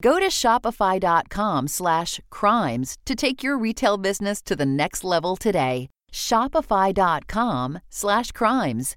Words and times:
Go 0.00 0.20
to 0.20 0.28
shopify.com 0.28 1.68
slash 1.68 2.20
crimes 2.30 2.96
to 3.04 3.14
take 3.14 3.42
your 3.42 3.58
retail 3.58 3.96
business 3.98 4.42
to 4.42 4.54
the 4.54 4.66
next 4.66 5.02
level 5.04 5.36
today. 5.36 5.88
Shopify.com 6.12 7.80
slash 7.90 8.30
crimes. 8.32 8.96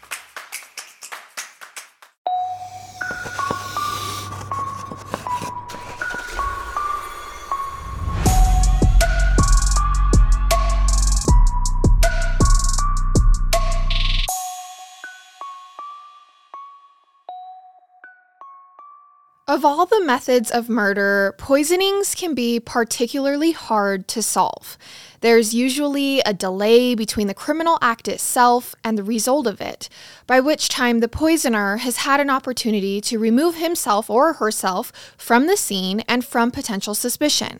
Of 19.61 19.65
all 19.65 19.85
the 19.85 20.03
methods 20.03 20.49
of 20.49 20.69
murder, 20.69 21.35
poisonings 21.37 22.15
can 22.15 22.33
be 22.33 22.59
particularly 22.59 23.51
hard 23.51 24.07
to 24.07 24.23
solve. 24.23 24.75
There's 25.19 25.53
usually 25.53 26.19
a 26.21 26.33
delay 26.33 26.95
between 26.95 27.27
the 27.27 27.35
criminal 27.35 27.77
act 27.79 28.07
itself 28.07 28.73
and 28.83 28.97
the 28.97 29.03
result 29.03 29.45
of 29.45 29.61
it, 29.61 29.87
by 30.25 30.39
which 30.39 30.67
time 30.67 30.97
the 30.97 31.07
poisoner 31.07 31.77
has 31.77 31.97
had 31.97 32.19
an 32.19 32.31
opportunity 32.31 32.99
to 33.01 33.19
remove 33.19 33.57
himself 33.57 34.09
or 34.09 34.33
herself 34.33 34.91
from 35.15 35.45
the 35.45 35.55
scene 35.57 35.99
and 36.07 36.25
from 36.25 36.49
potential 36.49 36.95
suspicion. 36.95 37.59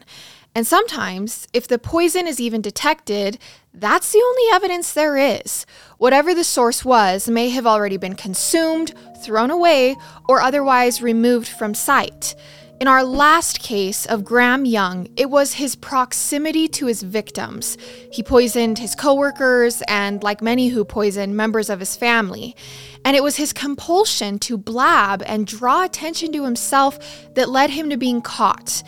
And 0.55 0.65
sometimes, 0.65 1.47
if 1.53 1.67
the 1.67 1.77
poison 1.77 2.25
is 2.25 2.39
even 2.39 2.61
detected, 2.61 3.37
that's 3.73 4.11
the 4.11 4.23
only 4.25 4.55
evidence 4.55 4.91
there 4.91 5.17
is. 5.17 5.67
Whatever 5.99 6.33
the 6.33 6.43
source 6.43 6.83
was 6.83 7.29
may 7.29 7.49
have 7.49 7.67
already 7.67 7.97
been 7.97 8.15
consumed, 8.15 8.93
thrown 9.23 9.51
away, 9.51 9.95
or 10.27 10.41
otherwise 10.41 11.01
removed 11.01 11.47
from 11.47 11.73
sight. 11.73 12.35
In 12.81 12.87
our 12.87 13.03
last 13.03 13.59
case 13.59 14.07
of 14.07 14.25
Graham 14.25 14.65
Young, 14.65 15.07
it 15.15 15.29
was 15.29 15.53
his 15.53 15.75
proximity 15.75 16.67
to 16.69 16.87
his 16.87 17.03
victims. 17.03 17.77
He 18.11 18.23
poisoned 18.23 18.79
his 18.79 18.95
coworkers 18.95 19.83
and, 19.87 20.23
like 20.23 20.41
many 20.41 20.69
who 20.69 20.83
poison, 20.83 21.35
members 21.35 21.69
of 21.69 21.79
his 21.79 21.95
family. 21.95 22.55
And 23.05 23.15
it 23.15 23.21
was 23.21 23.35
his 23.35 23.53
compulsion 23.53 24.39
to 24.39 24.57
blab 24.57 25.21
and 25.27 25.45
draw 25.45 25.83
attention 25.83 26.31
to 26.31 26.43
himself 26.43 26.97
that 27.35 27.49
led 27.49 27.69
him 27.69 27.91
to 27.91 27.97
being 27.97 28.19
caught. 28.19 28.81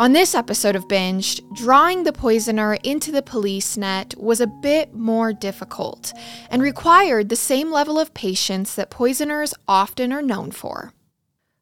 On 0.00 0.14
this 0.14 0.34
episode 0.34 0.76
of 0.76 0.88
Binged, 0.88 1.42
drawing 1.54 2.04
the 2.04 2.12
poisoner 2.14 2.78
into 2.82 3.12
the 3.12 3.20
police 3.20 3.76
net 3.76 4.14
was 4.16 4.40
a 4.40 4.46
bit 4.46 4.94
more 4.94 5.34
difficult 5.34 6.14
and 6.48 6.62
required 6.62 7.28
the 7.28 7.36
same 7.36 7.70
level 7.70 8.00
of 8.00 8.14
patience 8.14 8.74
that 8.74 8.88
poisoners 8.88 9.52
often 9.68 10.10
are 10.10 10.22
known 10.22 10.52
for. 10.52 10.94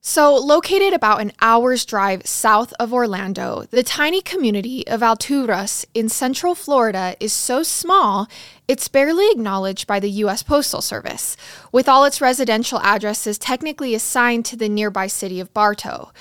So, 0.01 0.37
located 0.37 0.93
about 0.93 1.21
an 1.21 1.33
hour's 1.41 1.85
drive 1.85 2.29
south 2.29 2.73
of 2.79 2.93
Orlando, 2.95 3.65
the 3.71 3.83
tiny 3.83 4.23
community 4.23 4.87
of 4.87 5.01
Alturas 5.01 5.85
in 5.93 6.09
central 6.09 6.55
Florida 6.55 7.17
is 7.19 7.33
so 7.33 7.65
small 7.65 8.29
it's 8.69 8.87
barely 8.87 9.29
acknowledged 9.33 9.89
by 9.89 9.99
the 9.99 10.11
U.S. 10.23 10.45
Postal 10.45 10.81
Service, 10.81 11.37
with 11.73 11.89
all 11.89 12.05
its 12.05 12.21
residential 12.21 12.79
addresses 12.85 13.37
technically 13.37 13.97
assigned 13.97 14.45
to 14.45 14.57
the 14.57 14.69
nearby 14.69 15.09
city 15.09 15.41
of 15.41 15.53
Bartow. 15.53 16.13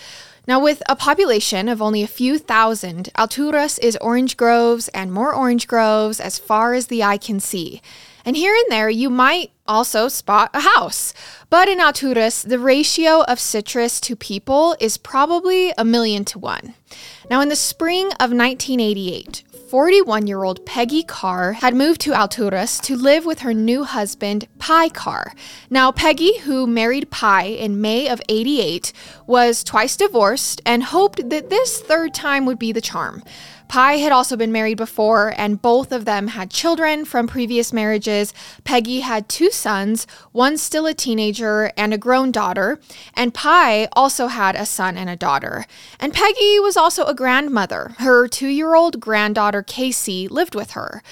Now, 0.48 0.62
with 0.62 0.82
a 0.88 0.96
population 0.96 1.68
of 1.68 1.82
only 1.82 2.04
a 2.04 2.08
few 2.08 2.40
thousand, 2.40 3.10
Alturas 3.18 3.78
is 3.80 3.98
orange 3.98 4.38
groves 4.38 4.88
and 4.90 5.12
more 5.12 5.36
orange 5.36 5.68
groves 5.68 6.22
as 6.22 6.40
far 6.40 6.74
as 6.74 6.88
the 6.88 7.04
eye 7.04 7.18
can 7.18 7.42
see. 7.42 7.82
And 8.24 8.38
here 8.38 8.56
and 8.56 8.72
there, 8.72 8.90
you 8.90 9.10
might 9.10 9.52
also 9.68 10.08
spot 10.08 10.50
a 10.54 10.62
house. 10.62 11.14
But 11.50 11.68
in 11.68 11.80
Alturas, 11.80 12.48
the 12.48 12.60
ratio 12.60 13.24
of 13.24 13.42
citrus 13.42 14.00
to 14.02 14.16
people 14.16 14.78
is 14.80 14.98
probably 14.98 15.74
a 15.78 15.84
million 15.84 16.24
to 16.26 16.40
one. 16.40 16.76
Now, 17.30 17.42
in 17.42 17.50
the 17.50 17.56
spring 17.58 18.06
of 18.14 18.32
1988, 18.32 19.44
41 19.68 20.28
year 20.28 20.44
old 20.44 20.66
Peggy 20.66 21.04
Carr 21.04 21.54
had 21.54 21.76
moved 21.76 22.00
to 22.02 22.12
Alturas 22.12 22.82
to 22.84 22.96
live 22.96 23.26
with 23.26 23.40
her 23.40 23.54
new 23.54 23.84
husband, 23.84 24.48
Pye 24.60 24.88
Carr. 24.88 25.34
Now, 25.70 25.92
Peggy, 25.92 26.38
who 26.40 26.66
married 26.66 27.12
Pye 27.12 27.48
in 27.48 27.82
May 27.82 28.08
of 28.08 28.22
88, 28.30 28.94
was 29.26 29.66
twice 29.66 29.98
divorced 29.98 30.62
and 30.66 30.84
hoped 30.84 31.30
that 31.30 31.50
this 31.50 31.82
third 31.82 32.14
time 32.14 32.46
would 32.46 32.58
be 32.58 32.72
the 32.72 32.80
charm. 32.80 33.24
Pye 33.68 33.98
had 33.98 34.12
also 34.12 34.36
been 34.36 34.52
married 34.52 34.78
before, 34.78 35.34
and 35.38 35.62
both 35.62 35.92
of 35.92 36.06
them 36.06 36.30
had 36.30 36.50
children 36.50 37.06
from 37.06 37.28
previous 37.28 37.74
marriages. 37.74 38.34
Peggy 38.64 39.02
had 39.02 39.28
two 39.28 39.52
sons, 39.52 40.08
one 40.32 40.58
still 40.58 40.86
a 40.86 40.94
teenager 40.94 41.72
and 41.78 41.94
a 41.94 41.98
grown 41.98 42.32
daughter, 42.32 42.80
and 43.14 43.34
Pye 43.34 43.88
also 43.94 44.28
had 44.28 44.56
a 44.56 44.66
son 44.66 44.98
and 44.98 45.10
a 45.10 45.16
daughter. 45.16 45.66
And 46.00 46.14
Peggy 46.14 46.60
was 46.60 46.78
also 46.78 47.06
a 47.06 47.16
grandmother. 47.16 47.96
Her 48.00 48.28
two 48.28 48.48
year 48.48 48.76
old 48.76 49.00
granddaughter, 49.00 49.62
Casey, 49.62 50.28
lived 50.28 50.56
with 50.56 50.72
her. 50.72 51.04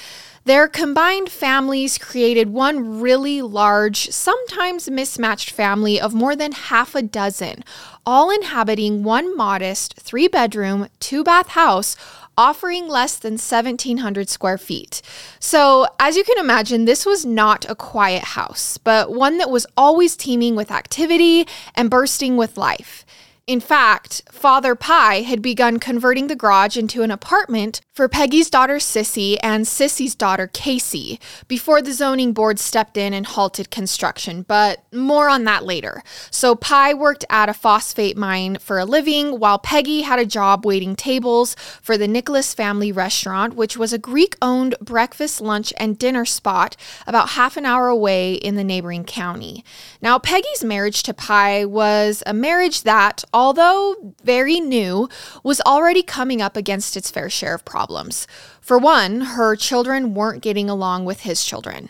Their 0.46 0.68
combined 0.68 1.30
families 1.32 1.98
created 1.98 2.50
one 2.50 3.02
really 3.02 3.42
large, 3.42 4.12
sometimes 4.12 4.92
mismatched 4.92 5.50
family 5.50 6.00
of 6.00 6.14
more 6.14 6.36
than 6.36 6.52
half 6.52 6.94
a 6.94 7.02
dozen, 7.02 7.64
all 8.06 8.30
inhabiting 8.30 9.04
one 9.04 9.36
modest 9.36 9.96
three 10.00 10.28
bedroom, 10.28 10.88
two 11.00 11.24
bath 11.24 11.50
house 11.50 11.96
offering 12.38 12.88
less 12.88 13.18
than 13.18 13.34
1,700 13.34 14.30
square 14.30 14.58
feet. 14.58 15.02
So, 15.40 15.88
as 16.00 16.18
you 16.18 16.24
can 16.24 16.38
imagine, 16.38 16.86
this 16.86 17.06
was 17.06 17.26
not 17.26 17.70
a 17.70 17.76
quiet 17.76 18.24
house, 18.24 18.78
but 18.78 19.12
one 19.12 19.38
that 19.38 19.50
was 19.50 19.66
always 19.78 20.16
teeming 20.16 20.56
with 20.56 20.72
activity 20.72 21.48
and 21.76 21.90
bursting 21.90 22.38
with 22.38 22.58
life. 22.58 23.05
In 23.48 23.60
fact, 23.60 24.24
Father 24.32 24.74
Pye 24.74 25.22
had 25.22 25.40
begun 25.40 25.78
converting 25.78 26.26
the 26.26 26.36
garage 26.36 26.78
into 26.78 27.04
an 27.04 27.12
apartment 27.12 27.80
for 27.94 28.10
Peggy's 28.10 28.50
daughter 28.50 28.78
Sissy 28.78 29.38
and 29.44 29.66
Sissy's 29.66 30.16
daughter 30.16 30.48
Casey 30.52 31.20
before 31.48 31.80
the 31.80 31.94
zoning 31.94 32.34
board 32.34 32.58
stepped 32.58 32.98
in 32.98 33.14
and 33.14 33.28
halted 33.28 33.70
construction, 33.70 34.42
but 34.42 34.84
more 34.92 35.30
on 35.30 35.44
that 35.44 35.64
later. 35.64 36.02
So 36.32 36.56
Pye 36.56 36.96
worked 36.96 37.24
at 37.30 37.48
a 37.48 37.54
phosphate 37.54 38.18
mine 38.18 38.58
for 38.58 38.80
a 38.80 38.86
living 38.86 39.40
while 39.40 39.60
Peggy 39.60 40.02
had 40.02 40.18
a 40.18 40.26
job 40.26 40.66
waiting 40.66 40.96
tables 40.96 41.56
for 41.84 42.00
the 42.00 42.08
Nicholas 42.08 42.52
family 42.56 42.92
restaurant, 42.92 43.54
which 43.54 43.78
was 43.78 43.94
a 43.94 44.00
Greek 44.00 44.36
owned 44.42 44.74
breakfast, 44.82 45.40
lunch, 45.40 45.72
and 45.78 46.00
dinner 46.00 46.26
spot 46.26 46.76
about 47.06 47.30
half 47.30 47.58
an 47.58 47.66
hour 47.66 47.90
away 47.90 48.34
in 48.34 48.56
the 48.56 48.64
neighboring 48.64 49.04
county. 49.04 49.64
Now, 50.02 50.18
Peggy's 50.18 50.64
marriage 50.64 51.04
to 51.04 51.14
Pye 51.14 51.64
was 51.64 52.24
a 52.26 52.34
marriage 52.34 52.82
that, 52.82 53.24
although 53.36 54.16
very 54.24 54.62
new, 54.62 55.10
was 55.44 55.60
already 55.66 56.02
coming 56.02 56.42
up 56.42 56.56
against 56.56 56.96
its 56.96 57.12
fair 57.12 57.30
share 57.30 57.54
of 57.54 57.66
problems. 57.66 58.26
For 58.62 58.80
one, 58.80 59.22
her 59.22 59.58
children 59.58 60.14
weren't 60.14 60.42
getting 60.42 60.70
along 60.70 61.04
with 61.04 61.20
his 61.22 61.44
children. 61.44 61.90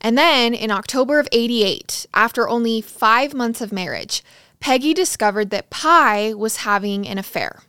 And 0.00 0.16
then 0.16 0.54
in 0.54 0.70
October 0.70 1.20
of 1.20 1.28
88, 1.32 2.06
after 2.14 2.48
only 2.48 2.80
five 2.80 3.34
months 3.34 3.60
of 3.60 3.72
marriage, 3.72 4.24
Peggy 4.58 4.94
discovered 4.94 5.50
that 5.50 5.68
Pye 5.68 6.32
was 6.32 6.58
having 6.58 7.06
an 7.06 7.18
affair. 7.18 7.60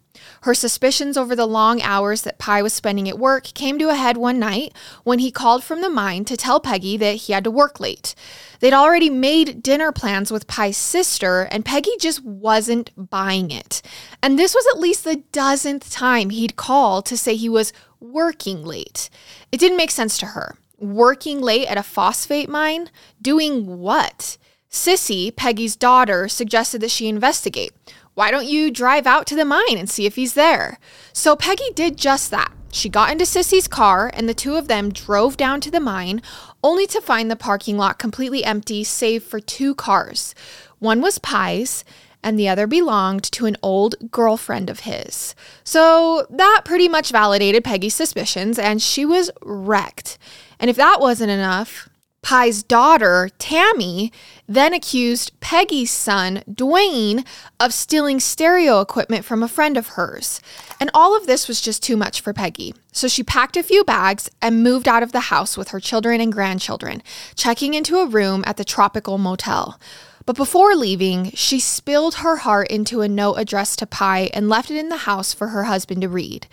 Her 0.42 0.54
suspicions 0.54 1.18
over 1.18 1.36
the 1.36 1.46
long 1.46 1.82
hours 1.82 2.24
that 2.24 2.40
Pye 2.40 2.62
was 2.62 2.74
spending 2.74 3.08
at 3.10 3.20
work 3.20 3.46
came 3.54 3.78
to 3.80 3.90
a 3.90 3.96
head 3.96 4.18
one 4.18 4.40
night 4.40 4.74
when 5.04 5.20
he 5.20 5.32
called 5.32 5.64
from 5.64 5.82
the 5.82 5.90
mine 5.90 6.26
to 6.26 6.38
tell 6.38 6.60
Peggy 6.60 6.98
that 6.98 7.16
he 7.16 7.34
had 7.34 7.44
to 7.44 7.52
work 7.52 7.80
late. 7.80 8.16
They'd 8.60 8.74
already 8.74 9.10
made 9.10 9.62
dinner 9.62 9.92
plans 9.92 10.32
with 10.32 10.48
Pye's 10.48 10.78
sister, 10.78 11.44
and 11.52 11.66
Peggy 11.66 11.92
just 12.00 12.24
wasn't 12.24 12.92
buying 12.98 13.52
it. 13.52 13.82
And 14.24 14.38
this 14.38 14.56
was 14.56 14.66
at 14.74 14.80
least 14.80 15.04
the 15.04 15.24
dozenth 15.32 15.92
time 15.92 16.32
he'd 16.32 16.56
call 16.56 17.02
to 17.04 17.18
say 17.18 17.36
he 17.36 17.50
was 17.50 17.74
working 18.00 18.64
late. 18.64 19.10
It 19.52 19.60
didn't 19.60 19.78
make 19.78 19.92
sense 19.92 20.18
to 20.20 20.28
her. 20.28 20.58
Working 20.80 21.42
late 21.42 21.68
at 21.68 21.78
a 21.78 21.84
phosphate 21.84 22.50
mine? 22.50 22.90
Doing 23.22 23.80
what? 23.80 24.38
Sissy, 24.70 25.36
Peggy's 25.36 25.76
daughter, 25.76 26.28
suggested 26.28 26.82
that 26.82 26.92
she 26.92 27.08
investigate. 27.08 27.72
Why 28.18 28.32
don't 28.32 28.48
you 28.48 28.72
drive 28.72 29.06
out 29.06 29.28
to 29.28 29.36
the 29.36 29.46
mine 29.46 29.78
and 29.78 29.88
see 29.88 30.08
if 30.08 30.16
he's 30.16 30.34
there? 30.34 30.80
So 31.14 31.36
Peggy 31.36 31.70
did 31.76 31.98
just 31.98 32.32
that. 32.32 32.52
She 32.72 32.90
got 32.90 33.12
into 33.12 33.26
Sissy's 33.26 33.68
car 33.68 34.10
and 34.12 34.28
the 34.28 34.34
two 34.34 34.56
of 34.56 34.68
them 34.68 34.92
drove 34.92 35.38
down 35.38 35.62
to 35.62 35.70
the 35.70 35.80
mine, 35.80 36.24
only 36.64 36.88
to 36.88 37.00
find 37.00 37.30
the 37.30 37.36
parking 37.36 37.78
lot 37.78 38.00
completely 38.00 38.44
empty, 38.44 38.84
save 38.84 39.22
for 39.22 39.40
two 39.40 39.76
cars. 39.76 40.34
One 40.80 41.00
was 41.00 41.20
Pye's, 41.20 41.86
and 42.24 42.40
the 42.40 42.50
other 42.50 42.66
belonged 42.66 43.22
to 43.34 43.46
an 43.46 43.56
old 43.62 43.94
girlfriend 44.10 44.72
of 44.72 44.80
his. 44.80 45.36
So 45.64 46.26
that 46.32 46.64
pretty 46.66 46.90
much 46.90 47.12
validated 47.12 47.64
Peggy's 47.64 47.94
suspicions, 47.94 48.58
and 48.58 48.82
she 48.82 49.06
was 49.06 49.30
wrecked. 49.44 50.18
And 50.60 50.72
if 50.72 50.76
that 50.78 51.00
wasn't 51.00 51.30
enough, 51.30 51.88
Pye's 52.24 52.64
daughter, 52.64 53.30
Tammy, 53.38 54.12
then 54.48 54.74
accused 54.74 55.38
Peggy's 55.40 55.92
son, 55.92 56.44
Dwayne, 56.50 57.26
of 57.60 57.74
stealing 57.74 58.20
stereo 58.20 58.80
equipment 58.80 59.26
from 59.26 59.44
a 59.44 59.48
friend 59.48 59.78
of 59.78 59.90
hers. 59.90 60.40
And 60.80 60.90
all 60.94 61.16
of 61.18 61.28
this 61.28 61.48
was 61.48 61.60
just 61.60 61.84
too 61.84 61.98
much 61.98 62.22
for 62.22 62.34
Peggy. 62.34 62.74
So 62.92 63.08
she 63.08 63.24
packed 63.24 63.58
a 63.58 63.64
few 63.64 63.84
bags 63.84 64.30
and 64.42 64.64
moved 64.64 64.88
out 64.88 65.04
of 65.04 65.12
the 65.12 65.20
house 65.22 65.58
with 65.58 65.70
her 65.70 65.80
children 65.80 66.22
and 66.22 66.32
grandchildren, 66.32 67.04
checking 67.36 67.74
into 67.74 67.98
a 67.98 68.08
room 68.08 68.44
at 68.48 68.58
the 68.58 68.66
Tropical 68.66 69.18
Motel. 69.18 69.80
But 70.26 70.36
before 70.36 70.76
leaving, 70.76 71.32
she 71.32 71.60
spilled 71.60 72.16
her 72.16 72.38
heart 72.38 72.70
into 72.70 73.02
a 73.02 73.08
note 73.08 73.36
addressed 73.36 73.80
to 73.80 73.86
Pye 73.86 74.30
and 74.34 74.50
left 74.50 74.70
it 74.70 74.78
in 74.78 74.90
the 74.90 74.98
house 74.98 75.34
for 75.34 75.48
her 75.48 75.66
husband 75.66 76.02
to 76.02 76.10
read. 76.10 76.48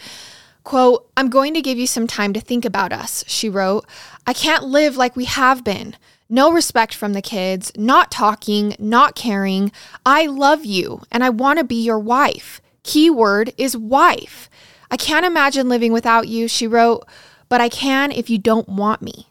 Quote, 0.62 1.10
I'm 1.16 1.28
going 1.28 1.54
to 1.54 1.60
give 1.60 1.76
you 1.76 1.86
some 1.86 2.06
time 2.06 2.32
to 2.32 2.40
think 2.40 2.64
about 2.64 2.92
us, 2.92 3.24
she 3.26 3.48
wrote. 3.48 3.84
I 4.26 4.32
can't 4.32 4.64
live 4.64 4.96
like 4.96 5.16
we 5.16 5.26
have 5.26 5.62
been. 5.62 5.96
No 6.34 6.50
respect 6.50 6.96
from 6.96 7.12
the 7.12 7.22
kids, 7.22 7.70
not 7.76 8.10
talking, 8.10 8.74
not 8.76 9.14
caring. 9.14 9.70
I 10.04 10.26
love 10.26 10.64
you 10.64 11.02
and 11.12 11.22
I 11.22 11.30
want 11.30 11.60
to 11.60 11.64
be 11.64 11.80
your 11.80 12.00
wife. 12.00 12.60
Keyword 12.82 13.52
is 13.56 13.76
wife. 13.76 14.50
I 14.90 14.96
can't 14.96 15.24
imagine 15.24 15.68
living 15.68 15.92
without 15.92 16.26
you, 16.26 16.48
she 16.48 16.66
wrote, 16.66 17.06
but 17.48 17.60
I 17.60 17.68
can 17.68 18.10
if 18.10 18.28
you 18.28 18.38
don't 18.38 18.68
want 18.68 19.00
me. 19.00 19.28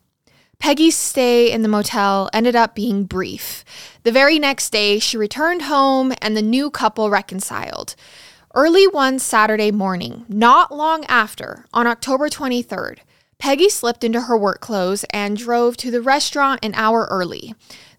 Peggy's 0.60 0.96
stay 0.96 1.52
in 1.52 1.62
the 1.62 1.68
motel 1.68 2.30
ended 2.32 2.56
up 2.56 2.74
being 2.74 3.04
brief. 3.04 3.66
The 4.04 4.12
very 4.14 4.40
next 4.40 4.70
day, 4.70 4.98
she 4.98 5.18
returned 5.18 5.64
home 5.64 6.14
and 6.22 6.38
the 6.38 6.42
new 6.42 6.72
couple 6.72 7.10
reconciled. 7.10 7.96
Early 8.56 8.88
one 8.88 9.20
Saturday 9.20 9.72
morning, 9.72 10.24
not 10.30 10.74
long 10.74 11.04
after, 11.10 11.66
on 11.74 11.86
October 11.86 12.30
23rd, 12.30 13.00
Peggy 13.44 13.68
slipped 13.68 14.06
into 14.06 14.22
her 14.22 14.38
work 14.38 14.62
clothes 14.62 15.04
and 15.10 15.36
drove 15.36 15.75
to 15.75 15.92
the 15.92 16.01
restaurant 16.01 16.62
an 16.63 16.74
hour 16.75 17.10
early. 17.12 17.54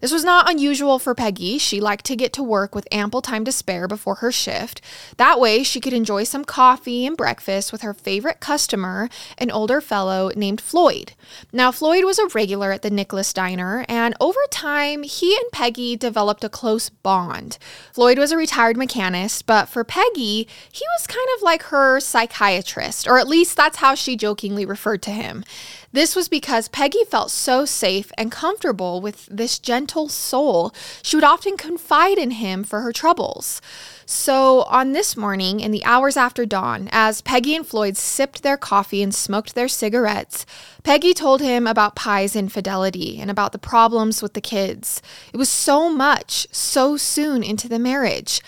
This 0.05 0.13
was 0.13 0.23
not 0.23 0.47
unusual 0.47 0.99
for 0.99 1.15
Peggy. 1.15 1.57
She 1.57 1.81
liked 1.81 2.05
to 2.05 2.15
get 2.15 2.31
to 2.33 2.43
work 2.43 2.75
with 2.75 2.87
ample 2.91 3.23
time 3.23 3.43
to 3.45 3.51
spare 3.51 3.87
before 3.87 4.13
her 4.17 4.31
shift. 4.31 4.79
That 5.17 5.39
way, 5.39 5.63
she 5.63 5.81
could 5.81 5.93
enjoy 5.93 6.25
some 6.25 6.45
coffee 6.45 7.07
and 7.07 7.17
breakfast 7.17 7.71
with 7.71 7.81
her 7.81 7.95
favorite 7.95 8.39
customer, 8.39 9.09
an 9.39 9.49
older 9.49 9.81
fellow 9.81 10.29
named 10.35 10.61
Floyd. 10.61 11.13
Now, 11.51 11.71
Floyd 11.71 12.03
was 12.03 12.19
a 12.19 12.27
regular 12.27 12.71
at 12.71 12.83
the 12.83 12.91
Nicholas 12.91 13.33
Diner, 13.33 13.83
and 13.89 14.13
over 14.21 14.41
time, 14.51 15.01
he 15.01 15.35
and 15.35 15.51
Peggy 15.51 15.95
developed 15.95 16.43
a 16.43 16.49
close 16.49 16.87
bond. 16.89 17.57
Floyd 17.91 18.19
was 18.19 18.31
a 18.31 18.37
retired 18.37 18.77
mechanist, 18.77 19.47
but 19.47 19.69
for 19.69 19.83
Peggy, 19.83 20.47
he 20.71 20.85
was 20.99 21.07
kind 21.07 21.27
of 21.35 21.41
like 21.41 21.63
her 21.63 21.99
psychiatrist, 21.99 23.07
or 23.07 23.17
at 23.17 23.27
least 23.27 23.57
that's 23.57 23.77
how 23.77 23.95
she 23.95 24.15
jokingly 24.15 24.67
referred 24.67 25.01
to 25.01 25.09
him. 25.09 25.43
This 25.91 26.15
was 26.15 26.27
because 26.27 26.67
Peggy 26.67 27.03
felt 27.05 27.31
so 27.31 27.65
safe 27.65 28.11
and 28.17 28.31
comfortable 28.31 29.01
with 29.01 29.27
this 29.27 29.59
gentle 29.59 30.09
soul, 30.09 30.73
she 31.01 31.15
would 31.15 31.23
often 31.23 31.57
confide 31.57 32.17
in 32.17 32.31
him 32.31 32.63
for 32.63 32.81
her 32.81 32.91
troubles. 32.91 33.61
So, 34.05 34.63
on 34.63 34.91
this 34.91 35.17
morning, 35.17 35.59
in 35.59 35.71
the 35.71 35.83
hours 35.83 36.15
after 36.15 36.45
dawn, 36.45 36.89
as 36.91 37.21
Peggy 37.21 37.55
and 37.55 37.65
Floyd 37.65 37.97
sipped 37.97 38.43
their 38.43 38.57
coffee 38.57 39.01
and 39.01 39.13
smoked 39.13 39.55
their 39.55 39.67
cigarettes, 39.67 40.45
Peggy 40.83 41.13
told 41.13 41.41
him 41.41 41.65
about 41.65 41.95
Pye's 41.95 42.35
infidelity 42.35 43.19
and 43.19 43.31
about 43.31 43.51
the 43.51 43.57
problems 43.57 44.21
with 44.21 44.33
the 44.33 44.41
kids. 44.41 45.01
It 45.33 45.37
was 45.37 45.49
so 45.49 45.89
much, 45.89 46.45
so 46.51 46.97
soon 46.97 47.41
into 47.41 47.67
the 47.67 47.79
marriage. 47.79 48.41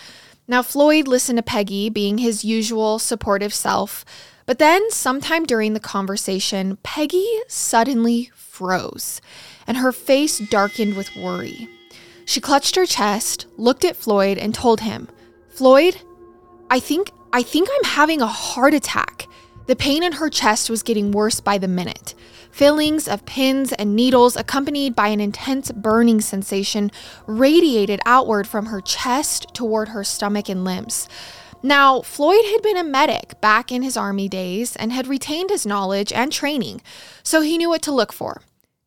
Now, 0.46 0.62
Floyd 0.62 1.08
listened 1.08 1.38
to 1.38 1.42
Peggy, 1.42 1.90
being 1.90 2.18
his 2.18 2.44
usual 2.44 2.98
supportive 2.98 3.52
self, 3.52 4.04
but 4.48 4.58
then, 4.58 4.90
sometime 4.90 5.44
during 5.44 5.74
the 5.74 5.78
conversation, 5.78 6.78
Peggy 6.82 7.28
suddenly 7.48 8.30
froze 8.34 9.20
and 9.66 9.76
her 9.76 9.92
face 9.92 10.38
darkened 10.38 10.96
with 10.96 11.14
worry. 11.14 11.68
She 12.24 12.40
clutched 12.40 12.74
her 12.76 12.86
chest, 12.86 13.44
looked 13.58 13.84
at 13.84 13.94
Floyd, 13.94 14.38
and 14.38 14.54
told 14.54 14.80
him, 14.80 15.06
Floyd, 15.50 16.00
I 16.70 16.80
think 16.80 17.10
I 17.30 17.42
think 17.42 17.68
I'm 17.70 17.90
having 17.90 18.22
a 18.22 18.26
heart 18.26 18.72
attack. 18.72 19.26
The 19.66 19.76
pain 19.76 20.02
in 20.02 20.12
her 20.12 20.30
chest 20.30 20.70
was 20.70 20.82
getting 20.82 21.12
worse 21.12 21.40
by 21.40 21.58
the 21.58 21.68
minute. 21.68 22.14
Fillings 22.50 23.06
of 23.06 23.26
pins 23.26 23.74
and 23.74 23.94
needles, 23.94 24.34
accompanied 24.34 24.96
by 24.96 25.08
an 25.08 25.20
intense 25.20 25.70
burning 25.72 26.22
sensation, 26.22 26.90
radiated 27.26 28.00
outward 28.06 28.48
from 28.48 28.66
her 28.66 28.80
chest 28.80 29.48
toward 29.52 29.88
her 29.88 30.04
stomach 30.04 30.48
and 30.48 30.64
limbs. 30.64 31.06
Now, 31.62 32.02
Floyd 32.02 32.44
had 32.52 32.62
been 32.62 32.76
a 32.76 32.84
medic 32.84 33.40
back 33.40 33.72
in 33.72 33.82
his 33.82 33.96
army 33.96 34.28
days 34.28 34.76
and 34.76 34.92
had 34.92 35.08
retained 35.08 35.50
his 35.50 35.66
knowledge 35.66 36.12
and 36.12 36.32
training, 36.32 36.80
so 37.22 37.40
he 37.40 37.58
knew 37.58 37.68
what 37.68 37.82
to 37.82 37.92
look 37.92 38.12
for. 38.12 38.42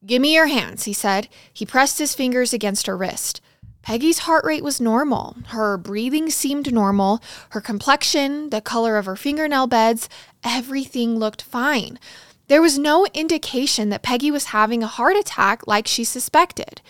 Give 0.06 0.22
me 0.22 0.34
your 0.34 0.48
hands, 0.48 0.86
he 0.86 0.94
said. 0.94 1.28
He 1.54 1.66
pressed 1.66 2.00
his 2.00 2.16
fingers 2.16 2.54
against 2.54 2.88
her 2.88 2.96
wrist. 2.96 3.42
Peggy's 3.82 4.20
heart 4.20 4.46
rate 4.46 4.64
was 4.64 4.80
normal. 4.80 5.36
Her 5.48 5.78
breathing 5.78 6.30
seemed 6.30 6.72
normal. 6.72 7.22
Her 7.50 7.62
complexion, 7.62 8.52
the 8.52 8.62
color 8.62 8.98
of 8.98 9.06
her 9.06 9.16
fingernail 9.16 9.68
beds, 9.68 10.08
everything 10.44 11.18
looked 11.18 11.42
fine. 11.42 12.00
There 12.48 12.62
was 12.62 12.78
no 12.78 13.06
indication 13.14 13.90
that 13.90 14.04
Peggy 14.04 14.30
was 14.30 14.46
having 14.46 14.84
a 14.84 14.88
heart 14.88 15.16
attack 15.16 15.66
like 15.68 15.88
she 15.88 16.04
suspected. 16.04 16.82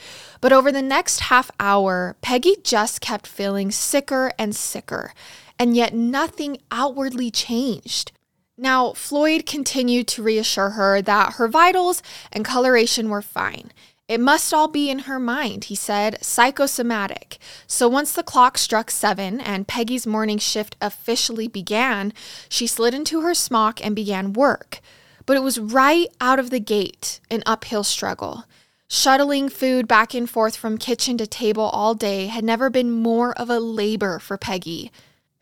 But 0.42 0.54
over 0.54 0.72
the 0.72 0.82
next 0.82 1.22
half 1.22 1.52
hour, 1.60 2.16
Peggy 2.22 2.58
just 2.64 3.00
kept 3.00 3.28
feeling 3.28 3.72
sicker 3.72 4.32
and 4.38 4.56
sicker 4.56 5.14
and 5.62 5.76
yet 5.76 5.94
nothing 5.94 6.58
outwardly 6.72 7.30
changed. 7.30 8.12
Now, 8.58 8.94
Floyd 8.94 9.46
continued 9.46 10.08
to 10.08 10.24
reassure 10.24 10.72
her 10.72 11.04
that 11.04 11.34
her 11.34 11.48
vitals 11.48 12.02
and 12.32 12.44
coloration 12.44 13.10
were 13.10 13.22
fine. 13.22 13.72
It 14.08 14.20
must 14.20 14.52
all 14.56 14.68
be 14.68 14.90
in 14.90 15.00
her 15.00 15.20
mind, 15.20 15.66
he 15.66 15.76
said, 15.76 16.18
psychosomatic. 16.20 17.38
So 17.68 17.88
once 17.88 18.12
the 18.12 18.24
clock 18.24 18.58
struck 18.58 18.90
seven 18.90 19.40
and 19.40 19.68
Peggy's 19.68 20.08
morning 20.08 20.40
shift 20.40 20.76
officially 20.82 21.48
began, 21.48 22.12
she 22.50 22.66
slid 22.66 22.96
into 22.96 23.22
her 23.22 23.36
smock 23.36 23.86
and 23.86 23.96
began 23.96 24.34
work. 24.34 24.80
But 25.28 25.38
it 25.38 25.44
was 25.44 25.60
right 25.60 26.08
out 26.20 26.40
of 26.40 26.50
the 26.50 26.60
gate 26.60 27.20
an 27.30 27.44
uphill 27.46 27.84
struggle. 27.84 28.46
Shuttling 28.88 29.48
food 29.48 29.88
back 29.88 30.16
and 30.16 30.28
forth 30.28 30.56
from 30.56 30.80
kitchen 30.80 31.20
to 31.20 31.28
table 31.28 31.66
all 31.66 31.94
day 31.94 32.26
had 32.26 32.44
never 32.44 32.72
been 32.72 32.90
more 32.90 33.40
of 33.40 33.52
a 33.52 33.60
labor 33.60 34.18
for 34.18 34.40
Peggy, 34.40 34.92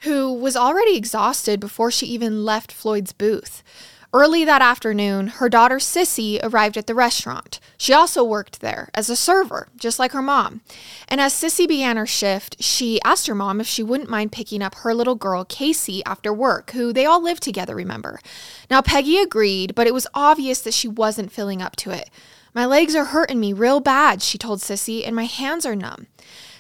who 0.02 0.34
was 0.34 0.56
already 0.56 0.96
exhausted 0.96 1.60
before 1.60 1.92
she 1.92 2.06
even 2.08 2.46
left 2.46 2.72
Floyd's 2.72 3.14
booth. 3.14 3.64
Early 4.12 4.44
that 4.44 4.64
afternoon, 4.64 5.28
her 5.28 5.50
daughter 5.50 5.78
Sissy 5.78 6.40
arrived 6.42 6.78
at 6.78 6.88
the 6.88 6.96
restaurant. 6.96 7.60
She 7.78 7.94
also 7.94 8.24
worked 8.24 8.60
there 8.60 8.90
as 8.96 9.08
a 9.08 9.16
server, 9.16 9.68
just 9.78 10.00
like 10.00 10.14
her 10.14 10.22
mom. 10.22 10.62
And 11.08 11.22
as 11.22 11.32
Sissy 11.32 11.68
began 11.68 11.96
her 11.96 12.08
shift, 12.08 12.56
she 12.60 13.00
asked 13.06 13.28
her 13.28 13.36
mom 13.36 13.62
if 13.62 13.68
she 13.68 13.84
wouldn't 13.84 14.10
mind 14.10 14.32
picking 14.32 14.64
up 14.64 14.74
her 14.78 14.96
little 14.96 15.14
girl 15.14 15.46
Casey 15.46 16.04
after 16.06 16.34
work, 16.34 16.72
who 16.72 16.92
they 16.92 17.06
all 17.06 17.22
lived 17.22 17.44
together, 17.44 17.76
remember. 17.76 18.20
Now, 18.68 18.82
Peggy 18.82 19.20
agreed, 19.20 19.76
but 19.76 19.86
it 19.86 19.94
was 19.94 20.08
obvious 20.16 20.62
that 20.62 20.74
she 20.74 20.88
wasn't 20.88 21.32
filling 21.32 21.62
up 21.62 21.76
to 21.78 21.92
it. 21.92 22.10
My 22.56 22.66
legs 22.66 22.96
are 22.96 23.06
hurting 23.06 23.40
me 23.40 23.54
real 23.54 23.80
bad, 23.80 24.24
she 24.24 24.40
told 24.40 24.60
Sissy, 24.60 25.06
and 25.06 25.16
my 25.16 25.26
hands 25.26 25.68
are 25.68 25.76
numb. 25.76 26.08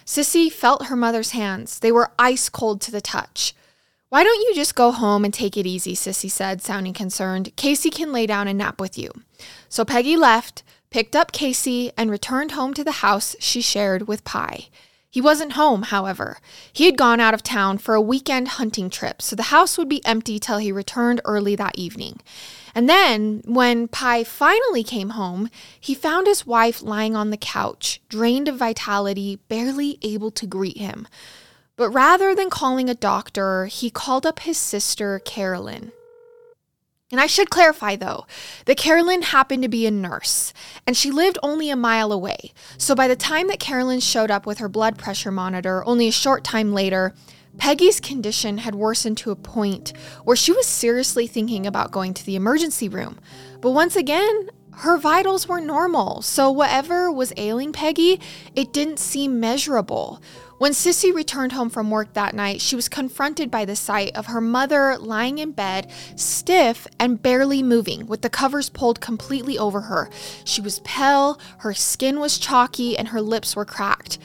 Sissy 0.09 0.51
felt 0.51 0.87
her 0.87 0.95
mother's 0.95 1.31
hands. 1.31 1.77
They 1.77 1.91
were 1.91 2.09
ice 2.17 2.49
cold 2.49 2.81
to 2.81 2.89
the 2.89 2.99
touch. 2.99 3.53
Why 4.09 4.23
don't 4.23 4.41
you 4.41 4.55
just 4.55 4.73
go 4.73 4.91
home 4.91 5.23
and 5.23 5.31
take 5.31 5.55
it 5.55 5.67
easy, 5.67 5.93
Sissy 5.93 6.31
said, 6.31 6.63
sounding 6.63 6.93
concerned. 6.93 7.55
Casey 7.55 7.91
can 7.91 8.11
lay 8.11 8.25
down 8.25 8.47
and 8.47 8.57
nap 8.57 8.81
with 8.81 8.97
you. 8.97 9.11
So 9.69 9.85
Peggy 9.85 10.17
left, 10.17 10.63
picked 10.89 11.15
up 11.15 11.31
Casey, 11.31 11.91
and 11.95 12.09
returned 12.09 12.53
home 12.53 12.73
to 12.73 12.83
the 12.83 13.03
house 13.05 13.35
she 13.39 13.61
shared 13.61 14.07
with 14.07 14.23
Pye. 14.23 14.69
He 15.11 15.21
wasn't 15.21 15.51
home, 15.51 15.83
however. 15.83 16.39
He 16.73 16.85
had 16.85 16.97
gone 16.97 17.19
out 17.19 17.35
of 17.35 17.43
town 17.43 17.77
for 17.77 17.93
a 17.93 18.01
weekend 18.01 18.47
hunting 18.47 18.89
trip, 18.89 19.21
so 19.21 19.35
the 19.35 19.53
house 19.53 19.77
would 19.77 19.89
be 19.89 20.03
empty 20.05 20.39
till 20.39 20.57
he 20.57 20.71
returned 20.71 21.21
early 21.23 21.55
that 21.55 21.77
evening. 21.77 22.19
And 22.79 22.87
then, 22.87 23.41
when 23.43 23.89
Pye 23.89 24.23
finally 24.23 24.85
came 24.85 25.09
home, 25.09 25.49
he 25.77 25.93
found 25.93 26.27
his 26.27 26.47
wife 26.47 26.81
lying 26.81 27.13
on 27.13 27.29
the 27.29 27.35
couch, 27.35 27.99
drained 28.07 28.47
of 28.47 28.55
vitality, 28.55 29.35
barely 29.49 29.97
able 30.01 30.31
to 30.31 30.47
greet 30.47 30.77
him. 30.77 31.05
But 31.75 31.89
rather 31.89 32.33
than 32.33 32.49
calling 32.49 32.89
a 32.89 32.95
doctor, 32.95 33.65
he 33.65 33.89
called 33.89 34.25
up 34.25 34.39
his 34.39 34.57
sister, 34.57 35.19
Carolyn. 35.19 35.91
And 37.11 37.19
I 37.19 37.25
should 37.25 37.49
clarify 37.49 37.97
though 37.97 38.25
that 38.63 38.77
Carolyn 38.77 39.23
happened 39.23 39.63
to 39.63 39.67
be 39.67 39.85
a 39.85 39.91
nurse 39.91 40.53
and 40.87 40.95
she 40.95 41.11
lived 41.11 41.37
only 41.43 41.69
a 41.69 41.75
mile 41.75 42.13
away. 42.13 42.53
So 42.77 42.95
by 42.95 43.09
the 43.09 43.15
time 43.17 43.49
that 43.49 43.59
Carolyn 43.59 43.99
showed 43.99 44.31
up 44.31 44.45
with 44.45 44.59
her 44.59 44.69
blood 44.69 44.97
pressure 44.97 45.31
monitor, 45.31 45.83
only 45.85 46.07
a 46.07 46.13
short 46.13 46.45
time 46.45 46.73
later, 46.73 47.13
Peggy's 47.59 47.99
condition 47.99 48.59
had 48.59 48.73
worsened 48.73 49.17
to 49.19 49.31
a 49.31 49.35
point 49.35 49.93
where 50.23 50.35
she 50.35 50.51
was 50.51 50.65
seriously 50.65 51.27
thinking 51.27 51.67
about 51.67 51.91
going 51.91 52.13
to 52.15 52.25
the 52.25 52.35
emergency 52.35 52.89
room. 52.89 53.19
But 53.61 53.71
once 53.71 53.95
again, 53.95 54.49
her 54.71 54.97
vitals 54.97 55.47
were 55.47 55.59
normal, 55.59 56.21
so 56.21 56.49
whatever 56.49 57.11
was 57.11 57.33
ailing 57.35 57.73
Peggy, 57.73 58.21
it 58.55 58.71
didn't 58.71 58.97
seem 58.97 59.39
measurable. 59.39 60.21
When 60.57 60.71
Sissy 60.71 61.13
returned 61.13 61.51
home 61.51 61.69
from 61.69 61.89
work 61.89 62.13
that 62.13 62.33
night, 62.33 62.61
she 62.61 62.75
was 62.75 62.87
confronted 62.87 63.51
by 63.51 63.65
the 63.65 63.75
sight 63.75 64.15
of 64.15 64.27
her 64.27 64.41
mother 64.41 64.97
lying 64.97 65.37
in 65.37 65.51
bed, 65.51 65.91
stiff 66.15 66.87
and 66.99 67.21
barely 67.21 67.61
moving, 67.61 68.07
with 68.07 68.21
the 68.21 68.29
covers 68.29 68.69
pulled 68.69 69.01
completely 69.01 69.57
over 69.57 69.81
her. 69.81 70.09
She 70.45 70.61
was 70.61 70.79
pale, 70.79 71.39
her 71.59 71.73
skin 71.73 72.19
was 72.19 72.37
chalky, 72.37 72.97
and 72.97 73.09
her 73.09 73.21
lips 73.21 73.55
were 73.55 73.65
cracked. 73.65 74.17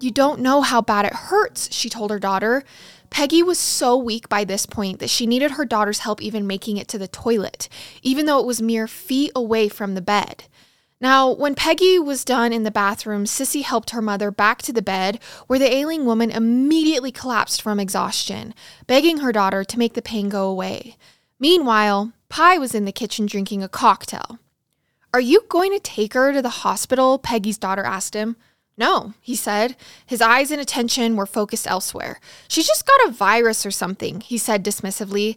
You 0.00 0.10
don't 0.10 0.40
know 0.40 0.62
how 0.62 0.80
bad 0.80 1.04
it 1.06 1.12
hurts, 1.12 1.72
she 1.74 1.88
told 1.88 2.10
her 2.10 2.18
daughter. 2.18 2.62
Peggy 3.10 3.42
was 3.42 3.58
so 3.58 3.96
weak 3.96 4.28
by 4.28 4.44
this 4.44 4.66
point 4.66 5.00
that 5.00 5.10
she 5.10 5.26
needed 5.26 5.52
her 5.52 5.64
daughter's 5.64 6.00
help 6.00 6.22
even 6.22 6.46
making 6.46 6.76
it 6.76 6.88
to 6.88 6.98
the 6.98 7.08
toilet, 7.08 7.68
even 8.02 8.26
though 8.26 8.38
it 8.38 8.46
was 8.46 8.62
mere 8.62 8.86
feet 8.86 9.32
away 9.34 9.68
from 9.68 9.94
the 9.94 10.00
bed. 10.00 10.44
Now, 11.00 11.30
when 11.30 11.54
Peggy 11.54 11.98
was 11.98 12.24
done 12.24 12.52
in 12.52 12.64
the 12.64 12.70
bathroom, 12.70 13.24
Sissy 13.24 13.62
helped 13.62 13.90
her 13.90 14.02
mother 14.02 14.30
back 14.30 14.62
to 14.62 14.72
the 14.72 14.82
bed, 14.82 15.20
where 15.46 15.58
the 15.58 15.72
ailing 15.72 16.04
woman 16.04 16.30
immediately 16.30 17.12
collapsed 17.12 17.62
from 17.62 17.78
exhaustion, 17.78 18.52
begging 18.86 19.18
her 19.18 19.32
daughter 19.32 19.64
to 19.64 19.78
make 19.78 19.94
the 19.94 20.02
pain 20.02 20.28
go 20.28 20.48
away. 20.48 20.96
Meanwhile, 21.38 22.12
Pye 22.28 22.58
was 22.58 22.74
in 22.74 22.84
the 22.84 22.92
kitchen 22.92 23.26
drinking 23.26 23.62
a 23.62 23.68
cocktail. 23.68 24.40
Are 25.14 25.20
you 25.20 25.44
going 25.48 25.72
to 25.72 25.78
take 25.78 26.14
her 26.14 26.32
to 26.32 26.42
the 26.42 26.48
hospital? 26.48 27.18
Peggy's 27.18 27.58
daughter 27.58 27.84
asked 27.84 28.14
him. 28.14 28.36
No, 28.78 29.12
he 29.20 29.34
said. 29.34 29.76
His 30.06 30.22
eyes 30.22 30.52
and 30.52 30.60
attention 30.60 31.16
were 31.16 31.26
focused 31.26 31.66
elsewhere. 31.66 32.20
She's 32.46 32.68
just 32.68 32.86
got 32.86 33.08
a 33.08 33.12
virus 33.12 33.66
or 33.66 33.72
something, 33.72 34.20
he 34.20 34.38
said 34.38 34.64
dismissively. 34.64 35.36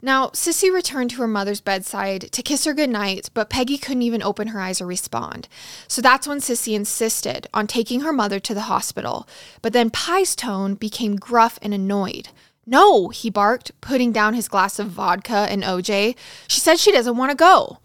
Now, 0.00 0.28
Sissy 0.28 0.72
returned 0.72 1.10
to 1.10 1.16
her 1.16 1.26
mother's 1.26 1.60
bedside 1.60 2.32
to 2.32 2.42
kiss 2.42 2.64
her 2.64 2.72
goodnight, 2.72 3.30
but 3.34 3.50
Peggy 3.50 3.76
couldn't 3.76 4.02
even 4.02 4.22
open 4.22 4.48
her 4.48 4.60
eyes 4.60 4.80
or 4.80 4.86
respond. 4.86 5.48
So 5.86 6.00
that's 6.00 6.26
when 6.26 6.38
Sissy 6.38 6.74
insisted 6.74 7.46
on 7.52 7.66
taking 7.66 8.00
her 8.00 8.12
mother 8.12 8.40
to 8.40 8.54
the 8.54 8.62
hospital. 8.62 9.28
But 9.60 9.72
then 9.72 9.90
Pye's 9.90 10.34
tone 10.34 10.74
became 10.74 11.16
gruff 11.16 11.58
and 11.60 11.74
annoyed. 11.74 12.28
No, 12.64 13.08
he 13.08 13.28
barked, 13.28 13.72
putting 13.80 14.12
down 14.12 14.34
his 14.34 14.48
glass 14.48 14.78
of 14.78 14.88
vodka 14.88 15.46
and 15.50 15.62
OJ. 15.62 16.16
She 16.46 16.60
said 16.60 16.78
she 16.78 16.92
doesn't 16.92 17.16
want 17.16 17.30
to 17.30 17.36
go. 17.36 17.78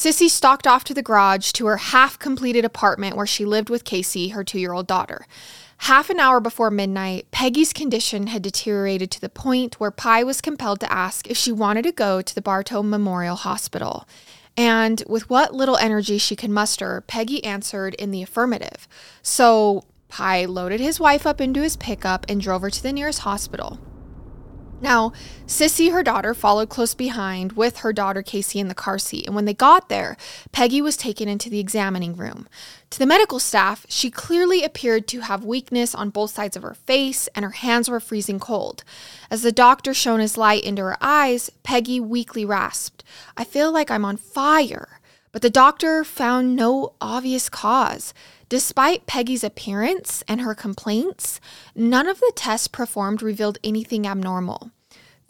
Sissy 0.00 0.30
stalked 0.30 0.66
off 0.66 0.82
to 0.84 0.94
the 0.94 1.02
garage 1.02 1.52
to 1.52 1.66
her 1.66 1.76
half 1.76 2.18
completed 2.18 2.64
apartment 2.64 3.16
where 3.16 3.26
she 3.26 3.44
lived 3.44 3.68
with 3.68 3.84
Casey, 3.84 4.28
her 4.28 4.42
two 4.42 4.58
year 4.58 4.72
old 4.72 4.86
daughter. 4.86 5.26
Half 5.76 6.08
an 6.08 6.18
hour 6.18 6.40
before 6.40 6.70
midnight, 6.70 7.30
Peggy's 7.32 7.74
condition 7.74 8.28
had 8.28 8.40
deteriorated 8.40 9.10
to 9.10 9.20
the 9.20 9.28
point 9.28 9.78
where 9.78 9.90
Pye 9.90 10.24
was 10.24 10.40
compelled 10.40 10.80
to 10.80 10.90
ask 10.90 11.28
if 11.28 11.36
she 11.36 11.52
wanted 11.52 11.82
to 11.82 11.92
go 11.92 12.22
to 12.22 12.34
the 12.34 12.40
Bartow 12.40 12.82
Memorial 12.82 13.36
Hospital. 13.36 14.08
And 14.56 15.02
with 15.06 15.28
what 15.28 15.52
little 15.52 15.76
energy 15.76 16.16
she 16.16 16.34
could 16.34 16.48
muster, 16.48 17.04
Peggy 17.06 17.44
answered 17.44 17.92
in 17.96 18.10
the 18.10 18.22
affirmative. 18.22 18.88
So 19.20 19.84
Pye 20.08 20.46
loaded 20.46 20.80
his 20.80 20.98
wife 20.98 21.26
up 21.26 21.42
into 21.42 21.60
his 21.60 21.76
pickup 21.76 22.24
and 22.26 22.40
drove 22.40 22.62
her 22.62 22.70
to 22.70 22.82
the 22.82 22.94
nearest 22.94 23.18
hospital. 23.18 23.78
Now, 24.80 25.12
Sissy, 25.46 25.92
her 25.92 26.02
daughter, 26.02 26.32
followed 26.32 26.70
close 26.70 26.94
behind 26.94 27.52
with 27.52 27.78
her 27.78 27.92
daughter 27.92 28.22
Casey 28.22 28.58
in 28.58 28.68
the 28.68 28.74
car 28.74 28.98
seat. 28.98 29.26
And 29.26 29.34
when 29.34 29.44
they 29.44 29.52
got 29.52 29.88
there, 29.88 30.16
Peggy 30.52 30.80
was 30.80 30.96
taken 30.96 31.28
into 31.28 31.50
the 31.50 31.60
examining 31.60 32.16
room. 32.16 32.48
To 32.90 32.98
the 32.98 33.06
medical 33.06 33.38
staff, 33.38 33.84
she 33.88 34.10
clearly 34.10 34.64
appeared 34.64 35.06
to 35.08 35.20
have 35.20 35.44
weakness 35.44 35.94
on 35.94 36.10
both 36.10 36.30
sides 36.30 36.56
of 36.56 36.62
her 36.62 36.74
face, 36.74 37.28
and 37.34 37.44
her 37.44 37.50
hands 37.50 37.90
were 37.90 38.00
freezing 38.00 38.40
cold. 38.40 38.82
As 39.30 39.42
the 39.42 39.52
doctor 39.52 39.92
shone 39.92 40.20
his 40.20 40.38
light 40.38 40.64
into 40.64 40.82
her 40.82 40.96
eyes, 41.00 41.50
Peggy 41.62 42.00
weakly 42.00 42.44
rasped, 42.44 43.04
I 43.36 43.44
feel 43.44 43.70
like 43.70 43.90
I'm 43.90 44.04
on 44.04 44.16
fire. 44.16 45.00
But 45.32 45.42
the 45.42 45.50
doctor 45.50 46.02
found 46.02 46.56
no 46.56 46.94
obvious 47.00 47.48
cause. 47.48 48.12
Despite 48.50 49.06
Peggy's 49.06 49.44
appearance 49.44 50.24
and 50.26 50.40
her 50.40 50.56
complaints, 50.56 51.40
none 51.76 52.08
of 52.08 52.18
the 52.18 52.32
tests 52.34 52.66
performed 52.66 53.22
revealed 53.22 53.58
anything 53.62 54.08
abnormal. 54.08 54.72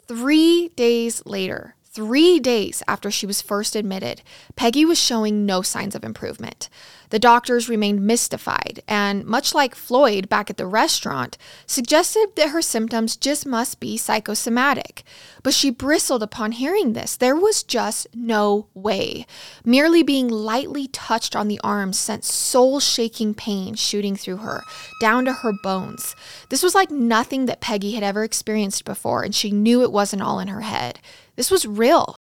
Three 0.07 0.69
days 0.69 1.21
later, 1.23 1.75
three 1.93 2.39
days 2.39 2.81
after 2.87 3.11
she 3.11 3.25
was 3.25 3.41
first 3.41 3.75
admitted, 3.75 4.21
Peggy 4.55 4.85
was 4.85 4.99
showing 4.99 5.45
no 5.45 5.61
signs 5.61 5.93
of 5.93 6.03
improvement. 6.03 6.69
The 7.09 7.19
doctors 7.19 7.67
remained 7.67 8.07
mystified 8.07 8.81
and, 8.87 9.25
much 9.25 9.53
like 9.53 9.75
Floyd 9.75 10.29
back 10.29 10.49
at 10.49 10.55
the 10.55 10.65
restaurant, 10.65 11.37
suggested 11.65 12.29
that 12.37 12.51
her 12.51 12.61
symptoms 12.61 13.17
just 13.17 13.45
must 13.45 13.81
be 13.81 13.97
psychosomatic. 13.97 15.03
But 15.43 15.53
she 15.53 15.69
bristled 15.69 16.23
upon 16.23 16.53
hearing 16.53 16.93
this. 16.93 17.17
There 17.17 17.35
was 17.35 17.63
just 17.63 18.07
no 18.15 18.67
way. 18.73 19.25
Merely 19.65 20.03
being 20.03 20.29
lightly 20.29 20.87
touched 20.87 21.35
on 21.35 21.49
the 21.49 21.59
arm 21.61 21.91
sent 21.91 22.23
soul 22.23 22.79
shaking 22.79 23.33
pain 23.33 23.75
shooting 23.75 24.15
through 24.15 24.37
her, 24.37 24.63
down 25.01 25.25
to 25.25 25.33
her 25.33 25.51
bones. 25.61 26.15
This 26.47 26.63
was 26.63 26.73
like 26.73 26.91
nothing 26.91 27.45
that 27.47 27.59
Peggy 27.59 27.91
had 27.91 28.03
ever 28.03 28.23
experienced 28.23 28.85
before, 28.85 29.23
and 29.23 29.35
she 29.35 29.51
knew 29.51 29.83
it 29.83 29.91
wasn't 29.91 30.21
all 30.21 30.39
in 30.39 30.47
her 30.47 30.61
head. 30.61 30.99
This 31.35 31.49
was 31.49 31.65
real. 31.65 32.15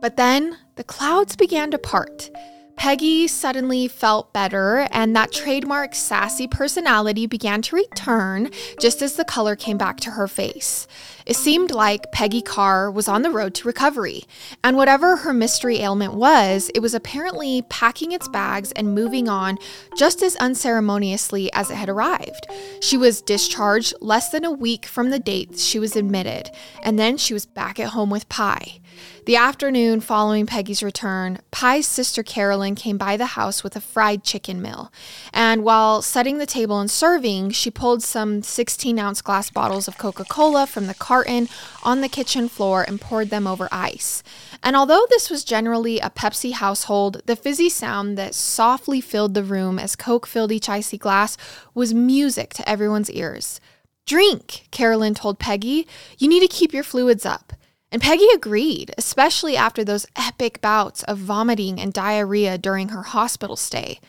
But 0.00 0.16
then 0.16 0.58
the 0.74 0.84
clouds 0.84 1.36
began 1.36 1.70
to 1.70 1.78
part. 1.78 2.30
Peggy 2.76 3.26
suddenly 3.26 3.88
felt 3.88 4.32
better, 4.34 4.86
and 4.90 5.16
that 5.16 5.32
trademark 5.32 5.94
sassy 5.94 6.46
personality 6.46 7.26
began 7.26 7.62
to 7.62 7.76
return 7.76 8.50
just 8.78 9.00
as 9.00 9.14
the 9.14 9.24
color 9.24 9.56
came 9.56 9.78
back 9.78 9.98
to 10.00 10.10
her 10.10 10.28
face. 10.28 10.86
It 11.26 11.34
seemed 11.34 11.72
like 11.72 12.12
Peggy 12.12 12.40
Carr 12.40 12.88
was 12.88 13.08
on 13.08 13.22
the 13.22 13.32
road 13.32 13.52
to 13.56 13.66
recovery, 13.66 14.22
and 14.62 14.76
whatever 14.76 15.16
her 15.16 15.32
mystery 15.32 15.80
ailment 15.80 16.14
was, 16.14 16.70
it 16.72 16.78
was 16.78 16.94
apparently 16.94 17.62
packing 17.62 18.12
its 18.12 18.28
bags 18.28 18.70
and 18.72 18.94
moving 18.94 19.28
on 19.28 19.58
just 19.96 20.22
as 20.22 20.36
unceremoniously 20.36 21.52
as 21.52 21.68
it 21.68 21.74
had 21.74 21.88
arrived. 21.88 22.46
She 22.80 22.96
was 22.96 23.22
discharged 23.22 23.94
less 24.00 24.30
than 24.30 24.44
a 24.44 24.52
week 24.52 24.86
from 24.86 25.10
the 25.10 25.18
date 25.18 25.58
she 25.58 25.80
was 25.80 25.96
admitted, 25.96 26.48
and 26.84 26.96
then 26.96 27.16
she 27.16 27.34
was 27.34 27.44
back 27.44 27.80
at 27.80 27.88
home 27.88 28.08
with 28.10 28.28
Pye. 28.28 28.78
The 29.26 29.34
afternoon 29.34 30.02
following 30.02 30.46
Peggy's 30.46 30.84
return, 30.84 31.40
Pye's 31.50 31.88
sister 31.88 32.22
Carolyn 32.22 32.76
came 32.76 32.96
by 32.96 33.16
the 33.16 33.34
house 33.34 33.64
with 33.64 33.74
a 33.74 33.80
fried 33.80 34.22
chicken 34.22 34.62
meal. 34.62 34.92
And 35.32 35.64
while 35.64 36.00
setting 36.00 36.38
the 36.38 36.46
table 36.46 36.78
and 36.78 36.88
serving, 36.88 37.50
she 37.50 37.68
pulled 37.72 38.04
some 38.04 38.44
16 38.44 38.96
ounce 39.00 39.22
glass 39.22 39.50
bottles 39.50 39.88
of 39.88 39.98
Coca 39.98 40.24
Cola 40.26 40.64
from 40.64 40.86
the 40.86 40.94
carton 40.94 41.48
on 41.82 42.02
the 42.02 42.08
kitchen 42.08 42.48
floor 42.48 42.84
and 42.86 43.00
poured 43.00 43.30
them 43.30 43.48
over 43.48 43.68
ice. 43.72 44.22
And 44.62 44.76
although 44.76 45.04
this 45.10 45.28
was 45.28 45.42
generally 45.42 45.98
a 45.98 46.08
Pepsi 46.08 46.52
household, 46.52 47.22
the 47.26 47.34
fizzy 47.34 47.68
sound 47.68 48.16
that 48.16 48.32
softly 48.32 49.00
filled 49.00 49.34
the 49.34 49.42
room 49.42 49.80
as 49.80 49.96
Coke 49.96 50.28
filled 50.28 50.52
each 50.52 50.68
icy 50.68 50.98
glass 50.98 51.36
was 51.74 51.92
music 51.92 52.54
to 52.54 52.68
everyone's 52.68 53.10
ears. 53.10 53.60
Drink, 54.06 54.68
Carolyn 54.70 55.14
told 55.14 55.40
Peggy. 55.40 55.88
You 56.16 56.28
need 56.28 56.42
to 56.42 56.46
keep 56.46 56.72
your 56.72 56.84
fluids 56.84 57.26
up. 57.26 57.54
And 57.96 58.02
Peggy 58.02 58.28
agreed, 58.34 58.92
especially 58.98 59.56
after 59.56 59.82
those 59.82 60.04
epic 60.16 60.60
bouts 60.60 61.02
of 61.04 61.16
vomiting 61.16 61.80
and 61.80 61.94
diarrhea 61.94 62.58
during 62.58 62.90
her 62.90 63.00
hospital 63.00 63.56
stay. 63.56 64.00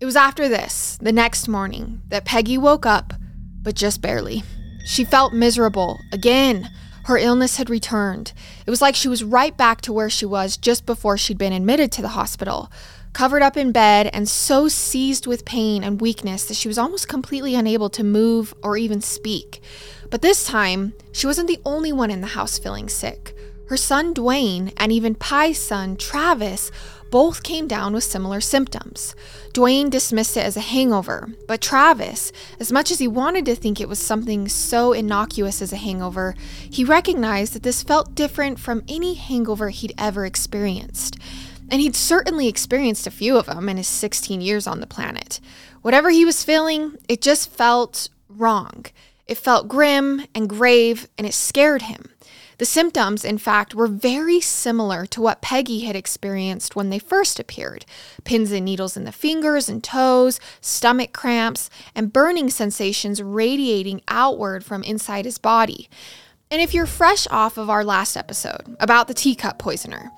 It 0.00 0.06
was 0.06 0.16
after 0.16 0.48
this, 0.48 0.96
the 1.02 1.12
next 1.12 1.46
morning, 1.46 2.00
that 2.08 2.24
Peggy 2.24 2.56
woke 2.56 2.86
up, 2.86 3.12
but 3.60 3.74
just 3.74 4.00
barely. 4.00 4.44
She 4.86 5.04
felt 5.04 5.34
miserable 5.34 5.98
again. 6.10 6.70
Her 7.04 7.18
illness 7.18 7.58
had 7.58 7.68
returned. 7.68 8.32
It 8.66 8.70
was 8.70 8.80
like 8.80 8.94
she 8.94 9.08
was 9.08 9.22
right 9.22 9.54
back 9.54 9.82
to 9.82 9.92
where 9.92 10.08
she 10.08 10.24
was 10.24 10.56
just 10.56 10.86
before 10.86 11.18
she'd 11.18 11.36
been 11.36 11.52
admitted 11.52 11.92
to 11.92 12.00
the 12.00 12.08
hospital, 12.08 12.72
covered 13.12 13.42
up 13.42 13.58
in 13.58 13.72
bed 13.72 14.08
and 14.14 14.26
so 14.26 14.68
seized 14.68 15.26
with 15.26 15.44
pain 15.44 15.84
and 15.84 16.00
weakness 16.00 16.46
that 16.46 16.56
she 16.56 16.66
was 16.66 16.78
almost 16.78 17.08
completely 17.08 17.54
unable 17.54 17.90
to 17.90 18.02
move 18.02 18.54
or 18.62 18.78
even 18.78 19.02
speak. 19.02 19.62
But 20.10 20.22
this 20.22 20.44
time, 20.44 20.94
she 21.12 21.26
wasn't 21.26 21.48
the 21.48 21.60
only 21.64 21.92
one 21.92 22.10
in 22.10 22.20
the 22.20 22.28
house 22.28 22.58
feeling 22.58 22.88
sick. 22.88 23.34
Her 23.68 23.76
son 23.76 24.14
Dwayne 24.14 24.72
and 24.78 24.90
even 24.90 25.14
Pye's 25.14 25.58
son 25.58 25.96
Travis 25.96 26.70
both 27.10 27.42
came 27.42 27.68
down 27.68 27.92
with 27.92 28.04
similar 28.04 28.40
symptoms. 28.40 29.14
Dwayne 29.52 29.90
dismissed 29.90 30.36
it 30.36 30.44
as 30.44 30.56
a 30.56 30.60
hangover, 30.60 31.28
but 31.46 31.60
Travis, 31.60 32.32
as 32.58 32.72
much 32.72 32.90
as 32.90 32.98
he 32.98 33.08
wanted 33.08 33.44
to 33.46 33.54
think 33.54 33.80
it 33.80 33.88
was 33.88 33.98
something 33.98 34.48
so 34.48 34.92
innocuous 34.92 35.60
as 35.60 35.72
a 35.72 35.76
hangover, 35.76 36.34
he 36.70 36.84
recognized 36.84 37.52
that 37.52 37.62
this 37.62 37.82
felt 37.82 38.14
different 38.14 38.58
from 38.58 38.84
any 38.88 39.14
hangover 39.14 39.68
he'd 39.68 39.94
ever 39.98 40.24
experienced. 40.24 41.18
And 41.70 41.82
he'd 41.82 41.96
certainly 41.96 42.48
experienced 42.48 43.06
a 43.06 43.10
few 43.10 43.36
of 43.36 43.46
them 43.46 43.68
in 43.68 43.76
his 43.76 43.88
16 43.88 44.40
years 44.40 44.66
on 44.66 44.80
the 44.80 44.86
planet. 44.86 45.40
Whatever 45.82 46.08
he 46.08 46.24
was 46.24 46.44
feeling, 46.44 46.96
it 47.08 47.20
just 47.20 47.50
felt 47.50 48.08
wrong. 48.28 48.86
It 49.28 49.36
felt 49.36 49.68
grim 49.68 50.22
and 50.34 50.48
grave, 50.48 51.06
and 51.18 51.26
it 51.26 51.34
scared 51.34 51.82
him. 51.82 52.10
The 52.58 52.64
symptoms, 52.64 53.24
in 53.24 53.38
fact, 53.38 53.74
were 53.74 53.86
very 53.86 54.40
similar 54.40 55.06
to 55.06 55.20
what 55.20 55.42
Peggy 55.42 55.80
had 55.80 55.94
experienced 55.94 56.74
when 56.74 56.90
they 56.90 56.98
first 56.98 57.38
appeared 57.38 57.86
pins 58.24 58.50
and 58.50 58.64
needles 58.64 58.96
in 58.96 59.04
the 59.04 59.12
fingers 59.12 59.68
and 59.68 59.84
toes, 59.84 60.40
stomach 60.60 61.12
cramps, 61.12 61.70
and 61.94 62.12
burning 62.12 62.50
sensations 62.50 63.22
radiating 63.22 64.02
outward 64.08 64.64
from 64.64 64.82
inside 64.82 65.24
his 65.24 65.38
body. 65.38 65.88
And 66.50 66.60
if 66.60 66.74
you're 66.74 66.86
fresh 66.86 67.28
off 67.30 67.58
of 67.58 67.70
our 67.70 67.84
last 67.84 68.16
episode 68.16 68.76
about 68.80 69.06
the 69.06 69.14
teacup 69.14 69.58
poisoner, 69.58 70.10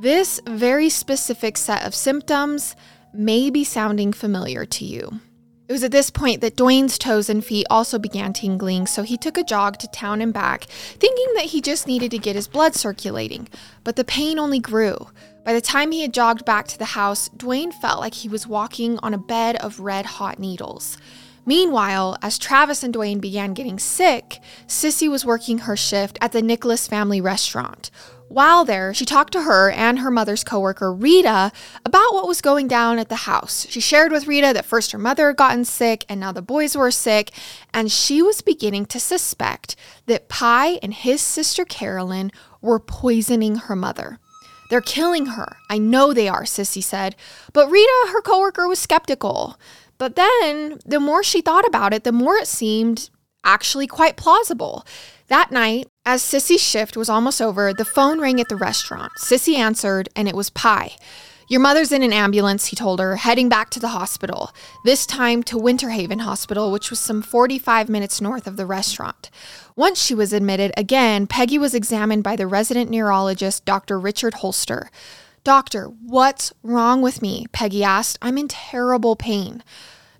this 0.00 0.40
very 0.46 0.88
specific 0.88 1.56
set 1.56 1.84
of 1.84 1.94
symptoms 1.94 2.76
may 3.12 3.50
be 3.50 3.64
sounding 3.64 4.12
familiar 4.12 4.64
to 4.66 4.84
you. 4.84 5.20
It 5.72 5.80
was 5.80 5.84
at 5.84 5.90
this 5.90 6.10
point 6.10 6.42
that 6.42 6.56
Dwayne's 6.56 6.98
toes 6.98 7.30
and 7.30 7.42
feet 7.42 7.66
also 7.70 7.98
began 7.98 8.34
tingling, 8.34 8.86
so 8.86 9.04
he 9.04 9.16
took 9.16 9.38
a 9.38 9.42
jog 9.42 9.78
to 9.78 9.88
town 9.88 10.20
and 10.20 10.30
back, 10.30 10.64
thinking 10.64 11.32
that 11.34 11.46
he 11.46 11.62
just 11.62 11.86
needed 11.86 12.10
to 12.10 12.18
get 12.18 12.36
his 12.36 12.46
blood 12.46 12.74
circulating. 12.74 13.48
But 13.82 13.96
the 13.96 14.04
pain 14.04 14.38
only 14.38 14.58
grew. 14.58 15.08
By 15.46 15.54
the 15.54 15.62
time 15.62 15.90
he 15.90 16.02
had 16.02 16.12
jogged 16.12 16.44
back 16.44 16.68
to 16.68 16.78
the 16.78 16.84
house, 16.84 17.30
Dwayne 17.30 17.72
felt 17.72 18.00
like 18.00 18.12
he 18.12 18.28
was 18.28 18.46
walking 18.46 18.98
on 18.98 19.14
a 19.14 19.18
bed 19.18 19.56
of 19.64 19.80
red 19.80 20.04
hot 20.04 20.38
needles. 20.38 20.98
Meanwhile, 21.46 22.18
as 22.20 22.36
Travis 22.36 22.82
and 22.82 22.94
Dwayne 22.94 23.22
began 23.22 23.54
getting 23.54 23.78
sick, 23.78 24.40
Sissy 24.66 25.10
was 25.10 25.24
working 25.24 25.60
her 25.60 25.74
shift 25.74 26.18
at 26.20 26.32
the 26.32 26.42
Nicholas 26.42 26.86
family 26.86 27.22
restaurant. 27.22 27.90
While 28.32 28.64
there, 28.64 28.94
she 28.94 29.04
talked 29.04 29.34
to 29.34 29.42
her 29.42 29.70
and 29.70 29.98
her 29.98 30.10
mother's 30.10 30.42
coworker, 30.42 30.90
Rita, 30.90 31.52
about 31.84 32.14
what 32.14 32.26
was 32.26 32.40
going 32.40 32.66
down 32.66 32.98
at 32.98 33.10
the 33.10 33.26
house. 33.26 33.66
She 33.68 33.78
shared 33.78 34.10
with 34.10 34.26
Rita 34.26 34.54
that 34.54 34.64
first 34.64 34.92
her 34.92 34.98
mother 34.98 35.26
had 35.26 35.36
gotten 35.36 35.66
sick 35.66 36.06
and 36.08 36.18
now 36.18 36.32
the 36.32 36.40
boys 36.40 36.74
were 36.74 36.90
sick, 36.90 37.30
and 37.74 37.92
she 37.92 38.22
was 38.22 38.40
beginning 38.40 38.86
to 38.86 38.98
suspect 38.98 39.76
that 40.06 40.30
Pye 40.30 40.78
and 40.82 40.94
his 40.94 41.20
sister 41.20 41.66
Carolyn 41.66 42.32
were 42.62 42.80
poisoning 42.80 43.56
her 43.56 43.76
mother. 43.76 44.18
They're 44.70 44.80
killing 44.80 45.26
her. 45.26 45.58
I 45.68 45.76
know 45.76 46.14
they 46.14 46.26
are, 46.26 46.44
Sissy 46.44 46.82
said. 46.82 47.14
But 47.52 47.70
Rita, 47.70 48.12
her 48.12 48.22
coworker, 48.22 48.66
was 48.66 48.78
skeptical. 48.78 49.60
But 49.98 50.16
then, 50.16 50.80
the 50.86 51.00
more 51.00 51.22
she 51.22 51.42
thought 51.42 51.66
about 51.66 51.92
it, 51.92 52.04
the 52.04 52.12
more 52.12 52.36
it 52.36 52.48
seemed 52.48 53.10
actually 53.44 53.86
quite 53.86 54.16
plausible. 54.16 54.86
That 55.28 55.50
night, 55.50 55.88
as 56.04 56.22
Sissy's 56.22 56.62
shift 56.62 56.96
was 56.96 57.08
almost 57.08 57.40
over, 57.40 57.72
the 57.72 57.84
phone 57.84 58.20
rang 58.20 58.40
at 58.40 58.48
the 58.48 58.56
restaurant. 58.56 59.12
Sissy 59.20 59.54
answered, 59.54 60.08
and 60.16 60.28
it 60.28 60.34
was 60.34 60.50
Pye. 60.50 60.96
Your 61.48 61.60
mother's 61.60 61.92
in 61.92 62.02
an 62.02 62.12
ambulance, 62.12 62.66
he 62.66 62.76
told 62.76 62.98
her, 62.98 63.16
heading 63.16 63.48
back 63.48 63.68
to 63.70 63.80
the 63.80 63.88
hospital, 63.88 64.50
this 64.84 65.04
time 65.04 65.42
to 65.44 65.58
Winter 65.58 65.90
Haven 65.90 66.20
Hospital, 66.20 66.72
which 66.72 66.88
was 66.90 66.98
some 66.98 67.20
45 67.20 67.88
minutes 67.88 68.20
north 68.20 68.46
of 68.46 68.56
the 68.56 68.66
restaurant. 68.66 69.30
Once 69.76 70.02
she 70.02 70.14
was 70.14 70.32
admitted, 70.32 70.72
again, 70.76 71.26
Peggy 71.26 71.58
was 71.58 71.74
examined 71.74 72.24
by 72.24 72.36
the 72.36 72.46
resident 72.46 72.90
neurologist, 72.90 73.64
Dr. 73.64 74.00
Richard 74.00 74.34
Holster. 74.34 74.90
Doctor, 75.44 75.86
what's 75.86 76.52
wrong 76.62 77.02
with 77.02 77.20
me? 77.20 77.46
Peggy 77.52 77.84
asked. 77.84 78.16
I'm 78.22 78.38
in 78.38 78.48
terrible 78.48 79.14
pain. 79.14 79.62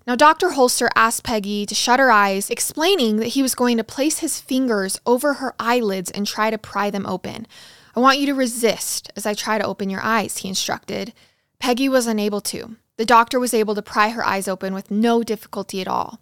Now, 0.05 0.15
Dr. 0.15 0.51
Holster 0.51 0.89
asked 0.95 1.23
Peggy 1.23 1.65
to 1.65 1.73
shut 1.73 1.99
her 1.99 2.11
eyes, 2.11 2.49
explaining 2.49 3.17
that 3.17 3.27
he 3.27 3.41
was 3.41 3.55
going 3.55 3.77
to 3.77 3.83
place 3.85 4.19
his 4.19 4.41
fingers 4.41 4.99
over 5.05 5.35
her 5.35 5.55
eyelids 5.59 6.11
and 6.11 6.27
try 6.27 6.49
to 6.49 6.57
pry 6.57 6.89
them 6.89 7.05
open. 7.05 7.47
I 7.95 8.01
want 8.01 8.19
you 8.19 8.25
to 8.25 8.33
resist 8.33 9.11
as 9.15 9.25
I 9.25 9.33
try 9.33 9.57
to 9.57 9.65
open 9.65 9.89
your 9.89 10.01
eyes, 10.01 10.39
he 10.39 10.49
instructed. 10.49 11.13
Peggy 11.59 11.87
was 11.87 12.07
unable 12.07 12.41
to. 12.41 12.75
The 12.97 13.05
doctor 13.05 13.39
was 13.39 13.53
able 13.53 13.75
to 13.75 13.81
pry 13.81 14.09
her 14.09 14.25
eyes 14.25 14.47
open 14.47 14.73
with 14.73 14.91
no 14.91 15.23
difficulty 15.23 15.79
at 15.79 15.87
all. 15.87 16.19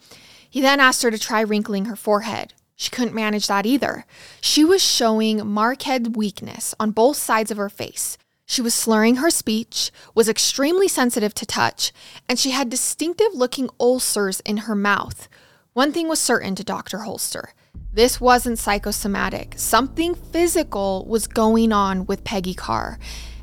He 0.47 0.61
then 0.61 0.79
asked 0.79 1.01
her 1.01 1.09
to 1.09 1.17
try 1.17 1.41
wrinkling 1.41 1.85
her 1.85 1.95
forehead. 1.95 2.53
She 2.75 2.91
couldn't 2.91 3.15
manage 3.15 3.47
that 3.47 3.65
either. 3.65 4.05
She 4.41 4.63
was 4.63 4.83
showing 4.83 5.45
marked 5.47 5.87
weakness 6.15 6.75
on 6.79 6.91
both 6.91 7.17
sides 7.17 7.51
of 7.51 7.57
her 7.57 7.69
face. 7.69 8.17
She 8.51 8.61
was 8.61 8.73
slurring 8.73 9.15
her 9.15 9.29
speech, 9.29 9.91
was 10.13 10.27
extremely 10.27 10.89
sensitive 10.89 11.33
to 11.35 11.45
touch, 11.45 11.93
and 12.27 12.37
she 12.37 12.51
had 12.51 12.69
distinctive 12.69 13.33
looking 13.33 13.69
ulcers 13.79 14.41
in 14.41 14.57
her 14.67 14.75
mouth. 14.75 15.29
One 15.71 15.93
thing 15.93 16.09
was 16.09 16.19
certain 16.19 16.55
to 16.55 16.63
Dr. 16.65 16.99
Holster 16.99 17.53
this 17.93 18.21
wasn't 18.21 18.59
psychosomatic. 18.59 19.53
Something 19.57 20.15
physical 20.15 21.05
was 21.07 21.27
going 21.27 21.73
on 21.73 22.05
with 22.05 22.23
Peggy 22.23 22.53
Carr. 22.53 22.97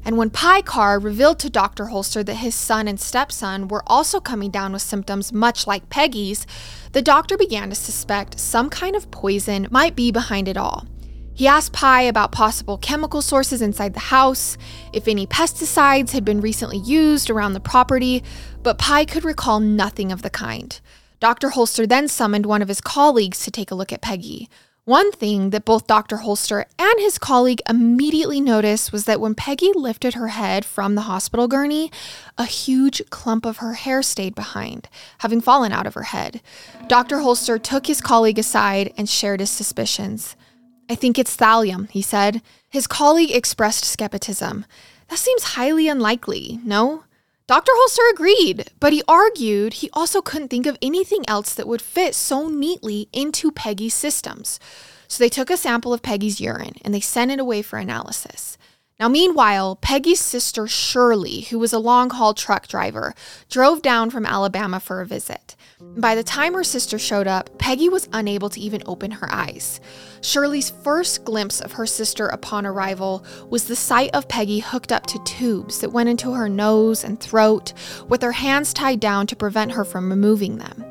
And 0.04 0.16
when 0.16 0.30
Pye 0.30 0.62
Carr 0.62 0.98
revealed 0.98 1.38
to 1.40 1.50
Dr. 1.50 1.86
Holster 1.86 2.22
that 2.22 2.34
his 2.36 2.54
son 2.54 2.88
and 2.88 2.98
stepson 2.98 3.68
were 3.68 3.82
also 3.86 4.20
coming 4.20 4.50
down 4.50 4.72
with 4.72 4.80
symptoms 4.80 5.34
much 5.34 5.66
like 5.66 5.90
Peggy's, 5.90 6.46
the 6.92 7.02
doctor 7.02 7.36
began 7.36 7.68
to 7.68 7.74
suspect 7.74 8.40
some 8.40 8.70
kind 8.70 8.96
of 8.96 9.10
poison 9.10 9.68
might 9.70 9.94
be 9.94 10.10
behind 10.10 10.48
it 10.48 10.56
all. 10.56 10.86
He 11.38 11.46
asked 11.46 11.72
Pye 11.72 12.02
about 12.02 12.32
possible 12.32 12.78
chemical 12.78 13.22
sources 13.22 13.62
inside 13.62 13.94
the 13.94 14.00
house, 14.00 14.58
if 14.92 15.06
any 15.06 15.24
pesticides 15.24 16.10
had 16.10 16.24
been 16.24 16.40
recently 16.40 16.78
used 16.78 17.30
around 17.30 17.52
the 17.52 17.60
property, 17.60 18.24
but 18.64 18.76
Pye 18.76 19.04
could 19.04 19.24
recall 19.24 19.60
nothing 19.60 20.10
of 20.10 20.22
the 20.22 20.30
kind. 20.30 20.80
Dr. 21.20 21.50
Holster 21.50 21.86
then 21.86 22.08
summoned 22.08 22.44
one 22.44 22.60
of 22.60 22.66
his 22.66 22.80
colleagues 22.80 23.44
to 23.44 23.52
take 23.52 23.70
a 23.70 23.76
look 23.76 23.92
at 23.92 24.02
Peggy. 24.02 24.48
One 24.84 25.12
thing 25.12 25.50
that 25.50 25.64
both 25.64 25.86
Dr. 25.86 26.16
Holster 26.16 26.66
and 26.76 26.98
his 26.98 27.18
colleague 27.18 27.62
immediately 27.68 28.40
noticed 28.40 28.90
was 28.90 29.04
that 29.04 29.20
when 29.20 29.36
Peggy 29.36 29.70
lifted 29.72 30.14
her 30.14 30.28
head 30.28 30.64
from 30.64 30.96
the 30.96 31.02
hospital 31.02 31.46
gurney, 31.46 31.92
a 32.36 32.46
huge 32.46 33.00
clump 33.10 33.46
of 33.46 33.58
her 33.58 33.74
hair 33.74 34.02
stayed 34.02 34.34
behind, 34.34 34.88
having 35.18 35.40
fallen 35.40 35.70
out 35.70 35.86
of 35.86 35.94
her 35.94 36.04
head. 36.04 36.40
Dr. 36.88 37.20
Holster 37.20 37.60
took 37.60 37.86
his 37.86 38.00
colleague 38.00 38.40
aside 38.40 38.92
and 38.96 39.08
shared 39.08 39.38
his 39.38 39.50
suspicions. 39.50 40.34
I 40.88 40.94
think 40.94 41.18
it's 41.18 41.36
thallium, 41.36 41.90
he 41.90 42.02
said. 42.02 42.42
His 42.68 42.86
colleague 42.86 43.30
expressed 43.30 43.84
skepticism. 43.84 44.64
That 45.08 45.18
seems 45.18 45.54
highly 45.54 45.88
unlikely, 45.88 46.60
no? 46.64 47.04
Dr. 47.46 47.72
Holster 47.74 48.02
agreed, 48.12 48.70
but 48.78 48.92
he 48.92 49.02
argued 49.08 49.74
he 49.74 49.88
also 49.94 50.20
couldn't 50.20 50.48
think 50.48 50.66
of 50.66 50.76
anything 50.82 51.24
else 51.26 51.54
that 51.54 51.66
would 51.66 51.80
fit 51.80 52.14
so 52.14 52.48
neatly 52.48 53.08
into 53.12 53.50
Peggy's 53.50 53.94
systems. 53.94 54.60
So 55.08 55.24
they 55.24 55.30
took 55.30 55.48
a 55.48 55.56
sample 55.56 55.94
of 55.94 56.02
Peggy's 56.02 56.40
urine 56.40 56.74
and 56.84 56.92
they 56.92 57.00
sent 57.00 57.30
it 57.30 57.40
away 57.40 57.62
for 57.62 57.78
analysis. 57.78 58.58
Now, 59.00 59.08
meanwhile, 59.08 59.76
Peggy's 59.76 60.20
sister 60.20 60.66
Shirley, 60.66 61.42
who 61.42 61.58
was 61.58 61.72
a 61.72 61.78
long 61.78 62.10
haul 62.10 62.34
truck 62.34 62.66
driver, 62.66 63.14
drove 63.48 63.80
down 63.80 64.10
from 64.10 64.26
Alabama 64.26 64.80
for 64.80 65.00
a 65.00 65.06
visit. 65.06 65.54
By 65.80 66.16
the 66.16 66.24
time 66.24 66.54
her 66.54 66.64
sister 66.64 66.98
showed 66.98 67.28
up, 67.28 67.56
Peggy 67.58 67.88
was 67.88 68.08
unable 68.12 68.48
to 68.50 68.60
even 68.60 68.82
open 68.86 69.12
her 69.12 69.32
eyes. 69.32 69.80
Shirley's 70.22 70.70
first 70.70 71.24
glimpse 71.24 71.60
of 71.60 71.72
her 71.72 71.86
sister 71.86 72.26
upon 72.26 72.66
arrival 72.66 73.24
was 73.48 73.64
the 73.64 73.76
sight 73.76 74.10
of 74.12 74.28
Peggy 74.28 74.58
hooked 74.58 74.90
up 74.90 75.06
to 75.06 75.22
tubes 75.22 75.78
that 75.80 75.92
went 75.92 76.08
into 76.08 76.32
her 76.32 76.48
nose 76.48 77.04
and 77.04 77.20
throat, 77.20 77.72
with 78.08 78.22
her 78.22 78.32
hands 78.32 78.74
tied 78.74 78.98
down 78.98 79.28
to 79.28 79.36
prevent 79.36 79.72
her 79.72 79.84
from 79.84 80.10
removing 80.10 80.58
them. 80.58 80.84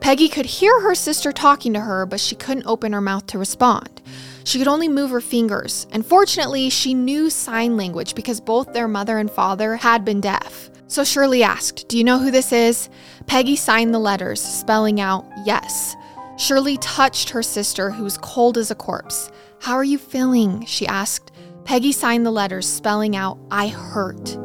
Peggy 0.00 0.28
could 0.28 0.46
hear 0.46 0.80
her 0.80 0.96
sister 0.96 1.30
talking 1.30 1.72
to 1.74 1.80
her, 1.80 2.04
but 2.04 2.18
she 2.18 2.34
couldn't 2.34 2.66
open 2.66 2.92
her 2.92 3.00
mouth 3.00 3.26
to 3.28 3.38
respond. 3.38 4.02
She 4.42 4.58
could 4.58 4.66
only 4.66 4.88
move 4.88 5.10
her 5.10 5.20
fingers, 5.20 5.86
and 5.92 6.04
fortunately, 6.04 6.68
she 6.68 6.94
knew 6.94 7.30
sign 7.30 7.76
language 7.76 8.16
because 8.16 8.40
both 8.40 8.72
their 8.72 8.88
mother 8.88 9.18
and 9.18 9.30
father 9.30 9.76
had 9.76 10.04
been 10.04 10.20
deaf. 10.20 10.71
So 10.92 11.04
Shirley 11.04 11.42
asked, 11.42 11.88
Do 11.88 11.96
you 11.96 12.04
know 12.04 12.18
who 12.18 12.30
this 12.30 12.52
is? 12.52 12.90
Peggy 13.26 13.56
signed 13.56 13.94
the 13.94 13.98
letters, 13.98 14.42
spelling 14.42 15.00
out 15.00 15.24
yes. 15.42 15.96
Shirley 16.36 16.76
touched 16.82 17.30
her 17.30 17.42
sister, 17.42 17.90
who 17.90 18.04
was 18.04 18.18
cold 18.18 18.58
as 18.58 18.70
a 18.70 18.74
corpse. 18.74 19.30
How 19.62 19.72
are 19.72 19.84
you 19.84 19.96
feeling? 19.96 20.66
she 20.66 20.86
asked. 20.86 21.32
Peggy 21.64 21.92
signed 21.92 22.26
the 22.26 22.30
letters, 22.30 22.68
spelling 22.68 23.16
out, 23.16 23.38
I 23.50 23.68
hurt. 23.68 24.36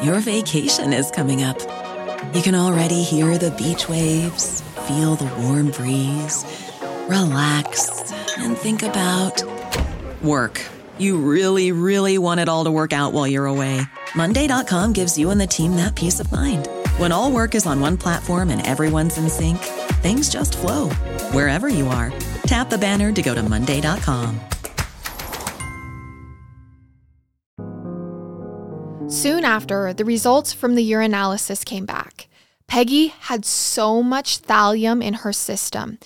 Your 0.01 0.19
vacation 0.19 0.93
is 0.93 1.11
coming 1.11 1.43
up. 1.43 1.59
You 2.33 2.41
can 2.41 2.55
already 2.55 3.03
hear 3.03 3.37
the 3.37 3.51
beach 3.51 3.89
waves, 3.89 4.61
feel 4.87 5.15
the 5.15 5.29
warm 5.41 5.71
breeze, 5.71 6.45
relax, 7.07 8.11
and 8.37 8.57
think 8.57 8.83
about 8.83 9.43
work. 10.21 10.61
You 10.97 11.17
really, 11.17 11.71
really 11.71 12.17
want 12.17 12.39
it 12.39 12.49
all 12.49 12.63
to 12.63 12.71
work 12.71 12.93
out 12.93 13.13
while 13.13 13.27
you're 13.27 13.45
away. 13.45 13.81
Monday.com 14.15 14.93
gives 14.93 15.17
you 15.17 15.29
and 15.29 15.39
the 15.41 15.47
team 15.47 15.75
that 15.75 15.95
peace 15.95 16.19
of 16.19 16.31
mind. 16.31 16.67
When 16.97 17.11
all 17.11 17.31
work 17.31 17.55
is 17.55 17.65
on 17.65 17.79
one 17.79 17.97
platform 17.97 18.49
and 18.49 18.65
everyone's 18.65 19.17
in 19.17 19.29
sync, 19.29 19.59
things 20.01 20.29
just 20.29 20.57
flow 20.57 20.89
wherever 21.31 21.67
you 21.69 21.87
are. 21.87 22.13
Tap 22.43 22.69
the 22.69 22.77
banner 22.77 23.11
to 23.11 23.21
go 23.21 23.35
to 23.35 23.43
Monday.com. 23.43 24.39
Soon 29.09 29.45
after, 29.45 29.93
the 29.93 30.03
results 30.03 30.51
from 30.51 30.75
the 30.75 30.91
urinalysis 30.91 31.63
came 31.63 31.85
back. 31.85 32.27
Peggy 32.67 33.07
had 33.07 33.45
so 33.45 34.03
much 34.03 34.41
thallium 34.41 35.01
in 35.01 35.13
her 35.13 35.31
system, 35.31 35.97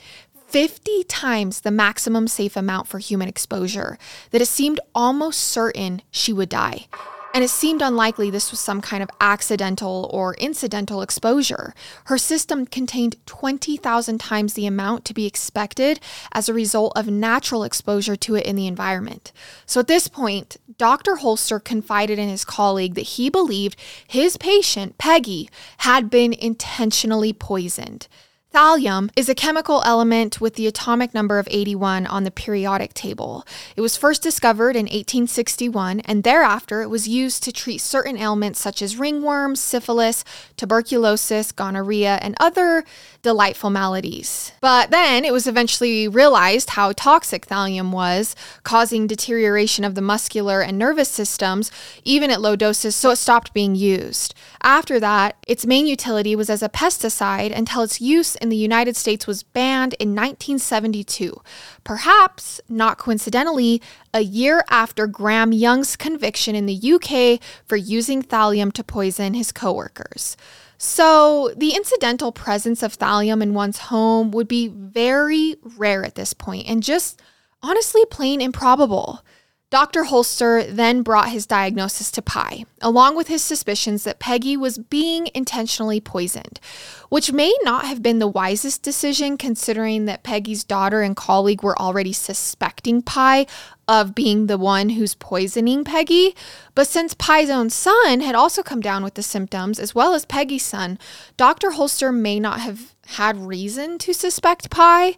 50 0.52 1.06
times 1.06 1.62
the 1.62 1.72
maximum 1.72 2.28
safe 2.28 2.58
amount 2.58 2.86
for 2.86 3.00
human 3.00 3.30
exposure, 3.30 3.98
that 4.32 4.42
it 4.42 4.48
seemed 4.48 4.82
almost 4.94 5.40
certain 5.40 6.02
she 6.12 6.34
would 6.34 6.50
die. 6.50 6.88
And 7.34 7.42
it 7.42 7.50
seemed 7.50 7.82
unlikely 7.82 8.30
this 8.30 8.52
was 8.52 8.60
some 8.60 8.82
kind 8.82 9.02
of 9.02 9.10
accidental 9.22 10.10
or 10.12 10.34
incidental 10.34 11.02
exposure. 11.02 11.74
Her 12.08 12.18
system 12.18 12.66
contained 12.66 13.16
20,000 13.26 14.18
times 14.20 14.54
the 14.54 14.66
amount 14.66 15.06
to 15.06 15.14
be 15.14 15.26
expected 15.26 16.02
as 16.34 16.50
a 16.50 16.54
result 16.54 16.92
of 16.98 17.08
natural 17.08 17.64
exposure 17.64 18.18
to 18.18 18.36
it 18.36 18.46
in 18.46 18.58
the 18.58 18.68
environment. 18.68 19.32
So 19.66 19.80
at 19.80 19.88
this 19.88 20.10
point, 20.10 20.58
Dr. 20.78 21.16
Holster 21.16 21.62
confided 21.62 22.20
in 22.20 22.28
his 22.28 22.44
colleague 22.44 22.96
that 22.96 23.02
he 23.02 23.30
believed 23.30 23.80
his 24.06 24.36
patient, 24.36 24.98
Peggy, 24.98 25.50
had 25.78 26.10
been 26.10 26.34
intentionally 26.34 27.32
poisoned. 27.32 28.10
Thallium 28.54 29.10
is 29.16 29.30
a 29.30 29.36
chemical 29.36 29.82
element 29.86 30.42
with 30.42 30.56
the 30.56 30.68
atomic 30.68 31.14
number 31.14 31.40
of 31.40 31.48
81 31.50 32.06
on 32.06 32.26
the 32.26 32.32
periodic 32.32 32.94
table. 32.94 33.48
It 33.78 33.82
was 33.82 33.96
first 33.96 34.22
discovered 34.22 34.76
in 34.76 34.88
1861, 34.88 36.02
and 36.02 36.26
thereafter 36.26 36.82
it 36.82 36.90
was 36.90 37.08
used 37.08 37.44
to 37.44 37.54
treat 37.54 37.78
certain 37.78 38.18
ailments 38.18 38.60
such 38.60 38.82
as 38.82 38.98
ringworms, 38.98 39.60
syphilis, 39.60 40.26
tuberculosis, 40.58 41.54
gonorrhea, 41.54 42.20
and 42.22 42.36
other 42.42 42.84
delightful 43.22 43.70
maladies. 43.70 44.52
But 44.62 44.92
then 44.92 45.24
it 45.26 45.34
was 45.34 45.48
eventually 45.48 46.08
realized 46.08 46.72
how 46.72 46.92
toxic 46.94 47.48
thallium 47.48 47.92
was, 47.92 48.36
causing 48.64 49.08
deterioration 49.08 49.84
of 49.84 49.96
the 49.96 50.02
muscular 50.02 50.62
and 50.62 50.78
nervous 50.78 51.10
systems, 51.10 51.72
even 52.04 52.32
at 52.32 52.42
low 52.42 52.56
doses, 52.56 52.96
so 52.96 53.12
it 53.12 53.18
stopped 53.18 53.54
being 53.54 53.76
used. 53.76 54.34
After 54.64 55.00
that, 55.00 55.38
its 55.48 55.66
main 55.66 55.88
utility 55.88 56.36
was 56.36 56.50
as 56.50 56.64
a 56.64 56.70
pesticide 56.70 57.56
until 57.56 57.84
its 57.84 58.02
use 58.02 58.36
in 58.36 58.50
the 58.50 58.58
United 58.58 58.96
States 58.96 59.28
was 59.28 59.44
banned 59.44 59.94
in 60.00 60.10
1972, 60.10 61.42
perhaps 61.84 62.62
not 62.70 62.98
coincidentally, 62.98 63.82
a 64.14 64.22
year 64.22 64.64
after 64.70 65.08
Graham 65.08 65.52
Young's 65.52 65.96
conviction 65.96 66.56
in 66.56 66.66
the 66.66 66.94
UK 66.94 67.40
for 67.66 67.76
using 67.76 68.22
thallium 68.22 68.72
to 68.74 68.84
poison 68.84 69.34
his 69.34 69.52
coworkers. 69.52 70.36
So, 70.84 71.54
the 71.56 71.76
incidental 71.76 72.32
presence 72.32 72.82
of 72.82 72.98
thallium 72.98 73.44
in 73.44 73.54
one's 73.54 73.78
home 73.78 74.32
would 74.32 74.48
be 74.48 74.68
very 74.68 75.58
rare 75.78 76.04
at 76.04 76.16
this 76.16 76.34
point 76.34 76.68
and 76.68 76.82
just 76.82 77.22
honestly 77.62 78.04
plain 78.06 78.42
improbable. 78.42 79.24
Dr. 79.72 80.04
Holster 80.04 80.66
then 80.66 81.02
brought 81.02 81.30
his 81.30 81.46
diagnosis 81.46 82.12
to 82.12 82.22
Pye, 82.22 82.66
along 82.82 83.16
with 83.16 83.30
his 83.30 83.42
suspicions 83.42 84.04
that 84.04 84.20
Peggy 84.20 84.58
was 84.58 84.78
being 84.78 85.30
intentionally 85.34 86.02
poisoned, 86.02 86.60
which 87.08 87.32
may 87.32 87.56
not 87.64 87.86
have 87.86 88.04
been 88.04 88.20
the 88.20 88.28
wisest 88.28 88.84
decision 88.84 89.38
considering 89.38 90.04
that 90.06 90.24
Peggy's 90.24 90.66
daughter 90.66 91.02
and 91.02 91.16
colleague 91.16 91.64
were 91.64 91.82
already 91.82 92.12
suspecting 92.12 93.02
Pye 93.02 93.48
of 93.88 94.14
being 94.14 94.48
the 94.48 94.58
one 94.58 94.90
who's 94.90 95.16
poisoning 95.16 95.86
Peggy. 95.86 96.36
But 96.76 96.88
since 96.88 97.14
Pye's 97.14 97.50
own 97.50 97.70
son 97.70 98.20
had 98.20 98.36
also 98.36 98.64
come 98.64 98.82
down 98.82 99.06
with 99.06 99.14
the 99.14 99.24
symptoms, 99.24 99.80
as 99.80 99.96
well 99.96 100.14
as 100.14 100.26
Peggy's 100.26 100.66
son, 100.66 101.00
Dr. 101.38 101.72
Holster 101.72 102.12
may 102.12 102.42
not 102.42 102.60
have 102.60 102.94
had 103.06 103.38
reason 103.38 103.98
to 104.00 104.14
suspect 104.14 104.70
Pye. 104.70 105.16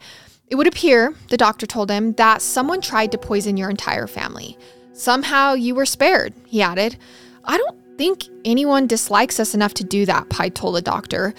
It 0.54 0.58
would 0.58 0.68
appear, 0.68 1.16
the 1.30 1.36
doctor 1.36 1.66
told 1.66 1.90
him, 1.90 2.14
that 2.14 2.40
someone 2.40 2.80
tried 2.80 3.12
to 3.14 3.18
poison 3.18 3.58
your 3.58 3.72
entire 3.72 4.06
family. 4.06 4.56
Somehow 4.94 5.54
you 5.56 5.74
were 5.74 5.88
spared, 5.88 6.36
he 6.46 6.62
added. 6.62 6.96
I 7.44 7.58
don't 7.58 7.76
think 7.98 8.26
anyone 8.46 8.86
dislikes 8.86 9.40
us 9.40 9.56
enough 9.56 9.74
to 9.74 9.84
do 9.84 10.06
that, 10.06 10.30
Pye 10.30 10.50
told 10.50 10.76
the 10.76 10.82
doctor. 10.84 11.34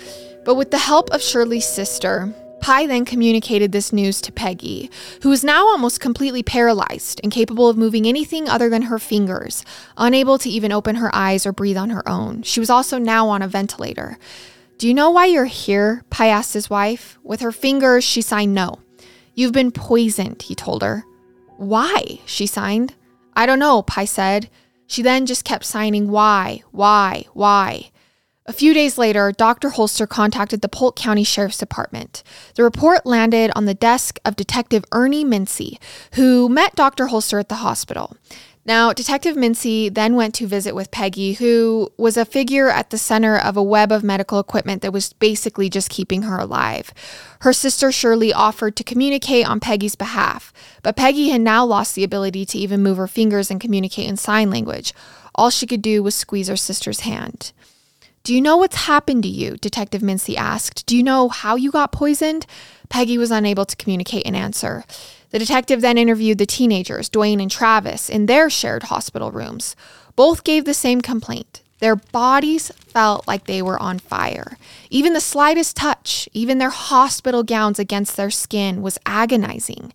But 0.44 0.56
with 0.56 0.72
the 0.72 0.78
help 0.78 1.10
of 1.10 1.22
Shirley's 1.22 1.64
sister, 1.64 2.34
Pye 2.60 2.88
then 2.88 3.04
communicated 3.04 3.70
this 3.70 3.92
news 3.92 4.20
to 4.22 4.32
Peggy, 4.32 4.90
who 5.22 5.28
was 5.28 5.44
now 5.44 5.64
almost 5.68 6.00
completely 6.00 6.42
paralyzed, 6.42 7.20
incapable 7.20 7.68
of 7.68 7.76
moving 7.76 8.08
anything 8.08 8.48
other 8.48 8.68
than 8.68 8.82
her 8.82 8.98
fingers, 8.98 9.64
unable 9.96 10.38
to 10.38 10.50
even 10.50 10.72
open 10.72 10.96
her 10.96 11.14
eyes 11.14 11.46
or 11.46 11.52
breathe 11.52 11.76
on 11.76 11.90
her 11.90 12.02
own. 12.08 12.42
She 12.42 12.58
was 12.58 12.68
also 12.68 12.98
now 12.98 13.28
on 13.28 13.42
a 13.42 13.46
ventilator. 13.46 14.18
Do 14.76 14.88
you 14.88 14.92
know 14.92 15.10
why 15.10 15.26
you're 15.26 15.44
here? 15.44 16.02
Pye 16.10 16.26
asked 16.26 16.54
his 16.54 16.68
wife. 16.68 17.16
With 17.22 17.42
her 17.42 17.52
fingers, 17.52 18.02
she 18.02 18.20
signed 18.20 18.56
no. 18.56 18.80
You've 19.34 19.52
been 19.52 19.72
poisoned, 19.72 20.42
he 20.42 20.54
told 20.54 20.82
her. 20.82 21.04
Why? 21.56 22.20
She 22.26 22.46
signed. 22.46 22.94
I 23.34 23.46
don't 23.46 23.58
know, 23.58 23.82
Pye 23.82 24.04
said. 24.04 24.48
She 24.86 25.02
then 25.02 25.26
just 25.26 25.44
kept 25.44 25.64
signing 25.64 26.08
why, 26.10 26.62
why, 26.70 27.24
why. 27.32 27.90
A 28.46 28.52
few 28.52 28.74
days 28.74 28.98
later, 28.98 29.32
Dr. 29.32 29.70
Holster 29.70 30.06
contacted 30.06 30.60
the 30.60 30.68
Polk 30.68 30.96
County 30.96 31.24
Sheriff's 31.24 31.56
Department. 31.56 32.22
The 32.56 32.62
report 32.62 33.06
landed 33.06 33.50
on 33.56 33.64
the 33.64 33.72
desk 33.72 34.18
of 34.24 34.36
Detective 34.36 34.84
Ernie 34.92 35.24
Mincy, 35.24 35.78
who 36.12 36.50
met 36.50 36.74
Dr. 36.74 37.06
Holster 37.06 37.38
at 37.38 37.48
the 37.48 37.56
hospital. 37.56 38.18
Now, 38.66 38.94
Detective 38.94 39.36
Mincy 39.36 39.92
then 39.92 40.16
went 40.16 40.34
to 40.36 40.46
visit 40.46 40.74
with 40.74 40.90
Peggy, 40.90 41.34
who 41.34 41.92
was 41.98 42.16
a 42.16 42.24
figure 42.24 42.70
at 42.70 42.88
the 42.88 42.96
center 42.96 43.36
of 43.36 43.58
a 43.58 43.62
web 43.62 43.92
of 43.92 44.02
medical 44.02 44.40
equipment 44.40 44.80
that 44.80 44.92
was 44.92 45.12
basically 45.12 45.68
just 45.68 45.90
keeping 45.90 46.22
her 46.22 46.38
alive. 46.38 46.94
Her 47.40 47.52
sister 47.52 47.92
Shirley 47.92 48.32
offered 48.32 48.74
to 48.76 48.84
communicate 48.84 49.46
on 49.46 49.60
Peggy's 49.60 49.96
behalf, 49.96 50.50
but 50.82 50.96
Peggy 50.96 51.28
had 51.28 51.42
now 51.42 51.62
lost 51.64 51.94
the 51.94 52.04
ability 52.04 52.46
to 52.46 52.58
even 52.58 52.82
move 52.82 52.96
her 52.96 53.06
fingers 53.06 53.50
and 53.50 53.60
communicate 53.60 54.08
in 54.08 54.16
sign 54.16 54.50
language. 54.50 54.94
All 55.34 55.50
she 55.50 55.66
could 55.66 55.82
do 55.82 56.02
was 56.02 56.14
squeeze 56.14 56.48
her 56.48 56.56
sister's 56.56 57.00
hand. 57.00 57.52
Do 58.22 58.34
you 58.34 58.40
know 58.40 58.56
what's 58.56 58.86
happened 58.86 59.24
to 59.24 59.28
you? 59.28 59.58
Detective 59.58 60.00
Mincy 60.00 60.36
asked. 60.36 60.86
Do 60.86 60.96
you 60.96 61.02
know 61.02 61.28
how 61.28 61.56
you 61.56 61.70
got 61.70 61.92
poisoned? 61.92 62.46
Peggy 62.88 63.18
was 63.18 63.30
unable 63.30 63.66
to 63.66 63.76
communicate 63.76 64.26
an 64.26 64.34
answer. 64.34 64.84
The 65.34 65.40
detective 65.40 65.80
then 65.80 65.98
interviewed 65.98 66.38
the 66.38 66.46
teenagers, 66.46 67.10
Dwayne 67.10 67.42
and 67.42 67.50
Travis, 67.50 68.08
in 68.08 68.26
their 68.26 68.48
shared 68.48 68.84
hospital 68.84 69.32
rooms. 69.32 69.74
Both 70.14 70.44
gave 70.44 70.64
the 70.64 70.72
same 70.72 71.00
complaint. 71.00 71.60
Their 71.80 71.96
bodies 71.96 72.70
felt 72.86 73.26
like 73.26 73.46
they 73.46 73.60
were 73.60 73.76
on 73.82 73.98
fire. 73.98 74.56
Even 74.90 75.12
the 75.12 75.20
slightest 75.20 75.74
touch, 75.74 76.28
even 76.32 76.58
their 76.58 76.70
hospital 76.70 77.42
gowns 77.42 77.80
against 77.80 78.16
their 78.16 78.30
skin, 78.30 78.80
was 78.80 78.96
agonizing. 79.06 79.92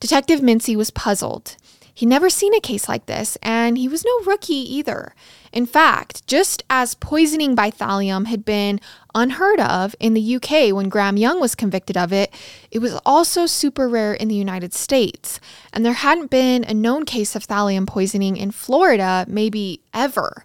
Detective 0.00 0.40
Mincy 0.40 0.76
was 0.76 0.90
puzzled. 0.90 1.56
He'd 1.94 2.06
never 2.06 2.28
seen 2.28 2.52
a 2.54 2.60
case 2.60 2.88
like 2.88 3.06
this, 3.06 3.38
and 3.40 3.78
he 3.78 3.86
was 3.86 4.04
no 4.04 4.20
rookie 4.26 4.54
either. 4.54 5.14
In 5.52 5.64
fact, 5.64 6.26
just 6.26 6.64
as 6.68 6.96
poisoning 6.96 7.54
by 7.54 7.70
thallium 7.70 8.26
had 8.26 8.44
been 8.44 8.80
unheard 9.14 9.60
of 9.60 9.94
in 10.00 10.12
the 10.12 10.36
UK 10.36 10.74
when 10.74 10.88
Graham 10.88 11.16
Young 11.16 11.40
was 11.40 11.54
convicted 11.54 11.96
of 11.96 12.12
it, 12.12 12.34
it 12.72 12.80
was 12.80 12.98
also 13.06 13.46
super 13.46 13.88
rare 13.88 14.12
in 14.12 14.26
the 14.26 14.34
United 14.34 14.74
States. 14.74 15.38
And 15.72 15.86
there 15.86 15.92
hadn't 15.92 16.30
been 16.30 16.64
a 16.64 16.74
known 16.74 17.04
case 17.04 17.36
of 17.36 17.46
thallium 17.46 17.86
poisoning 17.86 18.36
in 18.36 18.50
Florida, 18.50 19.24
maybe 19.28 19.80
ever. 19.94 20.44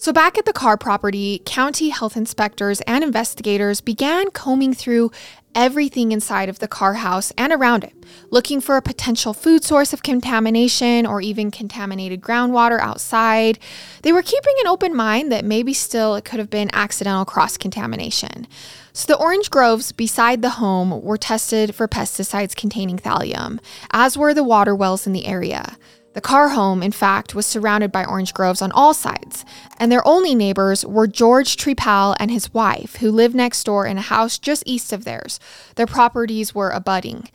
So, 0.00 0.12
back 0.12 0.38
at 0.38 0.44
the 0.44 0.52
car 0.52 0.76
property, 0.76 1.42
county 1.44 1.88
health 1.88 2.16
inspectors 2.16 2.80
and 2.82 3.02
investigators 3.02 3.80
began 3.80 4.30
combing 4.30 4.72
through 4.72 5.10
everything 5.56 6.12
inside 6.12 6.48
of 6.48 6.60
the 6.60 6.68
car 6.68 6.94
house 6.94 7.32
and 7.36 7.52
around 7.52 7.82
it, 7.82 7.94
looking 8.30 8.60
for 8.60 8.76
a 8.76 8.80
potential 8.80 9.34
food 9.34 9.64
source 9.64 9.92
of 9.92 10.04
contamination 10.04 11.04
or 11.04 11.20
even 11.20 11.50
contaminated 11.50 12.20
groundwater 12.20 12.78
outside. 12.78 13.58
They 14.02 14.12
were 14.12 14.22
keeping 14.22 14.54
an 14.60 14.68
open 14.68 14.94
mind 14.94 15.32
that 15.32 15.44
maybe 15.44 15.74
still 15.74 16.14
it 16.14 16.24
could 16.24 16.38
have 16.38 16.48
been 16.48 16.70
accidental 16.72 17.24
cross 17.24 17.56
contamination. 17.56 18.46
So 18.92 19.08
the 19.08 19.18
orange 19.18 19.50
groves 19.50 19.90
beside 19.90 20.42
the 20.42 20.50
home 20.50 21.02
were 21.02 21.18
tested 21.18 21.74
for 21.74 21.88
pesticides 21.88 22.54
containing 22.54 22.98
thallium, 22.98 23.58
as 23.90 24.16
were 24.16 24.32
the 24.32 24.44
water 24.44 24.76
wells 24.76 25.08
in 25.08 25.12
the 25.12 25.26
area. 25.26 25.76
The 26.18 26.22
Carr 26.22 26.48
home, 26.48 26.82
in 26.82 26.90
fact, 26.90 27.36
was 27.36 27.46
surrounded 27.46 27.92
by 27.92 28.04
orange 28.04 28.34
groves 28.34 28.60
on 28.60 28.72
all 28.72 28.92
sides, 28.92 29.44
and 29.78 29.92
their 29.92 30.04
only 30.04 30.34
neighbors 30.34 30.84
were 30.84 31.06
George 31.06 31.56
Trepal 31.56 32.16
and 32.18 32.28
his 32.28 32.52
wife, 32.52 32.96
who 32.96 33.12
lived 33.12 33.36
next 33.36 33.62
door 33.62 33.86
in 33.86 33.98
a 33.98 34.00
house 34.00 34.36
just 34.36 34.64
east 34.66 34.92
of 34.92 35.04
theirs. 35.04 35.38
Their 35.76 35.86
properties 35.86 36.52
were 36.52 36.70
abutting. 36.70 37.28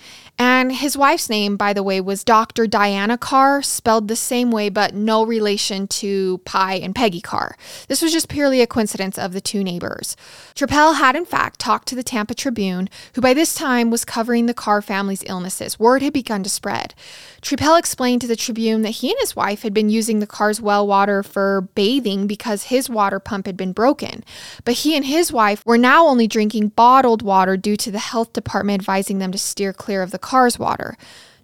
And 0.46 0.74
his 0.74 0.98
wife's 0.98 1.30
name, 1.30 1.56
by 1.56 1.72
the 1.72 1.84
way, 1.84 2.02
was 2.02 2.26
Dr. 2.26 2.68
Diana 2.68 3.18
Carr, 3.18 3.62
spelled 3.62 4.10
the 4.10 4.16
same 4.18 4.52
way, 4.52 4.68
but 4.68 4.94
no 4.94 5.26
relation 5.26 5.88
to 5.88 6.40
Pye 6.40 6.74
and 6.74 6.94
Peggy 6.94 7.22
Carr. 7.22 7.56
This 7.88 8.02
was 8.02 8.12
just 8.12 8.28
purely 8.28 8.60
a 8.60 8.68
coincidence 8.68 9.18
of 9.18 9.32
the 9.32 9.40
two 9.40 9.64
neighbors. 9.64 10.18
Trepal 10.54 10.98
had, 10.98 11.16
in 11.16 11.24
fact, 11.24 11.60
talked 11.60 11.88
to 11.88 11.96
the 11.96 12.04
Tampa 12.04 12.34
Tribune, 12.34 12.90
who 13.16 13.22
by 13.22 13.34
this 13.34 13.56
time 13.56 13.90
was 13.90 14.04
covering 14.04 14.46
the 14.46 14.54
Carr 14.54 14.82
family's 14.82 15.24
illnesses. 15.28 15.80
Word 15.80 16.02
had 16.02 16.12
begun 16.12 16.44
to 16.44 16.50
spread. 16.50 16.94
Trepal 17.42 17.80
explained 17.80 18.20
to 18.22 18.28
the 18.28 18.36
Tribune 18.36 18.82
that 18.82 18.90
he 18.90 19.12
and 19.12 19.20
his 19.22 19.38
wife 19.38 19.62
had 19.62 19.74
been 19.74 19.90
using 19.90 20.20
the 20.20 20.28
Carr's 20.28 20.60
well 20.60 20.86
water 20.86 21.24
for 21.24 21.70
bathing 21.74 22.28
because 22.28 22.64
his 22.64 22.90
water 22.90 23.20
pump 23.20 23.46
had 23.46 23.56
been 23.56 23.72
broken. 23.72 24.26
But 24.66 24.76
he 24.76 24.94
and 24.96 25.06
his 25.06 25.32
wife 25.32 25.62
were 25.66 25.78
now 25.78 26.06
only 26.06 26.28
drinking 26.28 26.70
bottled 26.70 27.22
water 27.22 27.56
due 27.56 27.78
to 27.78 27.92
the 27.92 28.00
health 28.00 28.34
department 28.34 28.82
advising 28.82 29.20
them 29.20 29.32
to 29.32 29.38
steer 29.38 29.72
clear 29.72 30.02
of 30.04 30.12
the 30.12 30.20
Carr's 30.34 30.58
water. 30.58 30.98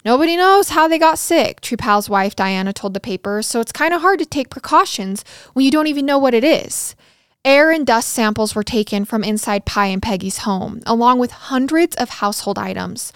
Nobody 0.04 0.36
knows 0.36 0.70
how 0.70 0.88
they 0.88 0.98
got 0.98 1.16
sick, 1.16 1.60
Trepal's 1.60 2.10
wife 2.10 2.34
Diana 2.34 2.72
told 2.72 2.92
the 2.92 2.98
paper, 2.98 3.40
so 3.40 3.60
it's 3.60 3.70
kind 3.70 3.94
of 3.94 4.00
hard 4.00 4.18
to 4.18 4.26
take 4.26 4.50
precautions 4.50 5.24
when 5.52 5.64
you 5.64 5.70
don't 5.70 5.86
even 5.86 6.04
know 6.04 6.18
what 6.18 6.34
it 6.34 6.42
is. 6.42 6.96
Air 7.44 7.70
and 7.70 7.86
dust 7.86 8.08
samples 8.08 8.56
were 8.56 8.64
taken 8.64 9.04
from 9.04 9.22
inside 9.22 9.64
Pye 9.64 9.86
and 9.86 10.02
Peggy's 10.02 10.38
home, 10.38 10.80
along 10.86 11.20
with 11.20 11.30
hundreds 11.30 11.94
of 11.94 12.18
household 12.18 12.58
items. 12.58 13.12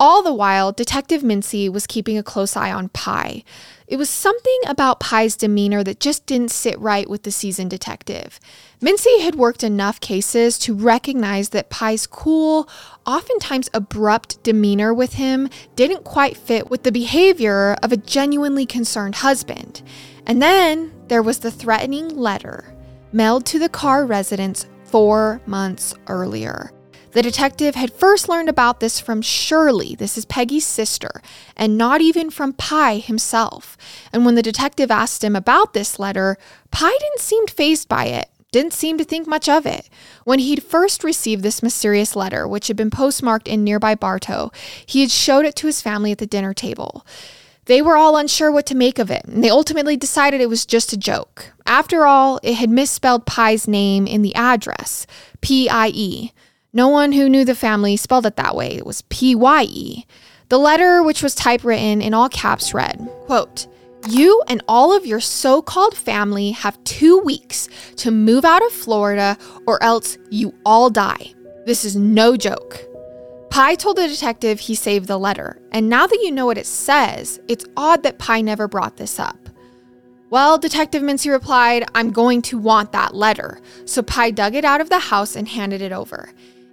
All 0.00 0.24
the 0.24 0.34
while, 0.34 0.72
Detective 0.72 1.22
Mincy 1.22 1.72
was 1.72 1.86
keeping 1.86 2.18
a 2.18 2.24
close 2.24 2.56
eye 2.56 2.72
on 2.72 2.88
Pye. 2.88 3.44
It 3.92 3.98
was 3.98 4.08
something 4.08 4.60
about 4.66 5.00
Pye's 5.00 5.36
demeanor 5.36 5.84
that 5.84 6.00
just 6.00 6.24
didn't 6.24 6.50
sit 6.50 6.80
right 6.80 7.10
with 7.10 7.24
the 7.24 7.30
seasoned 7.30 7.68
detective. 7.68 8.40
Mincy 8.80 9.20
had 9.20 9.34
worked 9.34 9.62
enough 9.62 10.00
cases 10.00 10.56
to 10.60 10.74
recognize 10.74 11.50
that 11.50 11.68
Pye's 11.68 12.06
cool, 12.06 12.66
oftentimes 13.04 13.68
abrupt 13.74 14.42
demeanor 14.42 14.94
with 14.94 15.12
him 15.12 15.50
didn't 15.76 16.04
quite 16.04 16.38
fit 16.38 16.70
with 16.70 16.84
the 16.84 16.90
behavior 16.90 17.76
of 17.82 17.92
a 17.92 17.98
genuinely 17.98 18.64
concerned 18.64 19.16
husband. 19.16 19.82
And 20.26 20.40
then 20.40 20.90
there 21.08 21.22
was 21.22 21.40
the 21.40 21.50
threatening 21.50 22.16
letter 22.16 22.74
mailed 23.12 23.44
to 23.44 23.58
the 23.58 23.68
Carr 23.68 24.06
residence 24.06 24.64
four 24.84 25.42
months 25.44 25.94
earlier. 26.06 26.72
The 27.12 27.22
detective 27.22 27.74
had 27.74 27.92
first 27.92 28.26
learned 28.26 28.48
about 28.48 28.80
this 28.80 28.98
from 28.98 29.20
Shirley, 29.20 29.94
this 29.94 30.16
is 30.16 30.24
Peggy's 30.24 30.66
sister, 30.66 31.20
and 31.54 31.76
not 31.76 32.00
even 32.00 32.30
from 32.30 32.54
Pye 32.54 32.96
himself. 32.96 33.76
And 34.14 34.24
when 34.24 34.34
the 34.34 34.42
detective 34.42 34.90
asked 34.90 35.22
him 35.22 35.36
about 35.36 35.74
this 35.74 35.98
letter, 35.98 36.38
Pye 36.70 36.96
didn't 36.98 37.20
seem 37.20 37.46
fazed 37.48 37.86
by 37.86 38.06
it, 38.06 38.30
didn't 38.50 38.72
seem 38.72 38.96
to 38.96 39.04
think 39.04 39.26
much 39.26 39.46
of 39.46 39.66
it. 39.66 39.90
When 40.24 40.38
he'd 40.38 40.62
first 40.62 41.04
received 41.04 41.42
this 41.42 41.62
mysterious 41.62 42.16
letter, 42.16 42.48
which 42.48 42.68
had 42.68 42.78
been 42.78 42.90
postmarked 42.90 43.46
in 43.46 43.62
nearby 43.62 43.94
Bartow, 43.94 44.50
he 44.86 45.02
had 45.02 45.10
showed 45.10 45.44
it 45.44 45.54
to 45.56 45.66
his 45.66 45.82
family 45.82 46.12
at 46.12 46.18
the 46.18 46.26
dinner 46.26 46.54
table. 46.54 47.06
They 47.66 47.82
were 47.82 47.98
all 47.98 48.16
unsure 48.16 48.50
what 48.50 48.64
to 48.66 48.74
make 48.74 48.98
of 48.98 49.10
it, 49.10 49.26
and 49.26 49.44
they 49.44 49.50
ultimately 49.50 49.98
decided 49.98 50.40
it 50.40 50.48
was 50.48 50.64
just 50.64 50.94
a 50.94 50.96
joke. 50.96 51.52
After 51.66 52.06
all, 52.06 52.40
it 52.42 52.54
had 52.54 52.70
misspelled 52.70 53.26
Pye's 53.26 53.68
name 53.68 54.06
in 54.06 54.22
the 54.22 54.34
address, 54.34 55.06
P 55.42 55.68
I 55.68 55.88
E. 55.88 56.32
No 56.72 56.88
one 56.88 57.12
who 57.12 57.28
knew 57.28 57.44
the 57.44 57.54
family 57.54 57.96
spelled 57.96 58.24
it 58.24 58.36
that 58.36 58.56
way. 58.56 58.76
It 58.76 58.86
was 58.86 59.02
P 59.02 59.34
Y 59.34 59.64
E. 59.64 60.06
The 60.48 60.58
letter, 60.58 61.02
which 61.02 61.22
was 61.22 61.34
typewritten 61.34 62.00
in 62.00 62.14
all 62.14 62.28
caps, 62.28 62.74
read, 62.74 63.08
quote, 63.26 63.66
you 64.08 64.42
and 64.48 64.62
all 64.66 64.96
of 64.96 65.06
your 65.06 65.20
so 65.20 65.62
called 65.62 65.96
family 65.96 66.50
have 66.50 66.82
two 66.84 67.18
weeks 67.18 67.68
to 67.96 68.10
move 68.10 68.44
out 68.44 68.64
of 68.64 68.72
Florida 68.72 69.38
or 69.66 69.82
else 69.82 70.18
you 70.30 70.54
all 70.66 70.90
die. 70.90 71.32
This 71.66 71.84
is 71.84 71.94
no 71.94 72.36
joke. 72.36 72.80
Pye 73.50 73.74
told 73.74 73.98
the 73.98 74.08
detective 74.08 74.58
he 74.58 74.74
saved 74.74 75.08
the 75.08 75.18
letter, 75.18 75.60
and 75.72 75.88
now 75.88 76.06
that 76.06 76.20
you 76.22 76.32
know 76.32 76.46
what 76.46 76.58
it 76.58 76.66
says, 76.66 77.38
it's 77.48 77.66
odd 77.76 78.02
that 78.02 78.18
Pye 78.18 78.40
never 78.40 78.66
brought 78.66 78.96
this 78.96 79.20
up. 79.20 79.36
Well, 80.30 80.56
Detective 80.56 81.02
Mincy 81.02 81.30
replied, 81.30 81.84
I'm 81.94 82.10
going 82.10 82.40
to 82.42 82.56
want 82.56 82.92
that 82.92 83.14
letter. 83.14 83.60
So 83.84 84.02
Pye 84.02 84.30
dug 84.30 84.54
it 84.54 84.64
out 84.64 84.80
of 84.80 84.88
the 84.88 84.98
house 84.98 85.36
and 85.36 85.46
handed 85.46 85.82
it 85.82 85.92
over. 85.92 86.32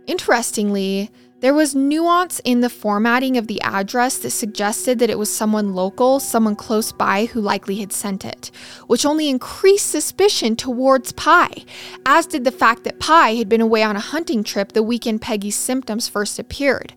Interestingly, 0.09 1.11
there 1.39 1.53
was 1.53 1.75
nuance 1.75 2.41
in 2.43 2.61
the 2.61 2.69
formatting 2.69 3.37
of 3.37 3.45
the 3.45 3.61
address 3.61 4.17
that 4.17 4.31
suggested 4.31 4.97
that 4.97 5.09
it 5.11 5.19
was 5.19 5.31
someone 5.31 5.75
local, 5.75 6.19
someone 6.19 6.55
close 6.55 6.91
by 6.91 7.25
who 7.25 7.39
likely 7.39 7.75
had 7.75 7.93
sent 7.93 8.25
it, 8.25 8.49
which 8.87 9.05
only 9.05 9.29
increased 9.29 9.85
suspicion 9.85 10.55
towards 10.55 11.11
Pye, 11.11 11.63
as 12.07 12.25
did 12.25 12.43
the 12.43 12.51
fact 12.51 12.85
that 12.85 12.99
Pye 12.99 13.35
had 13.35 13.47
been 13.47 13.61
away 13.61 13.83
on 13.83 13.95
a 13.95 13.99
hunting 13.99 14.43
trip 14.43 14.71
the 14.71 14.81
weekend 14.81 15.21
Peggy's 15.21 15.55
symptoms 15.55 16.07
first 16.07 16.39
appeared, 16.39 16.91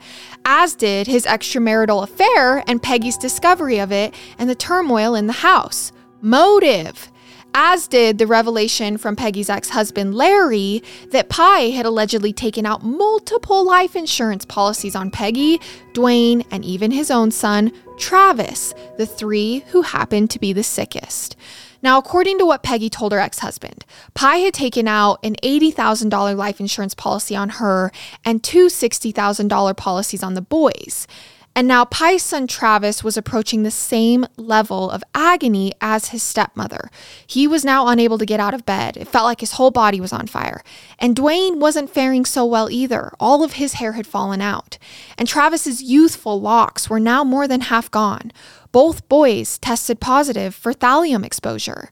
as 0.47 0.75
did 0.75 1.07
his 1.07 1.27
extramarital 1.27 2.03
affair 2.03 2.65
and 2.67 2.83
Peggy's 2.83 3.19
discovery 3.19 3.79
of 3.79 3.93
it 3.93 4.15
and 4.39 4.49
the 4.49 4.55
turmoil 4.55 5.15
in 5.15 5.27
the 5.27 5.35
house. 5.35 5.93
Motive. 6.23 7.12
As 7.55 7.87
did 7.87 8.19
the 8.19 8.27
revelation 8.27 8.97
from 8.97 9.17
Peggy's 9.17 9.51
ex 9.51 9.71
husband, 9.71 10.15
Larry, 10.15 10.83
that 11.11 11.29
Pye 11.29 11.71
had 11.71 11.87
allegedly 11.87 12.33
taken 12.33 12.67
out 12.67 12.83
multiple 12.83 13.65
life 13.65 13.95
insurance 13.97 14.45
policies 14.45 14.97
on 14.97 15.11
Peggy, 15.11 15.61
Dwayne, 15.93 16.47
and 16.51 16.65
even 16.65 16.91
his 16.91 17.11
own 17.11 17.31
son, 17.31 17.73
Travis, 17.99 18.75
the 18.97 19.07
three 19.07 19.61
who 19.69 19.83
happened 19.83 20.31
to 20.31 20.39
be 20.39 20.53
the 20.53 20.63
sickest. 20.63 21.37
Now, 21.83 21.99
according 21.99 22.39
to 22.39 22.47
what 22.47 22.63
Peggy 22.63 22.89
told 22.89 23.13
her 23.13 23.19
ex 23.19 23.41
husband, 23.41 23.85
Pye 24.15 24.37
had 24.37 24.55
taken 24.55 24.87
out 24.87 25.19
an 25.25 25.35
$80,000 25.43 26.37
life 26.37 26.61
insurance 26.61 26.95
policy 26.95 27.35
on 27.35 27.49
her 27.51 27.91
and 28.25 28.43
two 28.43 28.67
$60,000 28.67 29.77
policies 29.77 30.23
on 30.23 30.35
the 30.35 30.43
boys. 30.43 31.09
And 31.55 31.69
now 31.69 31.85
Pye's 31.85 32.23
son 32.23 32.47
Travis 32.47 33.05
was 33.05 33.17
approaching 33.17 33.63
the 33.63 33.71
same 33.71 34.27
level 34.37 34.91
of 34.91 35.05
agony 35.15 35.73
as 35.81 36.09
his 36.09 36.23
stepmother. 36.23 36.91
He 37.27 37.47
was 37.47 37.65
now 37.65 37.89
unable 37.89 38.17
to 38.19 38.25
get 38.25 38.41
out 38.41 38.55
of 38.55 38.65
bed. 38.65 38.97
It 38.97 39.09
felt 39.09 39.27
like 39.27 39.41
his 39.41 39.53
whole 39.53 39.71
body 39.71 40.01
was 40.01 40.15
on 40.15 40.27
fire. 40.27 40.63
And 40.99 41.15
Dwayne 41.15 41.59
wasn't 41.59 41.91
faring 41.91 42.25
so 42.25 42.47
well 42.47 42.71
either. 42.71 43.13
All 43.21 43.45
of 43.45 43.55
his 43.55 43.75
hair 43.75 43.93
had 43.93 44.07
fallen 44.07 44.41
out. 44.41 44.79
And 45.19 45.29
Travis's 45.29 45.83
youthful 45.83 46.41
locks 46.41 46.89
were 46.89 47.01
now 47.01 47.23
more 47.23 47.47
than 47.47 47.63
half 47.63 47.91
gone. 47.91 48.33
Both 48.73 49.07
boys 49.11 49.59
tested 49.59 50.01
positive 50.01 50.55
for 50.55 50.73
thallium 50.73 51.25
exposure. 51.25 51.91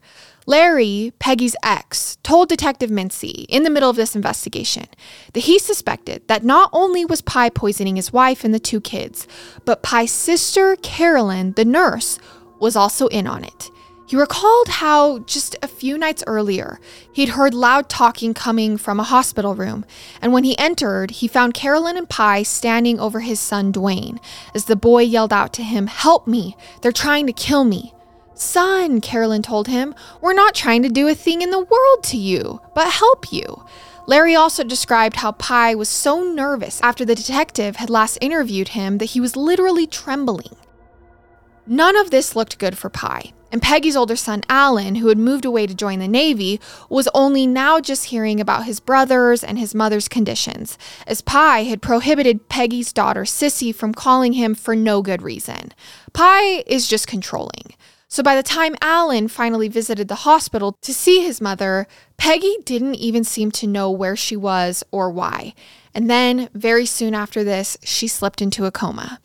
Larry, 0.50 1.12
Peggy's 1.20 1.54
ex, 1.62 2.18
told 2.24 2.48
Detective 2.48 2.90
Mincy 2.90 3.46
in 3.48 3.62
the 3.62 3.70
middle 3.70 3.88
of 3.88 3.94
this 3.94 4.16
investigation 4.16 4.86
that 5.32 5.44
he 5.44 5.60
suspected 5.60 6.26
that 6.26 6.42
not 6.42 6.70
only 6.72 7.04
was 7.04 7.20
Pye 7.20 7.50
poisoning 7.50 7.94
his 7.94 8.12
wife 8.12 8.42
and 8.42 8.52
the 8.52 8.58
two 8.58 8.80
kids, 8.80 9.28
but 9.64 9.84
Pye's 9.84 10.10
sister, 10.10 10.74
Carolyn, 10.82 11.52
the 11.52 11.64
nurse, 11.64 12.18
was 12.58 12.74
also 12.74 13.06
in 13.06 13.28
on 13.28 13.44
it. 13.44 13.70
He 14.08 14.16
recalled 14.16 14.66
how 14.66 15.20
just 15.20 15.54
a 15.62 15.68
few 15.68 15.96
nights 15.96 16.24
earlier, 16.26 16.80
he'd 17.12 17.28
heard 17.28 17.54
loud 17.54 17.88
talking 17.88 18.34
coming 18.34 18.76
from 18.76 18.98
a 18.98 19.04
hospital 19.04 19.54
room, 19.54 19.84
and 20.20 20.32
when 20.32 20.42
he 20.42 20.58
entered, 20.58 21.12
he 21.12 21.28
found 21.28 21.54
Carolyn 21.54 21.96
and 21.96 22.08
Pye 22.08 22.42
standing 22.42 22.98
over 22.98 23.20
his 23.20 23.38
son 23.38 23.72
Dwayne 23.72 24.18
as 24.52 24.64
the 24.64 24.74
boy 24.74 25.02
yelled 25.02 25.32
out 25.32 25.52
to 25.52 25.62
him, 25.62 25.86
Help 25.86 26.26
me! 26.26 26.56
They're 26.82 26.90
trying 26.90 27.28
to 27.28 27.32
kill 27.32 27.62
me! 27.62 27.94
Son, 28.40 29.02
Carolyn 29.02 29.42
told 29.42 29.68
him, 29.68 29.94
we're 30.22 30.32
not 30.32 30.54
trying 30.54 30.82
to 30.82 30.88
do 30.88 31.06
a 31.06 31.14
thing 31.14 31.42
in 31.42 31.50
the 31.50 31.60
world 31.60 32.02
to 32.02 32.16
you, 32.16 32.62
but 32.74 32.90
help 32.90 33.30
you. 33.30 33.64
Larry 34.06 34.34
also 34.34 34.64
described 34.64 35.16
how 35.16 35.32
Pye 35.32 35.74
was 35.74 35.90
so 35.90 36.22
nervous 36.22 36.80
after 36.80 37.04
the 37.04 37.14
detective 37.14 37.76
had 37.76 37.90
last 37.90 38.16
interviewed 38.22 38.68
him 38.68 38.96
that 38.96 39.10
he 39.10 39.20
was 39.20 39.36
literally 39.36 39.86
trembling. 39.86 40.56
None 41.66 41.96
of 41.96 42.10
this 42.10 42.34
looked 42.34 42.58
good 42.58 42.78
for 42.78 42.88
Pye, 42.88 43.34
and 43.52 43.60
Peggy's 43.60 43.94
older 43.94 44.16
son, 44.16 44.42
Alan, 44.48 44.94
who 44.94 45.08
had 45.08 45.18
moved 45.18 45.44
away 45.44 45.66
to 45.66 45.74
join 45.74 45.98
the 45.98 46.08
Navy, 46.08 46.58
was 46.88 47.10
only 47.12 47.46
now 47.46 47.78
just 47.78 48.06
hearing 48.06 48.40
about 48.40 48.64
his 48.64 48.80
brothers 48.80 49.44
and 49.44 49.58
his 49.58 49.74
mother's 49.74 50.08
conditions, 50.08 50.78
as 51.06 51.20
Pye 51.20 51.64
had 51.64 51.82
prohibited 51.82 52.48
Peggy's 52.48 52.92
daughter, 52.92 53.24
Sissy, 53.24 53.74
from 53.74 53.92
calling 53.92 54.32
him 54.32 54.54
for 54.54 54.74
no 54.74 55.02
good 55.02 55.20
reason. 55.20 55.74
Pye 56.14 56.64
is 56.66 56.88
just 56.88 57.06
controlling. 57.06 57.74
So 58.12 58.24
by 58.24 58.34
the 58.34 58.42
time 58.42 58.74
Alan 58.82 59.28
finally 59.28 59.68
visited 59.68 60.08
the 60.08 60.26
hospital 60.26 60.76
to 60.82 60.92
see 60.92 61.24
his 61.24 61.40
mother, 61.40 61.86
Peggy 62.16 62.56
didn't 62.64 62.96
even 62.96 63.22
seem 63.22 63.52
to 63.52 63.68
know 63.68 63.88
where 63.88 64.16
she 64.16 64.36
was 64.36 64.82
or 64.90 65.10
why. 65.10 65.54
And 65.94 66.10
then, 66.10 66.48
very 66.52 66.86
soon 66.86 67.14
after 67.14 67.44
this, 67.44 67.78
she 67.84 68.08
slipped 68.08 68.42
into 68.42 68.64
a 68.64 68.72
coma. 68.72 69.20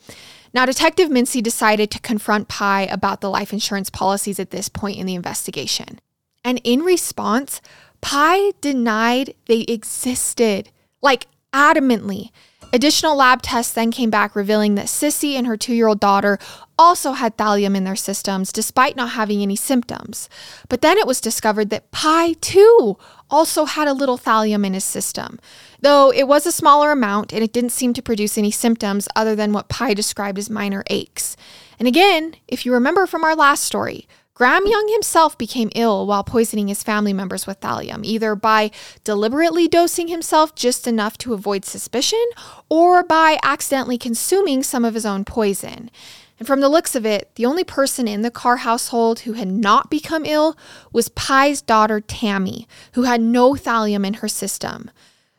Now, 0.54 0.64
Detective 0.66 1.08
Mincy 1.08 1.42
decided 1.42 1.90
to 1.90 2.00
confront 2.00 2.46
Pye 2.46 2.88
about 2.90 3.20
the 3.20 3.28
life 3.28 3.52
insurance 3.52 3.90
policies 3.90 4.38
at 4.38 4.50
this 4.50 4.68
point 4.68 4.98
in 4.98 5.06
the 5.06 5.16
investigation. 5.16 6.00
And 6.44 6.60
in 6.62 6.82
response, 6.82 7.60
Pye 8.00 8.52
denied 8.60 9.34
they 9.46 9.62
existed, 9.62 10.70
like 11.02 11.26
adamantly. 11.52 12.30
Additional 12.72 13.16
lab 13.16 13.42
tests 13.42 13.72
then 13.72 13.90
came 13.90 14.10
back 14.10 14.36
revealing 14.36 14.74
that 14.74 14.86
Sissy 14.86 15.34
and 15.34 15.46
her 15.46 15.56
two 15.56 15.72
year 15.72 15.86
old 15.86 16.00
daughter 16.00 16.38
also 16.78 17.12
had 17.12 17.36
thallium 17.36 17.74
in 17.74 17.84
their 17.84 17.96
systems 17.96 18.52
despite 18.52 18.96
not 18.96 19.10
having 19.12 19.40
any 19.40 19.56
symptoms. 19.56 20.28
But 20.68 20.82
then 20.82 20.98
it 20.98 21.06
was 21.06 21.20
discovered 21.20 21.70
that 21.70 21.90
Pye, 21.90 22.34
too, 22.34 22.98
also 23.30 23.64
had 23.64 23.88
a 23.88 23.94
little 23.94 24.18
thallium 24.18 24.66
in 24.66 24.74
his 24.74 24.84
system, 24.84 25.40
though 25.80 26.12
it 26.12 26.28
was 26.28 26.44
a 26.44 26.52
smaller 26.52 26.90
amount 26.90 27.32
and 27.32 27.42
it 27.42 27.52
didn't 27.52 27.70
seem 27.70 27.94
to 27.94 28.02
produce 28.02 28.36
any 28.36 28.50
symptoms 28.50 29.08
other 29.16 29.34
than 29.34 29.52
what 29.52 29.68
Pye 29.68 29.94
described 29.94 30.38
as 30.38 30.50
minor 30.50 30.84
aches. 30.88 31.36
And 31.78 31.88
again, 31.88 32.34
if 32.48 32.66
you 32.66 32.72
remember 32.72 33.06
from 33.06 33.24
our 33.24 33.36
last 33.36 33.62
story, 33.62 34.06
Graham 34.36 34.66
Young 34.66 34.86
himself 34.92 35.38
became 35.38 35.70
ill 35.74 36.06
while 36.06 36.22
poisoning 36.22 36.68
his 36.68 36.82
family 36.82 37.14
members 37.14 37.46
with 37.46 37.58
thallium, 37.60 38.04
either 38.04 38.34
by 38.34 38.70
deliberately 39.02 39.66
dosing 39.66 40.08
himself 40.08 40.54
just 40.54 40.86
enough 40.86 41.16
to 41.16 41.32
avoid 41.32 41.64
suspicion 41.64 42.22
or 42.68 43.02
by 43.02 43.38
accidentally 43.42 43.96
consuming 43.96 44.62
some 44.62 44.84
of 44.84 44.92
his 44.92 45.06
own 45.06 45.24
poison. 45.24 45.90
And 46.38 46.46
from 46.46 46.60
the 46.60 46.68
looks 46.68 46.94
of 46.94 47.06
it, 47.06 47.30
the 47.36 47.46
only 47.46 47.64
person 47.64 48.06
in 48.06 48.20
the 48.20 48.30
Carr 48.30 48.58
household 48.58 49.20
who 49.20 49.32
had 49.32 49.48
not 49.48 49.88
become 49.88 50.26
ill 50.26 50.54
was 50.92 51.08
Pye's 51.08 51.62
daughter 51.62 51.98
Tammy, 52.02 52.68
who 52.92 53.04
had 53.04 53.22
no 53.22 53.54
thallium 53.54 54.06
in 54.06 54.14
her 54.14 54.28
system. 54.28 54.90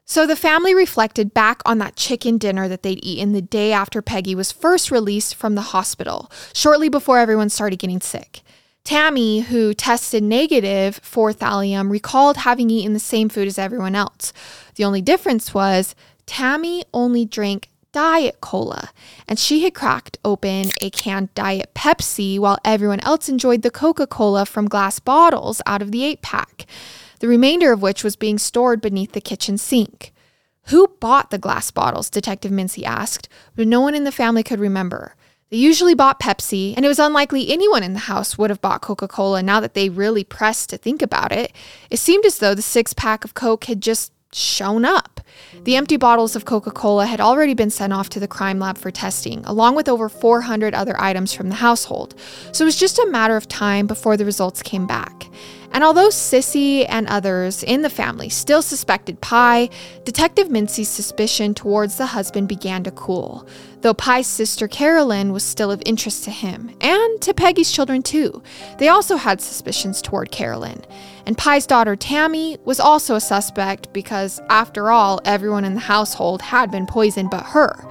So 0.05 0.25
the 0.25 0.35
family 0.35 0.73
reflected 0.73 1.35
back 1.35 1.61
on 1.67 1.77
that 1.77 1.97
chicken 1.97 2.39
dinner 2.39 2.67
that 2.67 2.81
they'd 2.81 3.05
eaten 3.05 3.33
the 3.33 3.43
day 3.43 3.71
after 3.71 4.01
Peggy 4.01 4.33
was 4.33 4.51
first 4.51 4.89
released 4.89 5.35
from 5.35 5.53
the 5.53 5.61
hospital, 5.61 6.31
shortly 6.51 6.89
before 6.89 7.19
everyone 7.19 7.49
started 7.49 7.77
getting 7.77 8.01
sick. 8.01 8.41
Tammy, 8.87 9.41
who 9.41 9.73
tested 9.73 10.23
negative 10.23 11.01
for 11.03 11.33
thallium, 11.33 11.91
recalled 11.91 12.37
having 12.37 12.69
eaten 12.69 12.93
the 12.93 12.99
same 12.99 13.27
food 13.27 13.45
as 13.45 13.59
everyone 13.59 13.95
else. 13.95 14.31
The 14.75 14.85
only 14.85 15.01
difference 15.01 15.53
was 15.53 15.93
Tammy 16.25 16.85
only 16.93 17.25
drank 17.25 17.67
Diet 17.91 18.39
Cola, 18.39 18.91
and 19.27 19.37
she 19.37 19.65
had 19.65 19.73
cracked 19.73 20.17
open 20.23 20.71
a 20.79 20.89
canned 20.89 21.35
Diet 21.35 21.73
Pepsi 21.75 22.39
while 22.39 22.59
everyone 22.63 23.01
else 23.01 23.27
enjoyed 23.27 23.61
the 23.61 23.69
Coca 23.69 24.07
Cola 24.07 24.45
from 24.45 24.69
glass 24.69 24.99
bottles 24.99 25.61
out 25.65 25.81
of 25.81 25.91
the 25.91 26.05
eight 26.05 26.21
pack, 26.21 26.65
the 27.19 27.27
remainder 27.27 27.73
of 27.73 27.81
which 27.81 28.05
was 28.05 28.15
being 28.15 28.37
stored 28.37 28.79
beneath 28.79 29.11
the 29.11 29.19
kitchen 29.19 29.57
sink. 29.57 30.13
Who 30.67 30.87
bought 31.01 31.29
the 31.29 31.37
glass 31.37 31.71
bottles? 31.71 32.09
Detective 32.09 32.53
Mincy 32.53 32.85
asked, 32.85 33.27
but 33.53 33.67
no 33.67 33.81
one 33.81 33.95
in 33.95 34.05
the 34.05 34.13
family 34.13 34.43
could 34.43 34.61
remember. 34.61 35.16
They 35.49 35.57
usually 35.57 35.93
bought 35.93 36.19
Pepsi, 36.19 36.73
and 36.75 36.83
it 36.83 36.89
was 36.89 36.99
unlikely 36.99 37.49
anyone 37.49 37.81
in 37.81 37.93
the 37.93 37.99
house 37.99 38.37
would 38.37 38.49
have 38.49 38.59
bought 38.59 38.81
Coca 38.81 39.07
Cola 39.07 39.41
now 39.41 39.61
that 39.61 39.75
they 39.75 39.87
really 39.87 40.25
pressed 40.25 40.69
to 40.71 40.77
think 40.77 41.01
about 41.01 41.31
it. 41.31 41.53
It 41.89 41.99
seemed 41.99 42.25
as 42.25 42.39
though 42.39 42.53
the 42.53 42.61
six 42.61 42.93
pack 42.93 43.23
of 43.23 43.33
Coke 43.33 43.63
had 43.65 43.79
just 43.79 44.11
shown 44.33 44.83
up. 44.83 45.21
The 45.63 45.77
empty 45.77 45.95
bottles 45.95 46.35
of 46.35 46.43
Coca 46.43 46.71
Cola 46.71 47.05
had 47.05 47.21
already 47.21 47.53
been 47.53 47.69
sent 47.69 47.93
off 47.93 48.09
to 48.09 48.19
the 48.19 48.27
crime 48.27 48.59
lab 48.59 48.77
for 48.77 48.91
testing, 48.91 49.41
along 49.45 49.75
with 49.75 49.87
over 49.87 50.09
400 50.09 50.73
other 50.73 50.99
items 50.99 51.33
from 51.33 51.47
the 51.47 51.55
household. 51.55 52.19
So 52.51 52.63
it 52.63 52.67
was 52.67 52.75
just 52.75 52.99
a 52.99 53.07
matter 53.07 53.37
of 53.37 53.47
time 53.47 53.87
before 53.87 54.17
the 54.17 54.25
results 54.25 54.61
came 54.61 54.85
back. 54.85 55.29
And 55.71 55.83
although 55.83 56.09
Sissy 56.09 56.85
and 56.89 57.07
others 57.07 57.63
in 57.63 57.81
the 57.81 57.89
family 57.89 58.29
still 58.29 58.61
suspected 58.61 59.21
Pye, 59.21 59.69
Detective 60.05 60.47
Mincy's 60.47 60.89
suspicion 60.89 61.53
towards 61.53 61.97
the 61.97 62.07
husband 62.07 62.47
began 62.47 62.83
to 62.83 62.91
cool, 62.91 63.47
though 63.81 63.93
Pye's 63.93 64.27
sister 64.27 64.67
Carolyn 64.67 65.31
was 65.31 65.43
still 65.43 65.69
of 65.71 65.83
interest 65.85 66.23
to 66.23 66.31
him, 66.31 66.75
and 66.81 67.21
to 67.21 67.33
Peggy's 67.33 67.71
children 67.71 68.01
too. 68.01 68.41
They 68.79 68.87
also 68.87 69.17
had 69.17 69.41
suspicions 69.41 70.01
toward 70.01 70.31
Carolyn. 70.31 70.83
And 71.25 71.37
Pye's 71.37 71.67
daughter 71.67 71.95
Tammy 71.95 72.57
was 72.63 72.79
also 72.79 73.15
a 73.15 73.21
suspect 73.21 73.91
because, 73.93 74.39
after 74.49 74.89
all, 74.89 75.19
everyone 75.25 75.65
in 75.65 75.73
the 75.73 75.81
household 75.81 76.41
had 76.41 76.71
been 76.71 76.87
poisoned 76.87 77.29
but 77.29 77.43
her. 77.47 77.85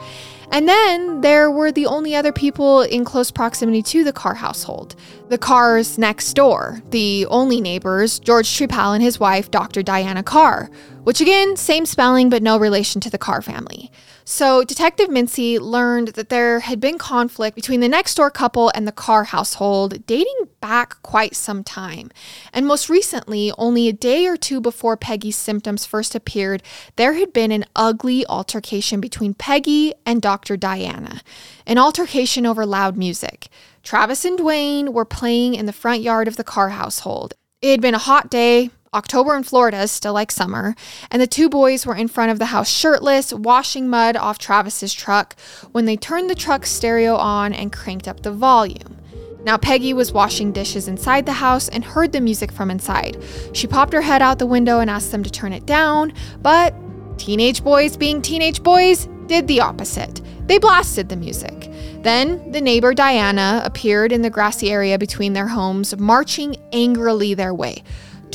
And 0.51 0.69
then 0.69 1.21
there 1.21 1.51
were 1.51 1.73
the 1.73 1.87
only 1.87 2.15
other 2.15 2.33
people 2.33 2.83
in 2.83 3.05
close 3.05 3.31
proximity 3.31 3.83
to 3.83 4.05
the 4.05 4.13
Carr 4.13 4.35
household 4.35 4.95
the 5.29 5.39
Carrs 5.39 5.99
next 5.99 6.35
door, 6.35 6.81
the 6.91 7.27
only 7.27 7.61
neighbors, 7.61 8.19
George 8.21 8.49
Trepal 8.49 8.95
and 8.95 9.03
his 9.03 9.19
wife, 9.19 9.51
Dr. 9.51 9.83
Diana 9.83 10.23
Carr, 10.23 10.71
which 11.03 11.21
again, 11.21 11.57
same 11.57 11.85
spelling 11.85 12.31
but 12.31 12.43
no 12.43 12.59
relation 12.59 13.01
to 13.01 13.11
the 13.11 13.19
Carr 13.19 13.43
family. 13.43 13.91
So, 14.29 14.65
Detective 14.65 15.09
Mincy 15.09 15.61
learned 15.61 16.09
that 16.09 16.31
there 16.31 16.59
had 16.59 16.81
been 16.81 16.99
conflict 16.99 17.55
between 17.55 17.79
the 17.79 17.89
next 17.89 18.17
door 18.17 18.29
couple 18.29 18.73
and 18.75 18.85
the 18.85 18.91
Carr 18.91 19.23
household 19.23 20.05
dating 20.05 20.49
back 20.61 21.01
quite 21.03 21.37
some 21.37 21.63
time. 21.63 22.11
And 22.53 22.67
most 22.67 22.91
recently, 22.91 23.53
only 23.57 23.87
a 23.87 23.93
day 23.93 24.27
or 24.27 24.37
two 24.37 24.61
before 24.61 24.97
Peggy's 24.97 25.37
symptoms 25.37 25.87
first 25.87 26.17
appeared, 26.17 26.65
there 26.97 27.13
had 27.13 27.33
been 27.33 27.53
an 27.53 27.67
ugly 27.77 28.27
altercation 28.27 29.01
between 29.01 29.33
Peggy 29.33 29.95
and 30.05 30.21
Dr. 30.21 30.57
Diana, 30.57 31.21
an 31.65 31.79
altercation 31.79 32.45
over 32.45 32.67
loud 32.67 32.97
music. 32.97 33.47
Travis 33.85 34.25
and 34.25 34.41
Dwayne 34.41 34.89
were 34.89 35.05
playing 35.05 35.55
in 35.55 35.67
the 35.67 35.73
front 35.73 36.03
yard 36.03 36.27
of 36.27 36.37
the 36.37 36.43
Carr 36.43 36.71
household. 36.71 37.35
It 37.63 37.71
had 37.71 37.81
been 37.81 37.95
a 37.95 37.99
hot 37.99 38.29
day, 38.29 38.71
October 38.97 39.37
in 39.37 39.43
Florida 39.43 39.83
is 39.83 39.93
still 39.93 40.15
like 40.15 40.33
summer, 40.33 40.75
and 41.11 41.21
the 41.21 41.27
two 41.27 41.51
boys 41.51 41.85
were 41.85 41.95
in 41.95 42.09
front 42.09 42.31
of 42.31 42.39
the 42.39 42.47
house 42.47 42.71
shirtless, 42.71 43.31
washing 43.31 43.91
mud 43.91 44.17
off 44.17 44.39
Travis's 44.39 44.95
truck 44.95 45.37
when 45.73 45.85
they 45.85 45.97
turned 45.97 46.31
the 46.31 46.35
truck 46.35 46.65
stereo 46.65 47.15
on 47.17 47.53
and 47.53 47.71
cranked 47.71 48.09
up 48.09 48.23
the 48.23 48.33
volume. 48.33 48.97
Now, 49.45 49.59
Peggy 49.59 49.93
was 49.93 50.13
washing 50.13 50.51
dishes 50.51 50.89
inside 50.89 51.27
the 51.27 51.33
house 51.35 51.69
and 51.69 51.85
heard 51.85 52.11
the 52.11 52.23
music 52.23 52.51
from 52.51 52.71
inside. 52.71 53.23
She 53.53 53.67
popped 53.67 53.93
her 53.93 54.01
head 54.01 54.23
out 54.23 54.39
the 54.39 54.47
window 54.47 54.81
and 54.81 54.89
asked 54.89 55.13
them 55.13 55.23
to 55.23 55.31
turn 55.31 55.53
it 55.53 55.67
down, 55.67 56.15
but 56.41 56.75
teenage 57.19 57.63
boys, 57.63 57.99
being 57.99 58.23
teenage 58.23 58.63
boys, 58.63 59.09
did 59.27 59.47
the 59.47 59.61
opposite. 59.61 60.23
They 60.47 60.59
blasted 60.59 61.11
the 61.11 61.17
music. 61.17 61.71
Then 62.03 62.51
the 62.53 62.61
neighbor 62.61 62.95
Diana 62.95 63.63
appeared 63.65 64.13
in 64.13 64.23
the 64.23 64.31
grassy 64.31 64.71
area 64.71 64.99
between 64.99 65.33
their 65.33 65.49
homes, 65.49 65.97
marching 65.99 66.57
angrily 66.73 67.35
their 67.35 67.53
way. 67.53 67.83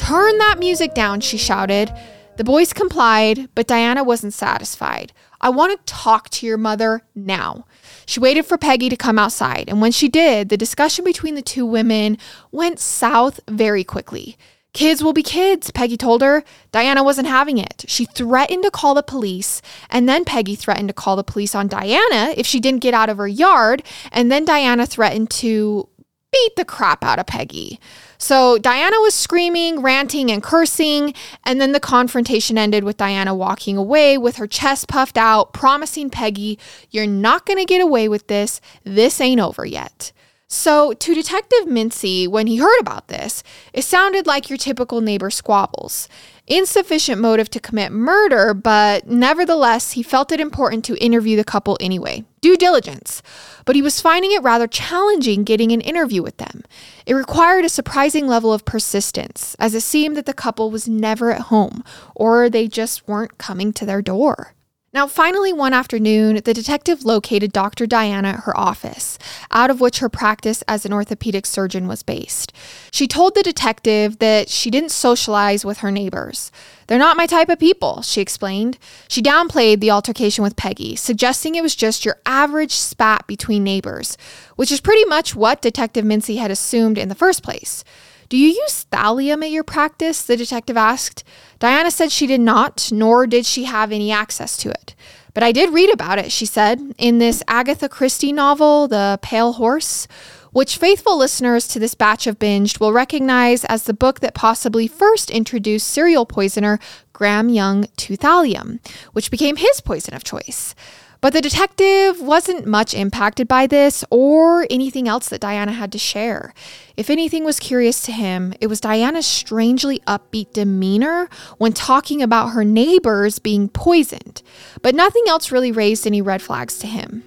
Turn 0.02 0.38
that 0.40 0.58
music 0.60 0.96
down, 0.96 1.22
she 1.22 1.38
shouted. 1.38 1.94
The 2.38 2.44
boys 2.44 2.74
complied, 2.74 3.50
but 3.54 3.68
Diana 3.68 4.04
wasn't 4.04 4.34
satisfied. 4.34 5.14
I 5.40 5.50
want 5.50 5.78
to 5.78 5.94
talk 5.94 6.30
to 6.32 6.48
your 6.48 6.58
mother 6.58 7.04
now. 7.14 7.66
She 8.08 8.20
waited 8.20 8.48
for 8.48 8.58
Peggy 8.58 8.90
to 8.90 8.96
come 8.96 9.20
outside, 9.20 9.70
and 9.70 9.80
when 9.80 9.92
she 9.92 10.10
did, 10.10 10.50
the 10.50 10.58
discussion 10.58 11.06
between 11.06 11.36
the 11.36 11.42
two 11.44 11.68
women 11.68 12.18
went 12.52 12.80
south 12.80 13.40
very 13.48 13.84
quickly. 13.84 14.38
Kids 14.74 15.04
will 15.04 15.14
be 15.14 15.22
kids, 15.22 15.70
Peggy 15.70 15.98
told 15.98 16.24
her. 16.24 16.44
Diana 16.72 17.04
wasn't 17.04 17.28
having 17.28 17.60
it. 17.60 17.86
She 17.88 18.06
threatened 18.06 18.64
to 18.64 18.72
call 18.72 18.96
the 18.96 19.04
police, 19.04 19.62
and 19.90 20.10
then 20.10 20.26
Peggy 20.26 20.56
threatened 20.56 20.90
to 20.90 20.94
call 20.94 21.16
the 21.16 21.24
police 21.24 21.54
on 21.54 21.68
Diana 21.68 22.34
if 22.36 22.48
she 22.48 22.60
didn't 22.60 22.82
get 22.82 22.96
out 22.96 23.10
of 23.10 23.18
her 23.18 23.28
yard, 23.28 23.84
and 24.12 24.32
then 24.32 24.46
Diana 24.46 24.88
threatened 24.88 25.30
to 25.30 25.88
beat 26.32 26.56
the 26.56 26.66
crap 26.66 27.04
out 27.04 27.20
of 27.20 27.28
Peggy. 27.28 27.80
So 28.22 28.60
Diana 28.60 28.98
was 29.02 29.16
screaming, 29.16 29.82
ranting, 29.82 30.30
and 30.30 30.44
cursing, 30.44 31.16
and 31.44 31.60
then 31.60 31.72
the 31.72 31.80
confrontation 31.80 32.56
ended 32.56 32.84
with 32.84 32.96
Diana 32.96 33.34
walking 33.34 33.78
away 33.78 34.16
with 34.16 34.36
her 34.36 34.46
chest 34.46 34.88
puffed 34.88 35.18
out, 35.18 35.54
promising 35.54 36.12
Peggy, 36.12 36.60
You're 36.92 37.08
not 37.08 37.48
gonna 37.48 37.66
get 37.66 37.82
away 37.82 38.08
with 38.08 38.28
this. 38.28 38.62
This 38.84 39.20
ain't 39.20 39.42
over 39.42 39.66
yet. 39.66 40.12
So, 40.48 40.94
to 40.94 41.16
Detective 41.16 41.66
Mincy, 41.66 42.28
when 42.28 42.46
he 42.46 42.58
heard 42.58 42.80
about 42.80 43.08
this, 43.08 43.42
it 43.74 43.86
sounded 43.86 44.28
like 44.28 44.50
your 44.52 44.58
typical 44.58 45.02
neighbor 45.02 45.32
squabbles. 45.32 46.08
Insufficient 46.52 47.22
motive 47.22 47.50
to 47.52 47.62
commit 47.62 47.94
murder, 47.94 48.54
but 48.54 49.08
nevertheless, 49.08 49.94
he 49.94 50.04
felt 50.04 50.34
it 50.34 50.42
important 50.42 50.84
to 50.84 51.02
interview 51.02 51.38
the 51.38 51.46
couple 51.46 51.78
anyway. 51.80 52.26
Due 52.42 52.58
diligence. 52.58 53.24
But 53.64 53.78
he 53.78 53.82
was 53.82 54.02
finding 54.02 54.34
it 54.34 54.44
rather 54.44 54.68
challenging 54.68 55.46
getting 55.46 55.72
an 55.72 55.80
interview 55.80 56.22
with 56.22 56.36
them. 56.36 56.66
It 57.06 57.14
required 57.14 57.64
a 57.64 57.70
surprising 57.70 58.28
level 58.28 58.52
of 58.52 58.66
persistence, 58.66 59.56
as 59.60 59.74
it 59.74 59.80
seemed 59.80 60.18
that 60.18 60.26
the 60.26 60.34
couple 60.34 60.70
was 60.70 60.90
never 60.90 61.32
at 61.32 61.44
home, 61.44 61.86
or 62.16 62.50
they 62.50 62.68
just 62.68 63.08
weren't 63.08 63.38
coming 63.38 63.72
to 63.72 63.86
their 63.86 64.02
door. 64.02 64.54
Now, 64.94 65.08
finally, 65.08 65.54
one 65.54 65.72
afternoon, 65.72 66.42
the 66.44 66.54
detective 66.54 67.06
located 67.06 67.54
Dr. 67.54 67.88
Diana 67.88 68.28
at 68.28 68.40
her 68.42 68.58
office, 68.58 69.18
out 69.50 69.70
of 69.70 69.80
which 69.80 70.00
her 70.00 70.10
practice 70.10 70.64
as 70.68 70.86
an 70.86 70.92
orthopedic 70.92 71.46
surgeon 71.46 71.88
was 71.88 72.04
based. 72.04 72.52
She 72.92 73.08
told 73.08 73.34
the 73.34 73.42
detective 73.42 74.20
that 74.20 74.50
she 74.50 74.70
didn't 74.70 74.92
socialize 74.92 75.64
with 75.64 75.78
her 75.78 75.92
neighbors. 75.92 76.52
They're 76.88 77.00
not 77.00 77.16
my 77.16 77.26
type 77.26 77.48
of 77.48 77.58
people, 77.58 78.02
she 78.02 78.20
explained. 78.20 78.78
She 79.08 79.22
downplayed 79.22 79.80
the 79.80 79.92
altercation 79.92 80.44
with 80.44 80.58
Peggy, 80.58 80.98
suggesting 80.98 81.56
it 81.56 81.64
was 81.64 81.74
just 81.74 82.04
your 82.04 82.18
average 82.26 82.74
spat 82.74 83.26
between 83.28 83.64
neighbors, 83.64 84.18
which 84.58 84.74
is 84.74 84.82
pretty 84.82 85.06
much 85.06 85.34
what 85.34 85.62
Detective 85.62 86.04
Mincy 86.04 86.38
had 86.38 86.52
assumed 86.52 86.98
in 86.98 87.08
the 87.08 87.16
first 87.16 87.44
place. 87.44 87.86
Do 88.32 88.38
you 88.38 88.48
use 88.48 88.86
thallium 88.94 89.44
at 89.44 89.52
your 89.52 89.66
practice? 89.66 90.22
The 90.22 90.38
detective 90.38 90.78
asked. 90.78 91.26
Diana 91.60 91.92
said 91.92 92.14
she 92.14 92.28
did 92.28 92.40
not, 92.40 92.90
nor 92.90 93.28
did 93.28 93.46
she 93.46 93.66
have 93.66 93.92
any 93.92 94.10
access 94.10 94.56
to 94.60 94.70
it. 94.70 94.96
But 95.34 95.44
I 95.44 95.52
did 95.52 95.74
read 95.74 95.92
about 95.92 96.18
it, 96.18 96.32
she 96.32 96.46
said, 96.46 96.80
in 96.98 97.18
this 97.18 97.44
Agatha 97.50 97.90
Christie 97.90 98.32
novel, 98.32 98.88
The 98.88 99.20
Pale 99.22 99.54
Horse, 99.54 100.08
which 100.54 100.78
faithful 100.78 101.18
listeners 101.18 101.68
to 101.68 101.80
this 101.80 101.94
batch 101.94 102.26
of 102.26 102.40
binged 102.40 102.80
will 102.80 102.94
recognize 102.94 103.66
as 103.66 103.84
the 103.84 103.94
book 103.94 104.22
that 104.22 104.34
possibly 104.34 104.88
first 104.88 105.30
introduced 105.30 105.90
serial 105.90 106.26
poisoner 106.26 106.80
Graham 107.12 107.50
Young 107.50 107.88
to 107.98 108.16
thallium, 108.16 108.80
which 109.12 109.30
became 109.30 109.58
his 109.58 109.82
poison 109.82 110.14
of 110.14 110.24
choice. 110.24 110.74
But 111.22 111.34
the 111.34 111.42
detective 111.42 112.20
wasn't 112.20 112.66
much 112.66 112.96
impacted 112.96 113.48
by 113.48 113.68
this 113.68 114.04
or 114.10 114.66
anything 114.72 115.08
else 115.08 115.30
that 115.30 115.42
Diana 115.42 115.72
had 115.72 115.92
to 115.92 116.00
share. 116.00 116.52
If 116.98 117.12
anything 117.12 117.44
was 117.44 117.60
curious 117.60 118.02
to 118.04 118.12
him, 118.12 118.56
it 118.60 118.66
was 118.66 118.82
Diana's 118.82 119.28
strangely 119.28 120.00
upbeat 120.08 120.54
demeanor 120.54 121.30
when 121.60 121.74
talking 121.74 122.24
about 122.24 122.54
her 122.54 122.64
neighbors 122.64 123.38
being 123.38 123.70
poisoned. 123.70 124.42
But 124.82 124.96
nothing 124.96 125.26
else 125.28 125.52
really 125.52 125.72
raised 125.72 126.08
any 126.08 126.24
red 126.24 126.42
flags 126.42 126.80
to 126.80 126.88
him. 126.88 127.24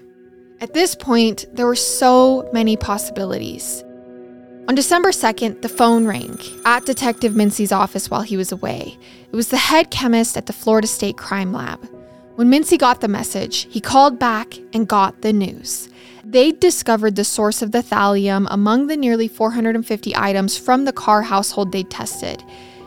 At 0.61 0.74
this 0.74 0.97
point, 0.97 1.47
there 1.53 1.66
were 1.66 1.76
so 1.76 2.51
many 2.53 2.76
possibilities. 2.76 3.84
On 4.66 4.74
December 4.74 5.12
2nd, 5.12 5.62
the 5.62 5.68
phone 5.68 6.05
rang 6.05 6.40
at 6.64 6.84
Detective 6.84 7.36
Mincy's 7.36 7.70
office 7.70 8.11
while 8.11 8.22
he 8.22 8.36
was 8.36 8.51
away. 8.51 8.99
It 9.30 9.36
was 9.36 9.49
the 9.49 9.57
head 9.57 9.92
chemist 9.92 10.36
at 10.36 10.47
the 10.47 10.53
Florida 10.53 10.88
State 10.88 11.16
Crime 11.16 11.53
Lab. 11.53 11.78
When 12.37 12.51
Mincy 12.51 12.76
got 12.76 13.01
the 13.01 13.07
message, 13.07 13.68
he 13.70 13.80
called 13.80 14.18
back 14.18 14.59
and 14.72 14.89
got 14.89 15.22
the 15.22 15.32
news. 15.32 15.89
They'd 16.24 16.59
discovered 16.59 17.14
the 17.14 17.22
source 17.22 17.62
of 17.62 17.70
the 17.70 17.78
thallium 17.78 18.49
among 18.51 18.89
the 18.89 18.97
nearly 18.97 19.28
450 19.28 20.16
items 20.16 20.59
from 20.59 20.85
the 20.85 20.93
Carr 20.93 21.22
household 21.22 21.70
they'd 21.70 21.91
tested. 21.91 22.43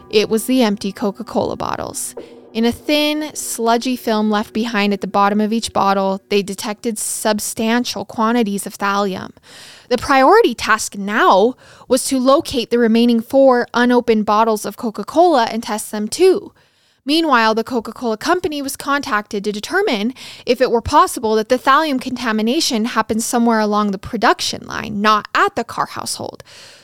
It 0.10 0.28
was 0.28 0.48
the 0.48 0.64
empty 0.64 0.92
Coca 0.92 1.24
Cola 1.24 1.56
bottles. 1.56 2.14
In 2.52 2.66
a 2.66 2.74
thin, 2.74 3.34
sludgy 3.34 3.96
film 3.96 4.30
left 4.30 4.52
behind 4.52 4.92
at 4.92 5.00
the 5.00 5.08
bottom 5.08 5.40
of 5.40 5.54
each 5.54 5.72
bottle, 5.72 6.22
they 6.28 6.42
detected 6.42 7.00
substantial 7.00 8.04
quantities 8.04 8.68
of 8.68 8.78
thallium. 8.78 9.32
The 9.88 9.98
priority 9.98 10.56
task 10.56 10.98
now 10.98 11.56
was 11.88 12.04
to 12.08 12.20
locate 12.20 12.70
the 12.70 12.80
remaining 12.80 13.22
four 13.22 13.66
unopened 13.74 14.26
bottles 14.26 14.66
of 14.66 14.76
Coca 14.76 15.06
Cola 15.06 15.46
and 15.46 15.64
test 15.64 15.92
them 15.92 16.10
too. 16.10 16.52
Meanwhile, 17.08 17.56
the 17.56 17.64
Coca 17.64 17.94
Cola 17.94 18.18
company 18.18 18.62
was 18.62 18.76
contacted 18.76 19.42
to 19.46 19.52
determine 19.54 20.14
if 20.46 20.60
it 20.60 20.70
were 20.70 20.82
possible 20.82 21.36
that 21.36 21.48
the 21.48 21.58
thallium 21.58 22.02
contamination 22.02 22.84
happened 22.84 23.24
somewhere 23.24 23.62
along 23.62 23.92
the 23.92 23.98
production 23.98 24.68
line, 24.68 25.00
not 25.00 25.30
at 25.34 25.56
the 25.56 25.64
Carr 25.64 25.86
household. 25.86 26.44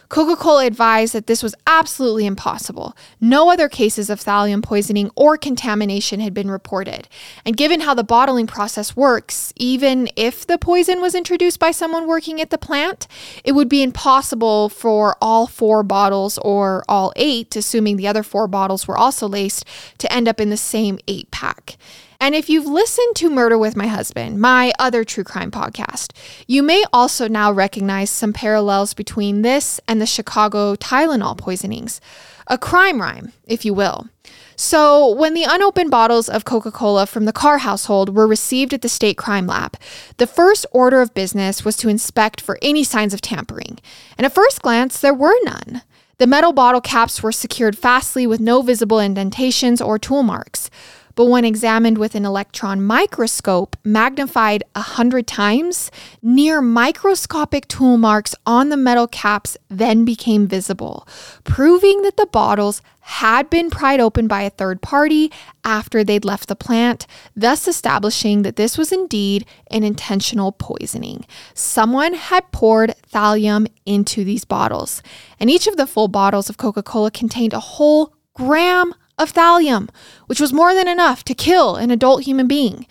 Coca 0.10 0.36
Cola 0.36 0.66
advised 0.66 1.14
that 1.14 1.28
this 1.28 1.42
was 1.42 1.56
absolutely 1.66 2.26
impossible. 2.26 2.96
No 3.20 3.50
other 3.50 3.68
cases 3.68 4.10
of 4.10 4.20
thallium 4.20 4.62
poisoning 4.62 5.10
or 5.16 5.38
contamination 5.38 6.20
had 6.20 6.34
been 6.34 6.52
reported. 6.52 7.08
And 7.46 7.58
given 7.58 7.82
how 7.82 7.94
the 7.94 8.04
bottling 8.04 8.48
process 8.48 8.96
works, 8.96 9.54
even 9.56 10.10
if 10.16 10.46
the 10.46 10.58
poison 10.58 11.02
was 11.02 11.16
introduced 11.16 11.60
by 11.60 11.72
someone 11.72 12.08
working 12.08 12.40
at 12.42 12.50
the 12.50 12.58
plant, 12.58 13.08
it 13.44 13.54
would 13.54 13.70
be 13.70 13.84
impossible 13.84 14.70
for 14.70 15.18
all 15.22 15.48
four 15.48 15.84
bottles 15.84 16.38
or 16.40 16.84
all 16.88 17.12
eight, 17.16 17.56
assuming 17.56 17.98
the 17.98 18.08
other 18.08 18.24
four 18.24 18.48
bottles 18.48 18.88
were 18.88 18.98
also 18.98 19.28
laced, 19.28 19.66
to 19.98 20.12
end 20.12 20.28
up 20.28 20.40
in 20.40 20.50
the 20.50 20.58
same 20.58 21.00
eight 21.08 21.32
pack. 21.32 21.78
And 22.24 22.36
if 22.36 22.50
you've 22.50 22.66
listened 22.66 23.18
to 23.18 23.30
Murder 23.30 23.58
with 23.58 23.76
My 23.76 23.88
Husband, 23.88 24.40
my 24.40 24.72
other 24.80 25.04
true 25.04 25.26
crime 25.26 25.52
podcast, 25.52 26.14
you 26.48 26.64
may 26.64 26.86
also 26.94 27.28
now 27.28 27.52
recognize 27.52 28.10
some 28.10 28.32
parallels 28.32 28.94
between 28.94 29.42
this 29.42 29.82
and 29.90 30.00
the 30.00 30.06
Chicago 30.06 30.76
Tylenol 30.76 31.38
poisonings. 31.38 32.00
A 32.48 32.58
crime 32.58 33.02
rhyme, 33.02 33.34
if 33.46 33.66
you 33.66 33.74
will. 33.74 34.08
So, 34.56 35.14
when 35.14 35.34
the 35.34 35.44
unopened 35.44 35.92
bottles 35.92 36.30
of 36.30 36.46
Coca 36.46 36.72
Cola 36.72 37.08
from 37.08 37.26
the 37.26 37.34
Carr 37.34 37.58
household 37.58 38.16
were 38.16 38.26
received 38.26 38.74
at 38.74 38.84
the 38.84 38.88
state 38.88 39.18
crime 39.18 39.46
lab, 39.46 39.76
the 40.16 40.26
first 40.26 40.66
order 40.72 41.02
of 41.02 41.14
business 41.14 41.66
was 41.66 41.76
to 41.76 41.90
inspect 41.90 42.40
for 42.40 42.58
any 42.62 42.86
signs 42.86 43.14
of 43.14 43.20
tampering. 43.20 43.80
And 44.18 44.24
at 44.24 44.34
first 44.34 44.62
glance, 44.62 44.98
there 44.98 45.14
were 45.14 45.36
none. 45.44 45.82
The 46.20 46.28
metal 46.28 46.54
bottle 46.54 46.80
caps 46.80 47.22
were 47.22 47.34
secured 47.34 47.78
fastly 47.78 48.26
with 48.26 48.40
no 48.40 48.62
visible 48.62 49.02
indentations 49.02 49.82
or 49.82 50.00
tool 50.00 50.24
marks 50.24 50.70
but 51.16 51.26
when 51.26 51.46
examined 51.46 51.98
with 51.98 52.16
an 52.16 52.26
electron 52.26 52.82
microscope 52.82 53.76
magnified 53.84 54.64
a 54.76 54.82
hundred 54.82 55.28
times, 55.28 55.92
near 56.22 56.62
microscopic 56.62 57.68
tool 57.68 57.98
marks 57.98 58.36
on 58.46 58.70
the 58.70 58.78
metal 58.78 59.08
caps 59.08 59.58
then 59.70 60.06
became 60.06 60.48
visible, 60.48 61.08
proving 61.44 62.02
that 62.02 62.18
the 62.18 62.26
bottles 62.26 62.82
had 63.02 63.50
been 63.50 63.70
pried 63.70 64.00
open 64.00 64.28
by 64.28 64.44
a 64.44 64.50
third 64.50 64.82
party 64.82 65.32
after 65.64 66.04
they'd 66.04 66.24
left 66.24 66.48
the 66.48 66.56
plant, 66.56 67.06
thus 67.36 67.68
establishing 67.68 68.44
that 68.44 68.56
this 68.56 68.78
was 68.78 68.92
indeed 68.92 69.46
an 69.70 69.84
intentional 69.84 70.54
poisoning. 70.54 71.26
Someone 71.54 72.14
had 72.14 72.50
poured 72.52 72.96
thallium 73.12 73.68
into 73.86 74.24
these 74.24 74.46
bottles, 74.46 75.04
and 75.40 75.50
each 75.50 75.68
of 75.68 75.76
the 75.76 75.88
full 75.88 76.08
bottles 76.08 76.50
of 76.50 76.58
Coca 76.58 76.82
Cola 76.82 77.12
contained 77.12 77.54
a 77.54 77.60
whole 77.60 78.14
gram 78.34 78.94
of 79.24 79.34
thallium, 79.34 79.90
which 80.28 80.40
was 80.40 80.54
more 80.54 80.74
than 80.74 80.88
enough 80.88 81.24
to 81.24 81.34
kill 81.34 81.76
an 81.76 81.90
adult 81.90 82.24
human 82.24 82.48
being. 82.48 82.86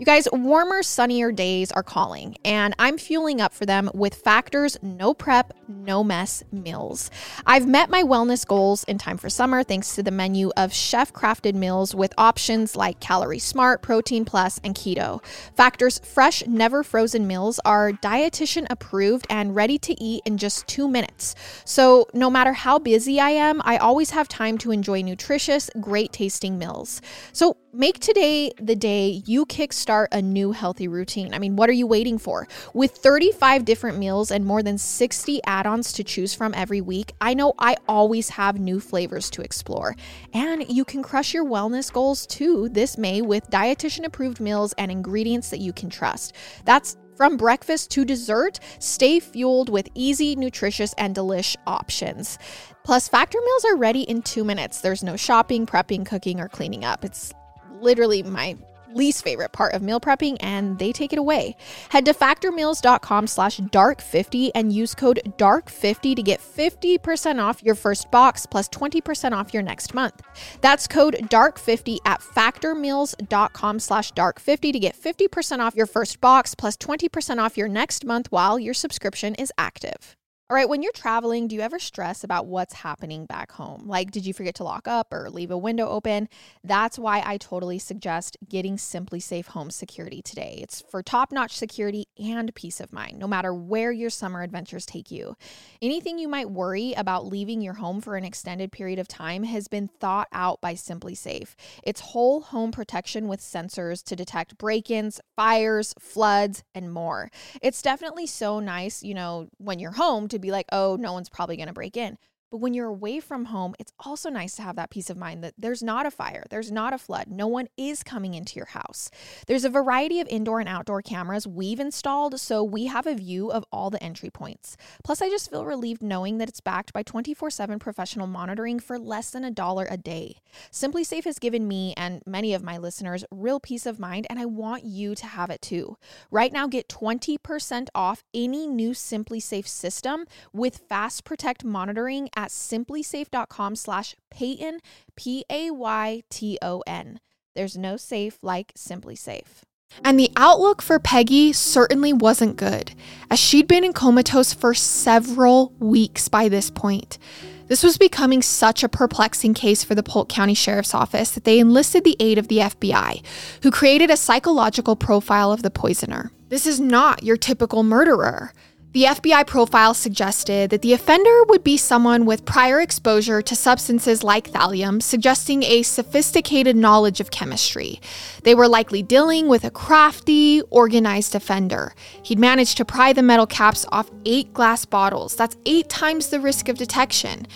You 0.00 0.06
guys, 0.06 0.26
warmer, 0.32 0.82
sunnier 0.82 1.30
days 1.30 1.70
are 1.72 1.82
calling, 1.82 2.34
and 2.42 2.74
I'm 2.78 2.96
fueling 2.96 3.42
up 3.42 3.52
for 3.52 3.66
them 3.66 3.90
with 3.92 4.14
Factor's 4.14 4.78
no 4.80 5.12
prep, 5.12 5.52
no 5.68 6.02
mess 6.02 6.42
meals. 6.50 7.10
I've 7.44 7.68
met 7.68 7.90
my 7.90 8.02
wellness 8.02 8.46
goals 8.46 8.82
in 8.84 8.96
time 8.96 9.18
for 9.18 9.28
summer 9.28 9.62
thanks 9.62 9.94
to 9.96 10.02
the 10.02 10.10
menu 10.10 10.52
of 10.56 10.72
chef 10.72 11.12
crafted 11.12 11.54
meals 11.54 11.94
with 11.94 12.14
options 12.16 12.74
like 12.74 12.98
Calorie 13.00 13.38
Smart, 13.38 13.82
Protein 13.82 14.24
Plus, 14.24 14.58
and 14.64 14.74
Keto. 14.74 15.22
Factor's 15.54 15.98
fresh, 15.98 16.46
never 16.46 16.82
frozen 16.82 17.26
meals 17.26 17.60
are 17.66 17.92
dietitian 17.92 18.66
approved 18.70 19.26
and 19.28 19.54
ready 19.54 19.78
to 19.80 20.02
eat 20.02 20.22
in 20.24 20.38
just 20.38 20.66
two 20.66 20.88
minutes. 20.88 21.34
So, 21.66 22.06
no 22.14 22.30
matter 22.30 22.54
how 22.54 22.78
busy 22.78 23.20
I 23.20 23.32
am, 23.32 23.60
I 23.66 23.76
always 23.76 24.08
have 24.12 24.28
time 24.28 24.56
to 24.58 24.70
enjoy 24.70 25.02
nutritious, 25.02 25.68
great 25.78 26.10
tasting 26.10 26.56
meals. 26.58 27.02
So, 27.34 27.58
make 27.74 28.00
today 28.00 28.50
the 28.58 28.74
day 28.74 29.22
you 29.26 29.44
kickstart 29.44 29.89
a 29.90 30.22
new 30.22 30.52
healthy 30.52 30.88
routine. 30.88 31.34
I 31.34 31.38
mean, 31.38 31.56
what 31.56 31.68
are 31.68 31.74
you 31.74 31.86
waiting 31.86 32.18
for? 32.18 32.46
With 32.72 32.92
35 32.92 33.64
different 33.64 33.98
meals 33.98 34.30
and 34.30 34.46
more 34.46 34.62
than 34.62 34.78
60 34.78 35.40
add 35.44 35.66
ons 35.66 35.92
to 35.94 36.04
choose 36.04 36.34
from 36.34 36.54
every 36.54 36.80
week, 36.80 37.12
I 37.20 37.34
know 37.34 37.54
I 37.58 37.76
always 37.88 38.30
have 38.30 38.60
new 38.60 38.80
flavors 38.80 39.28
to 39.30 39.42
explore. 39.42 39.96
And 40.32 40.68
you 40.68 40.84
can 40.84 41.02
crush 41.02 41.34
your 41.34 41.44
wellness 41.44 41.92
goals 41.92 42.26
too 42.26 42.68
this 42.68 42.96
May 42.96 43.20
with 43.20 43.50
dietitian 43.50 44.04
approved 44.04 44.40
meals 44.40 44.72
and 44.78 44.90
ingredients 44.90 45.50
that 45.50 45.60
you 45.60 45.72
can 45.72 45.90
trust. 45.90 46.34
That's 46.64 46.96
from 47.16 47.36
breakfast 47.36 47.90
to 47.90 48.04
dessert, 48.06 48.60
stay 48.78 49.20
fueled 49.20 49.68
with 49.68 49.90
easy, 49.94 50.34
nutritious, 50.36 50.94
and 50.94 51.14
delish 51.14 51.54
options. 51.66 52.38
Plus, 52.82 53.08
Factor 53.08 53.38
meals 53.44 53.64
are 53.66 53.76
ready 53.76 54.02
in 54.04 54.22
two 54.22 54.42
minutes. 54.42 54.80
There's 54.80 55.02
no 55.02 55.16
shopping, 55.16 55.66
prepping, 55.66 56.06
cooking, 56.06 56.40
or 56.40 56.48
cleaning 56.48 56.82
up. 56.82 57.04
It's 57.04 57.34
literally 57.80 58.22
my 58.22 58.56
least 58.94 59.22
favorite 59.22 59.52
part 59.52 59.74
of 59.74 59.82
meal 59.82 60.00
prepping 60.00 60.36
and 60.40 60.78
they 60.78 60.92
take 60.92 61.12
it 61.12 61.18
away. 61.18 61.56
Head 61.90 62.04
to 62.06 62.14
factormeals.com 62.14 63.26
slash 63.26 63.60
dark50 63.60 64.50
and 64.54 64.72
use 64.72 64.94
code 64.94 65.20
dark50 65.38 66.16
to 66.16 66.22
get 66.22 66.40
50% 66.40 67.42
off 67.42 67.62
your 67.62 67.74
first 67.74 68.10
box 68.10 68.46
plus 68.46 68.68
20% 68.68 69.32
off 69.32 69.52
your 69.52 69.62
next 69.62 69.94
month. 69.94 70.22
That's 70.60 70.86
code 70.86 71.16
dark50 71.30 71.98
at 72.06 72.20
factormeals.com 72.20 73.80
slash 73.80 74.12
dark50 74.12 74.72
to 74.72 74.78
get 74.78 74.96
50% 74.96 75.58
off 75.58 75.76
your 75.76 75.86
first 75.86 76.20
box 76.20 76.54
plus 76.54 76.76
20% 76.76 77.38
off 77.38 77.56
your 77.56 77.68
next 77.68 78.04
month 78.04 78.28
while 78.30 78.58
your 78.58 78.74
subscription 78.74 79.34
is 79.34 79.52
active. 79.58 80.16
All 80.50 80.56
right, 80.56 80.68
when 80.68 80.82
you're 80.82 80.90
traveling, 80.90 81.46
do 81.46 81.54
you 81.54 81.60
ever 81.60 81.78
stress 81.78 82.24
about 82.24 82.46
what's 82.46 82.74
happening 82.74 83.24
back 83.24 83.52
home? 83.52 83.86
Like, 83.86 84.10
did 84.10 84.26
you 84.26 84.34
forget 84.34 84.56
to 84.56 84.64
lock 84.64 84.88
up 84.88 85.12
or 85.12 85.30
leave 85.30 85.52
a 85.52 85.56
window 85.56 85.86
open? 85.88 86.28
That's 86.64 86.98
why 86.98 87.22
I 87.24 87.36
totally 87.36 87.78
suggest 87.78 88.36
getting 88.48 88.76
SimpliSafe 88.76 89.46
Home 89.46 89.70
Security 89.70 90.22
today. 90.22 90.58
It's 90.60 90.80
for 90.80 91.04
top 91.04 91.30
notch 91.30 91.56
security 91.56 92.08
and 92.18 92.52
peace 92.56 92.80
of 92.80 92.92
mind, 92.92 93.16
no 93.16 93.28
matter 93.28 93.54
where 93.54 93.92
your 93.92 94.10
summer 94.10 94.42
adventures 94.42 94.84
take 94.84 95.12
you. 95.12 95.36
Anything 95.80 96.18
you 96.18 96.26
might 96.26 96.50
worry 96.50 96.94
about 96.94 97.26
leaving 97.26 97.60
your 97.60 97.74
home 97.74 98.00
for 98.00 98.16
an 98.16 98.24
extended 98.24 98.72
period 98.72 98.98
of 98.98 99.06
time 99.06 99.44
has 99.44 99.68
been 99.68 99.86
thought 99.86 100.26
out 100.32 100.60
by 100.60 100.74
SimpliSafe. 100.74 101.54
It's 101.84 102.00
whole 102.00 102.40
home 102.40 102.72
protection 102.72 103.28
with 103.28 103.38
sensors 103.38 104.02
to 104.02 104.16
detect 104.16 104.58
break 104.58 104.90
ins, 104.90 105.20
fires, 105.36 105.94
floods, 106.00 106.64
and 106.74 106.92
more. 106.92 107.30
It's 107.62 107.82
definitely 107.82 108.26
so 108.26 108.58
nice, 108.58 109.04
you 109.04 109.14
know, 109.14 109.46
when 109.58 109.78
you're 109.78 109.92
home 109.92 110.26
to 110.26 110.39
be 110.40 110.50
like, 110.50 110.66
oh, 110.72 110.96
no 110.96 111.12
one's 111.12 111.28
probably 111.28 111.56
going 111.56 111.68
to 111.68 111.72
break 111.72 111.96
in. 111.96 112.18
But 112.50 112.58
when 112.58 112.74
you're 112.74 112.86
away 112.86 113.20
from 113.20 113.44
home, 113.46 113.74
it's 113.78 113.92
also 114.00 114.28
nice 114.28 114.56
to 114.56 114.62
have 114.62 114.74
that 114.74 114.90
peace 114.90 115.08
of 115.08 115.16
mind 115.16 115.44
that 115.44 115.54
there's 115.56 115.84
not 115.84 116.04
a 116.04 116.10
fire, 116.10 116.42
there's 116.50 116.72
not 116.72 116.92
a 116.92 116.98
flood, 116.98 117.28
no 117.28 117.46
one 117.46 117.68
is 117.76 118.02
coming 118.02 118.34
into 118.34 118.56
your 118.56 118.66
house. 118.66 119.08
There's 119.46 119.64
a 119.64 119.70
variety 119.70 120.20
of 120.20 120.26
indoor 120.28 120.58
and 120.58 120.68
outdoor 120.68 121.00
cameras 121.00 121.46
we've 121.46 121.78
installed, 121.78 122.40
so 122.40 122.64
we 122.64 122.86
have 122.86 123.06
a 123.06 123.14
view 123.14 123.52
of 123.52 123.64
all 123.70 123.88
the 123.88 124.02
entry 124.02 124.30
points. 124.30 124.76
Plus, 125.04 125.22
I 125.22 125.28
just 125.28 125.48
feel 125.48 125.64
relieved 125.64 126.02
knowing 126.02 126.38
that 126.38 126.48
it's 126.48 126.60
backed 126.60 126.92
by 126.92 127.04
24 127.04 127.50
7 127.50 127.78
professional 127.78 128.26
monitoring 128.26 128.80
for 128.80 128.98
less 128.98 129.30
than 129.30 129.44
a 129.44 129.50
dollar 129.52 129.86
a 129.88 129.96
day. 129.96 130.38
SimpliSafe 130.72 131.24
has 131.24 131.38
given 131.38 131.68
me 131.68 131.94
and 131.96 132.20
many 132.26 132.52
of 132.52 132.64
my 132.64 132.78
listeners 132.78 133.24
real 133.30 133.60
peace 133.60 133.86
of 133.86 134.00
mind, 134.00 134.26
and 134.28 134.40
I 134.40 134.46
want 134.46 134.84
you 134.84 135.14
to 135.14 135.26
have 135.26 135.50
it 135.50 135.62
too. 135.62 135.96
Right 136.32 136.52
now, 136.52 136.66
get 136.66 136.88
20% 136.88 137.88
off 137.94 138.24
any 138.34 138.66
new 138.66 138.90
SimpliSafe 138.90 139.68
system 139.68 140.24
with 140.52 140.78
Fast 140.88 141.24
Protect 141.24 141.62
monitoring 141.64 142.28
at 142.40 142.48
simplisafe.com 142.48 143.76
slash 143.76 144.16
Payton, 144.30 144.80
P 145.14 145.44
A 145.50 145.70
Y 145.70 146.22
T 146.30 146.58
O 146.62 146.82
N. 146.86 147.20
There's 147.54 147.76
no 147.76 147.98
safe 147.98 148.38
like 148.42 148.72
SimpliSafe. 148.74 149.62
And 150.04 150.18
the 150.18 150.30
outlook 150.36 150.80
for 150.80 150.98
Peggy 150.98 151.52
certainly 151.52 152.12
wasn't 152.12 152.56
good, 152.56 152.92
as 153.30 153.38
she'd 153.38 153.66
been 153.68 153.84
in 153.84 153.92
comatose 153.92 154.54
for 154.54 154.72
several 154.72 155.74
weeks 155.80 156.28
by 156.28 156.48
this 156.48 156.70
point. 156.70 157.18
This 157.66 157.82
was 157.82 157.98
becoming 157.98 158.40
such 158.40 158.82
a 158.82 158.88
perplexing 158.88 159.54
case 159.54 159.84
for 159.84 159.94
the 159.94 160.02
Polk 160.02 160.28
County 160.28 160.54
Sheriff's 160.54 160.94
Office 160.94 161.32
that 161.32 161.44
they 161.44 161.58
enlisted 161.58 162.04
the 162.04 162.16
aid 162.20 162.38
of 162.38 162.48
the 162.48 162.58
FBI, 162.58 163.22
who 163.62 163.70
created 163.70 164.10
a 164.10 164.16
psychological 164.16 164.96
profile 164.96 165.52
of 165.52 165.62
the 165.62 165.70
poisoner. 165.70 166.30
This 166.48 166.66
is 166.66 166.80
not 166.80 167.22
your 167.22 167.36
typical 167.36 167.82
murderer. 167.82 168.52
The 168.92 169.04
FBI 169.04 169.46
profile 169.46 169.94
suggested 169.94 170.70
that 170.70 170.82
the 170.82 170.92
offender 170.92 171.44
would 171.44 171.62
be 171.62 171.76
someone 171.76 172.26
with 172.26 172.44
prior 172.44 172.80
exposure 172.80 173.40
to 173.40 173.54
substances 173.54 174.24
like 174.24 174.50
thallium, 174.50 175.00
suggesting 175.00 175.62
a 175.62 175.82
sophisticated 175.82 176.74
knowledge 176.74 177.20
of 177.20 177.30
chemistry. 177.30 178.00
They 178.42 178.56
were 178.56 178.66
likely 178.66 179.04
dealing 179.04 179.46
with 179.46 179.62
a 179.62 179.70
crafty, 179.70 180.62
organized 180.70 181.36
offender. 181.36 181.94
He'd 182.24 182.40
managed 182.40 182.78
to 182.78 182.84
pry 182.84 183.12
the 183.12 183.22
metal 183.22 183.46
caps 183.46 183.86
off 183.92 184.10
eight 184.24 184.52
glass 184.52 184.84
bottles. 184.84 185.36
That's 185.36 185.56
eight 185.66 185.88
times 185.88 186.30
the 186.30 186.40
risk 186.40 186.68
of 186.68 186.76
detection 186.76 187.46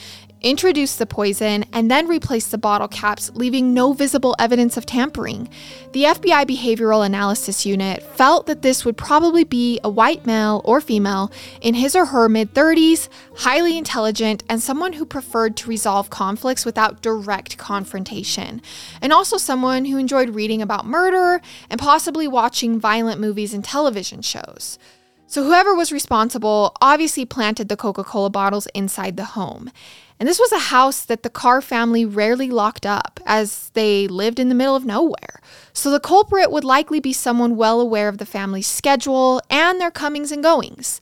introduce 0.45 0.95
the 0.95 1.07
poison, 1.07 1.65
and 1.73 1.91
then 1.91 2.07
replace 2.07 2.47
the 2.47 2.59
bottle 2.59 2.87
caps, 2.87 3.31
leaving 3.35 3.73
no 3.73 3.95
visible 3.95 4.37
evidence 4.39 4.77
of 4.77 4.85
tampering. 4.85 5.49
The 5.93 6.05
FBI 6.05 6.45
Behavioral 6.45 7.05
Analysis 7.05 7.65
Unit 7.65 8.03
felt 8.03 8.47
that 8.47 8.63
this 8.63 8.85
would 8.85 8.97
probably 8.97 9.43
be 9.43 9.81
a 9.83 9.89
white 9.89 10.27
male 10.27 10.61
or 10.65 10.81
female 10.81 11.33
in 11.63 11.75
his 11.75 11.97
or 11.97 12.05
her 12.07 12.29
mid 12.29 12.53
30s, 12.53 13.09
highly 13.39 13.79
intelligent, 13.79 14.45
and 14.49 14.63
someone 14.63 14.93
who 14.93 15.07
preferred 15.07 15.57
to 15.57 15.69
resolve 15.69 16.11
conflicts 16.11 16.67
without 16.67 17.01
direct 17.01 17.57
confrontation, 17.57 18.61
and 19.01 19.13
also 19.13 19.39
someone 19.39 19.87
who 19.87 19.97
enjoyed 19.97 20.31
reading 20.31 20.61
about 20.61 20.85
murder 20.85 21.41
and 21.71 21.81
possibly 21.81 22.29
watching 22.29 22.79
violent 22.79 23.19
movies 23.19 23.55
and 23.55 23.65
television 23.65 24.21
shows. 24.21 24.79
So, 25.27 25.43
whoever 25.43 25.75
was 25.75 25.91
responsible 25.91 26.77
obviously 26.81 27.25
planted 27.25 27.69
the 27.69 27.77
Coca 27.77 28.05
Cola 28.05 28.31
bottles 28.31 28.69
inside 28.75 29.17
the 29.17 29.25
home. 29.25 29.71
And 30.21 30.29
this 30.29 30.39
was 30.39 30.53
a 30.53 30.71
house 30.71 31.05
that 31.05 31.23
the 31.23 31.31
Carr 31.31 31.61
family 31.61 32.05
rarely 32.05 32.51
locked 32.51 32.87
up, 32.87 33.21
as 33.27 33.71
they 33.75 34.07
lived 34.07 34.39
in 34.39 34.49
the 34.49 34.55
middle 34.55 34.77
of 34.77 34.85
nowhere. 34.85 35.41
So 35.73 35.91
the 35.91 36.01
culprit 36.01 36.51
would 36.51 36.65
likely 36.65 37.01
be 37.01 37.13
someone 37.13 37.57
well 37.57 37.81
aware 37.81 38.09
of 38.09 38.19
the 38.19 38.27
family's 38.27 38.69
schedule 38.69 39.41
and 39.51 39.81
their 39.81 39.91
comings 39.91 40.31
and 40.31 40.43
goings. 40.43 41.01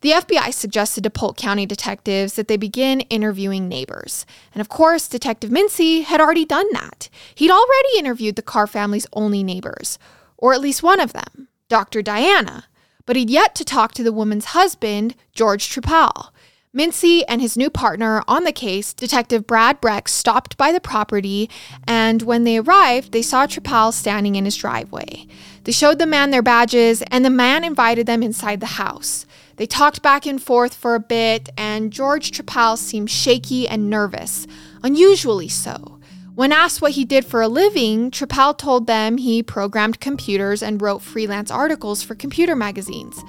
The 0.00 0.10
FBI 0.10 0.52
suggested 0.52 1.04
to 1.04 1.10
Polk 1.10 1.36
County 1.38 1.64
detectives 1.64 2.34
that 2.34 2.46
they 2.46 2.58
begin 2.58 3.00
interviewing 3.00 3.68
neighbors. 3.68 4.26
And 4.52 4.60
of 4.60 4.68
course, 4.68 5.08
Detective 5.08 5.50
Mincy 5.50 6.04
had 6.04 6.20
already 6.20 6.44
done 6.44 6.66
that. 6.72 7.08
He'd 7.34 7.50
already 7.50 7.98
interviewed 7.98 8.36
the 8.36 8.42
Carr 8.42 8.66
family's 8.66 9.06
only 9.14 9.42
neighbors, 9.42 9.98
or 10.36 10.52
at 10.52 10.60
least 10.60 10.82
one 10.82 11.00
of 11.00 11.14
them, 11.14 11.48
Dr. 11.70 12.02
Diana. 12.02 12.64
But 13.06 13.16
he'd 13.16 13.30
yet 13.30 13.54
to 13.54 13.64
talk 13.64 13.92
to 13.92 14.02
the 14.02 14.12
woman's 14.12 14.46
husband, 14.46 15.14
George 15.32 15.70
Trepal. 15.70 16.30
Mincy 16.74 17.22
and 17.28 17.40
his 17.40 17.56
new 17.56 17.70
partner 17.70 18.24
on 18.26 18.42
the 18.42 18.50
case, 18.50 18.92
Detective 18.92 19.46
Brad 19.46 19.80
Breck, 19.80 20.08
stopped 20.08 20.56
by 20.56 20.72
the 20.72 20.80
property, 20.80 21.48
and 21.86 22.22
when 22.22 22.42
they 22.42 22.58
arrived, 22.58 23.12
they 23.12 23.22
saw 23.22 23.46
Trepal 23.46 23.92
standing 23.92 24.34
in 24.34 24.44
his 24.44 24.56
driveway. 24.56 25.28
They 25.62 25.70
showed 25.70 26.00
the 26.00 26.06
man 26.06 26.32
their 26.32 26.42
badges, 26.42 27.00
and 27.12 27.24
the 27.24 27.30
man 27.30 27.62
invited 27.62 28.06
them 28.06 28.24
inside 28.24 28.58
the 28.58 28.66
house. 28.66 29.24
They 29.54 29.66
talked 29.66 30.02
back 30.02 30.26
and 30.26 30.42
forth 30.42 30.74
for 30.74 30.96
a 30.96 31.00
bit, 31.00 31.48
and 31.56 31.92
George 31.92 32.32
Trepal 32.32 32.76
seemed 32.76 33.08
shaky 33.08 33.68
and 33.68 33.88
nervous, 33.88 34.48
unusually 34.82 35.48
so. 35.48 36.00
When 36.34 36.50
asked 36.50 36.82
what 36.82 36.92
he 36.92 37.04
did 37.04 37.24
for 37.24 37.40
a 37.40 37.46
living, 37.46 38.10
Trepal 38.10 38.58
told 38.58 38.88
them 38.88 39.18
he 39.18 39.44
programmed 39.44 40.00
computers 40.00 40.60
and 40.60 40.82
wrote 40.82 41.02
freelance 41.02 41.52
articles 41.52 42.02
for 42.02 42.16
computer 42.16 42.56
magazines. 42.56 43.22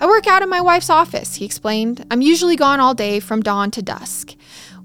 I 0.00 0.06
work 0.06 0.26
out 0.26 0.42
in 0.42 0.48
my 0.48 0.62
wife's 0.62 0.88
office, 0.88 1.34
he 1.34 1.44
explained. 1.44 2.06
I'm 2.10 2.22
usually 2.22 2.56
gone 2.56 2.80
all 2.80 2.94
day 2.94 3.20
from 3.20 3.42
dawn 3.42 3.70
to 3.72 3.82
dusk. 3.82 4.34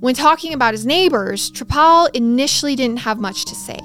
When 0.01 0.13
talking 0.13 0.53
about 0.53 0.73
his 0.73 0.85
neighbors, 0.85 1.49
Trepal 1.51 2.09
initially 2.13 2.75
didn't 2.75 2.99
have 2.99 3.17
much 3.17 3.45
to 3.45 3.55
say, 3.55 3.79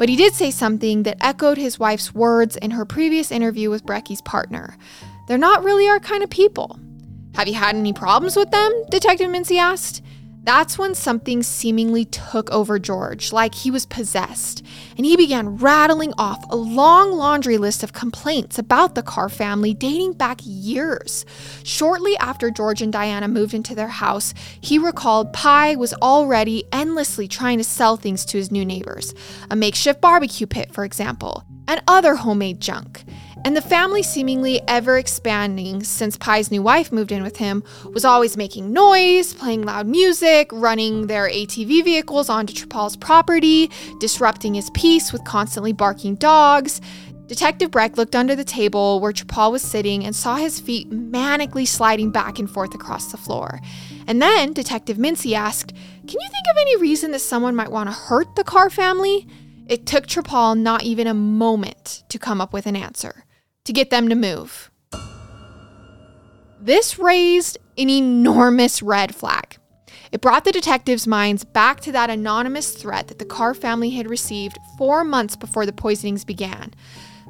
but 0.00 0.08
he 0.08 0.16
did 0.16 0.34
say 0.34 0.50
something 0.50 1.04
that 1.04 1.24
echoed 1.24 1.58
his 1.58 1.78
wife's 1.78 2.12
words 2.12 2.56
in 2.56 2.72
her 2.72 2.84
previous 2.84 3.30
interview 3.30 3.70
with 3.70 3.86
Brecky's 3.86 4.20
partner. 4.22 4.76
They're 5.28 5.38
not 5.38 5.62
really 5.62 5.86
our 5.86 6.00
kind 6.00 6.24
of 6.24 6.30
people. 6.30 6.80
Have 7.36 7.46
you 7.46 7.54
had 7.54 7.76
any 7.76 7.92
problems 7.92 8.34
with 8.34 8.50
them? 8.50 8.72
Detective 8.90 9.30
Mincy 9.30 9.58
asked. 9.58 10.02
That's 10.44 10.76
when 10.76 10.94
something 10.94 11.42
seemingly 11.42 12.04
took 12.04 12.50
over 12.50 12.78
George, 12.78 13.32
like 13.32 13.54
he 13.54 13.70
was 13.70 13.86
possessed, 13.86 14.62
and 14.94 15.06
he 15.06 15.16
began 15.16 15.56
rattling 15.56 16.12
off 16.18 16.44
a 16.50 16.56
long 16.56 17.12
laundry 17.12 17.56
list 17.56 17.82
of 17.82 17.94
complaints 17.94 18.58
about 18.58 18.94
the 18.94 19.02
Carr 19.02 19.30
family 19.30 19.72
dating 19.72 20.12
back 20.12 20.40
years. 20.44 21.24
Shortly 21.62 22.14
after 22.18 22.50
George 22.50 22.82
and 22.82 22.92
Diana 22.92 23.26
moved 23.26 23.54
into 23.54 23.74
their 23.74 23.88
house, 23.88 24.34
he 24.60 24.78
recalled 24.78 25.32
Pye 25.32 25.76
was 25.76 25.94
already 25.94 26.64
endlessly 26.70 27.26
trying 27.26 27.56
to 27.56 27.64
sell 27.64 27.96
things 27.96 28.26
to 28.26 28.36
his 28.36 28.50
new 28.50 28.66
neighbors 28.66 29.14
a 29.50 29.56
makeshift 29.56 30.02
barbecue 30.02 30.46
pit, 30.46 30.74
for 30.74 30.84
example, 30.84 31.44
and 31.66 31.82
other 31.88 32.16
homemade 32.16 32.60
junk. 32.60 33.04
And 33.44 33.54
the 33.54 33.60
family, 33.60 34.02
seemingly 34.02 34.62
ever 34.66 34.96
expanding 34.96 35.82
since 35.84 36.16
Pye's 36.16 36.50
new 36.50 36.62
wife 36.62 36.90
moved 36.90 37.12
in 37.12 37.22
with 37.22 37.36
him, 37.36 37.62
was 37.92 38.02
always 38.02 38.38
making 38.38 38.72
noise, 38.72 39.34
playing 39.34 39.64
loud 39.64 39.86
music, 39.86 40.48
running 40.50 41.08
their 41.08 41.28
ATV 41.28 41.84
vehicles 41.84 42.30
onto 42.30 42.54
Trepal's 42.54 42.96
property, 42.96 43.70
disrupting 44.00 44.54
his 44.54 44.70
peace 44.70 45.12
with 45.12 45.24
constantly 45.24 45.74
barking 45.74 46.14
dogs. 46.14 46.80
Detective 47.26 47.70
Breck 47.70 47.98
looked 47.98 48.16
under 48.16 48.34
the 48.34 48.44
table 48.44 48.98
where 49.00 49.12
Trepal 49.12 49.52
was 49.52 49.62
sitting 49.62 50.06
and 50.06 50.16
saw 50.16 50.36
his 50.36 50.58
feet 50.58 50.90
manically 50.90 51.68
sliding 51.68 52.10
back 52.10 52.38
and 52.38 52.50
forth 52.50 52.74
across 52.74 53.12
the 53.12 53.18
floor. 53.18 53.60
And 54.06 54.22
then 54.22 54.54
Detective 54.54 54.96
Mincy 54.96 55.34
asked, 55.34 55.72
Can 55.72 56.20
you 56.20 56.28
think 56.30 56.46
of 56.50 56.56
any 56.58 56.78
reason 56.78 57.10
that 57.10 57.20
someone 57.20 57.54
might 57.54 57.70
want 57.70 57.90
to 57.90 57.94
hurt 57.94 58.36
the 58.36 58.44
Carr 58.44 58.70
family? 58.70 59.26
It 59.66 59.84
took 59.84 60.06
Trepal 60.06 60.58
not 60.58 60.82
even 60.82 61.06
a 61.06 61.14
moment 61.14 62.04
to 62.08 62.18
come 62.18 62.40
up 62.40 62.54
with 62.54 62.66
an 62.66 62.76
answer 62.76 63.23
to 63.64 63.72
get 63.72 63.90
them 63.90 64.08
to 64.08 64.14
move. 64.14 64.70
This 66.60 66.98
raised 66.98 67.58
an 67.76 67.90
enormous 67.90 68.82
red 68.82 69.14
flag. 69.14 69.58
It 70.12 70.20
brought 70.20 70.44
the 70.44 70.52
detectives' 70.52 71.06
minds 71.06 71.44
back 71.44 71.80
to 71.80 71.92
that 71.92 72.08
anonymous 72.08 72.70
threat 72.70 73.08
that 73.08 73.18
the 73.18 73.24
Carr 73.24 73.52
family 73.52 73.90
had 73.90 74.08
received 74.08 74.58
four 74.78 75.02
months 75.02 75.34
before 75.34 75.66
the 75.66 75.72
poisonings 75.72 76.24
began. 76.24 76.72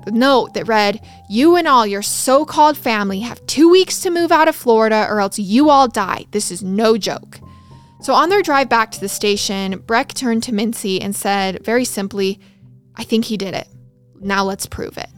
The 0.04 0.12
note 0.12 0.52
that 0.52 0.68
read, 0.68 1.00
You 1.30 1.56
and 1.56 1.66
all 1.66 1.86
your 1.86 2.02
so 2.02 2.44
called 2.44 2.76
family 2.76 3.20
have 3.20 3.44
two 3.46 3.70
weeks 3.70 4.00
to 4.00 4.10
move 4.10 4.30
out 4.30 4.48
of 4.48 4.54
Florida 4.54 5.06
or 5.08 5.20
else 5.20 5.38
you 5.38 5.70
all 5.70 5.88
die. 5.88 6.26
This 6.30 6.50
is 6.50 6.62
no 6.62 6.98
joke. 6.98 7.40
So 8.02 8.12
on 8.12 8.28
their 8.28 8.42
drive 8.42 8.68
back 8.68 8.90
to 8.90 9.00
the 9.00 9.08
station, 9.08 9.78
Breck 9.78 10.12
turned 10.12 10.42
to 10.42 10.52
Mincy 10.52 11.02
and 11.02 11.16
said 11.16 11.64
very 11.64 11.86
simply, 11.86 12.38
I 12.96 13.02
think 13.02 13.24
he 13.24 13.38
did 13.38 13.54
it. 13.54 13.66
Now 14.20 14.44
let's 14.44 14.66
prove 14.66 14.98
it. 14.98 15.08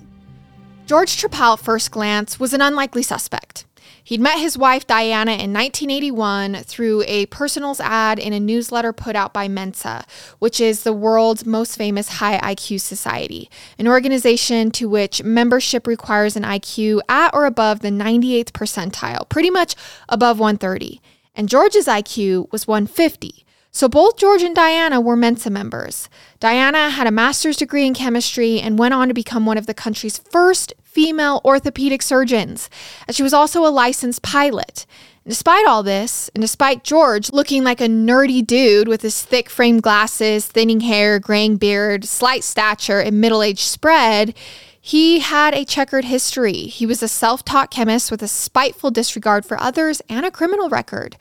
George 0.86 1.16
Trepal 1.20 1.54
at 1.54 1.58
first 1.58 1.90
glance 1.90 2.38
was 2.38 2.54
an 2.54 2.62
unlikely 2.62 3.02
suspect. 3.02 3.64
He'd 4.04 4.20
met 4.20 4.38
his 4.38 4.56
wife 4.56 4.86
Diana 4.86 5.32
in 5.32 5.52
1981 5.52 6.62
through 6.62 7.02
a 7.08 7.26
personals 7.26 7.80
ad 7.80 8.20
in 8.20 8.32
a 8.32 8.38
newsletter 8.38 8.92
put 8.92 9.16
out 9.16 9.32
by 9.32 9.48
Mensa, 9.48 10.04
which 10.38 10.60
is 10.60 10.84
the 10.84 10.92
world's 10.92 11.44
most 11.44 11.76
famous 11.76 12.08
high 12.08 12.38
IQ 12.38 12.80
society, 12.80 13.50
an 13.80 13.88
organization 13.88 14.70
to 14.70 14.88
which 14.88 15.24
membership 15.24 15.88
requires 15.88 16.36
an 16.36 16.44
IQ 16.44 17.00
at 17.08 17.34
or 17.34 17.46
above 17.46 17.80
the 17.80 17.90
98th 17.90 18.52
percentile, 18.52 19.28
pretty 19.28 19.50
much 19.50 19.74
above 20.08 20.38
130. 20.38 21.00
And 21.34 21.48
George's 21.48 21.86
IQ 21.86 22.52
was 22.52 22.68
150. 22.68 23.44
So 23.76 23.90
both 23.90 24.16
George 24.16 24.42
and 24.42 24.56
Diana 24.56 25.02
were 25.02 25.16
Mensa 25.16 25.50
members. 25.50 26.08
Diana 26.40 26.88
had 26.88 27.06
a 27.06 27.10
master's 27.10 27.58
degree 27.58 27.86
in 27.86 27.92
chemistry 27.92 28.58
and 28.58 28.78
went 28.78 28.94
on 28.94 29.08
to 29.08 29.12
become 29.12 29.44
one 29.44 29.58
of 29.58 29.66
the 29.66 29.74
country's 29.74 30.16
first 30.16 30.72
female 30.82 31.42
orthopedic 31.44 32.00
surgeons. 32.00 32.70
And 33.06 33.14
she 33.14 33.22
was 33.22 33.34
also 33.34 33.66
a 33.66 33.68
licensed 33.68 34.22
pilot. 34.22 34.86
And 35.24 35.30
despite 35.30 35.66
all 35.66 35.82
this, 35.82 36.30
and 36.34 36.40
despite 36.40 36.84
George 36.84 37.34
looking 37.34 37.64
like 37.64 37.82
a 37.82 37.86
nerdy 37.86 38.46
dude 38.46 38.88
with 38.88 39.02
his 39.02 39.22
thick 39.22 39.50
framed 39.50 39.82
glasses, 39.82 40.46
thinning 40.46 40.80
hair, 40.80 41.18
graying 41.18 41.58
beard, 41.58 42.06
slight 42.06 42.44
stature, 42.44 43.00
and 43.00 43.20
middle 43.20 43.42
age 43.42 43.62
spread, 43.62 44.34
he 44.80 45.18
had 45.18 45.52
a 45.52 45.64
checkered 45.64 46.04
history. 46.04 46.62
He 46.62 46.86
was 46.86 47.02
a 47.02 47.08
self 47.08 47.44
taught 47.44 47.72
chemist 47.72 48.10
with 48.10 48.22
a 48.22 48.28
spiteful 48.28 48.92
disregard 48.92 49.44
for 49.44 49.60
others 49.60 50.00
and 50.08 50.24
a 50.24 50.30
criminal 50.30 50.68
record. 50.68 51.16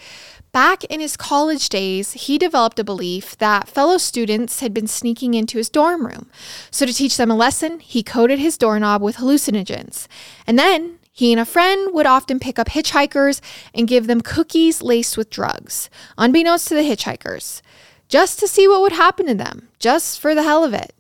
Back 0.56 0.86
in 0.86 1.02
his 1.02 1.18
college 1.18 1.68
days, 1.68 2.14
he 2.14 2.38
developed 2.38 2.80
a 2.80 2.84
belief 2.86 3.38
that 3.40 3.68
fellow 3.68 3.98
students 3.98 4.62
had 4.62 4.74
been 4.74 4.88
sneaking 4.88 5.34
into 5.34 5.58
his 5.58 5.68
dorm 5.68 6.08
room. 6.08 6.30
So, 6.72 6.86
to 6.86 6.94
teach 6.94 7.18
them 7.18 7.30
a 7.30 7.36
lesson, 7.36 7.82
he 7.82 8.02
coated 8.02 8.40
his 8.40 8.58
doorknob 8.58 9.02
with 9.02 9.18
hallucinogens. 9.18 10.08
And 10.48 10.58
then 10.58 11.00
he 11.12 11.34
and 11.34 11.42
a 11.42 11.46
friend 11.46 11.94
would 11.94 12.06
often 12.06 12.40
pick 12.40 12.58
up 12.58 12.70
hitchhikers 12.70 13.42
and 13.74 13.86
give 13.86 14.08
them 14.08 14.22
cookies 14.22 14.82
laced 14.82 15.18
with 15.18 15.30
drugs, 15.30 15.90
unbeknownst 16.18 16.70
to 16.70 16.76
the 16.76 16.90
hitchhikers, 16.90 17.62
just 18.08 18.40
to 18.40 18.48
see 18.48 18.66
what 18.66 18.80
would 18.80 18.94
happen 18.94 19.26
to 19.26 19.36
them, 19.36 19.68
just 19.80 20.22
for 20.22 20.34
the 20.34 20.44
hell 20.44 20.64
of 20.64 20.74
it. 20.74 20.94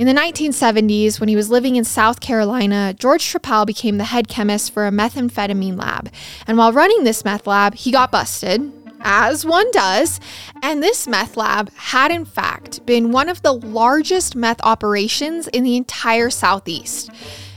In 0.00 0.08
the 0.08 0.20
1970s, 0.20 1.20
when 1.20 1.28
he 1.28 1.36
was 1.36 1.48
living 1.48 1.76
in 1.76 1.84
South 1.84 2.18
Carolina, 2.18 2.92
George 2.98 3.22
Trepal 3.22 3.68
became 3.68 3.98
the 3.98 4.04
head 4.04 4.26
chemist 4.26 4.72
for 4.72 4.84
a 4.84 4.90
methamphetamine 4.90 5.78
lab. 5.78 6.10
And 6.44 6.58
while 6.58 6.72
running 6.72 7.04
this 7.04 7.24
meth 7.24 7.46
lab, 7.46 7.76
he 7.76 7.92
got 7.92 8.10
busted 8.10 8.72
as 9.06 9.46
one 9.46 9.70
does. 9.70 10.20
And 10.62 10.82
this 10.82 11.06
meth 11.06 11.36
lab 11.36 11.72
had, 11.74 12.10
in 12.10 12.26
fact, 12.26 12.84
been 12.84 13.12
one 13.12 13.30
of 13.30 13.40
the 13.40 13.52
largest 13.52 14.36
meth 14.36 14.60
operations 14.62 15.46
in 15.48 15.62
the 15.62 15.76
entire 15.76 16.28
Southeast. 16.28 17.08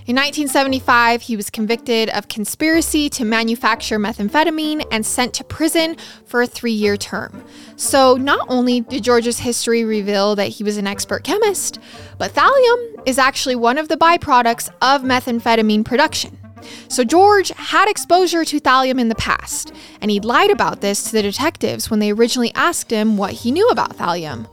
In 0.10 0.16
1975, 0.16 1.22
he 1.22 1.36
was 1.36 1.52
convicted 1.52 2.10
of 2.10 2.28
conspiracy 2.28 3.10
to 3.10 3.24
manufacture 3.24 4.00
methamphetamine 4.00 4.84
and 4.92 5.06
sent 5.06 5.36
to 5.36 5.44
prison 5.44 5.98
for 6.26 6.42
a 6.42 6.48
three 6.48 6.72
year 6.72 6.98
term. 6.98 7.44
So, 7.76 8.16
not 8.16 8.48
only 8.50 8.82
did 8.82 9.04
George's 9.04 9.38
history 9.38 9.84
reveal 9.84 10.36
that 10.36 10.48
he 10.48 10.64
was 10.64 10.78
an 10.78 10.88
expert 10.88 11.24
chemist, 11.24 11.78
but 12.18 12.34
thallium 12.34 13.08
is 13.08 13.20
actually 13.20 13.56
one 13.56 13.78
of 13.78 13.88
the 13.88 13.98
byproducts 13.98 14.70
of 14.82 15.04
methamphetamine 15.04 15.86
production. 15.86 16.40
So 16.88 17.04
George 17.04 17.50
had 17.50 17.90
exposure 17.90 18.46
to 18.46 18.60
thallium 18.60 19.00
in 19.00 19.10
the 19.10 19.16
past, 19.16 19.74
and 20.02 20.12
he'd 20.12 20.26
lied 20.26 20.52
about 20.52 20.82
this 20.82 21.04
to 21.04 21.12
the 21.12 21.22
detectives 21.22 21.90
when 21.90 22.00
they 22.00 22.12
originally 22.12 22.54
asked 22.56 22.92
him 22.92 23.18
what 23.18 23.34
he 23.34 23.52
knew 23.52 23.68
about 23.70 23.98
thallium. 23.98 24.48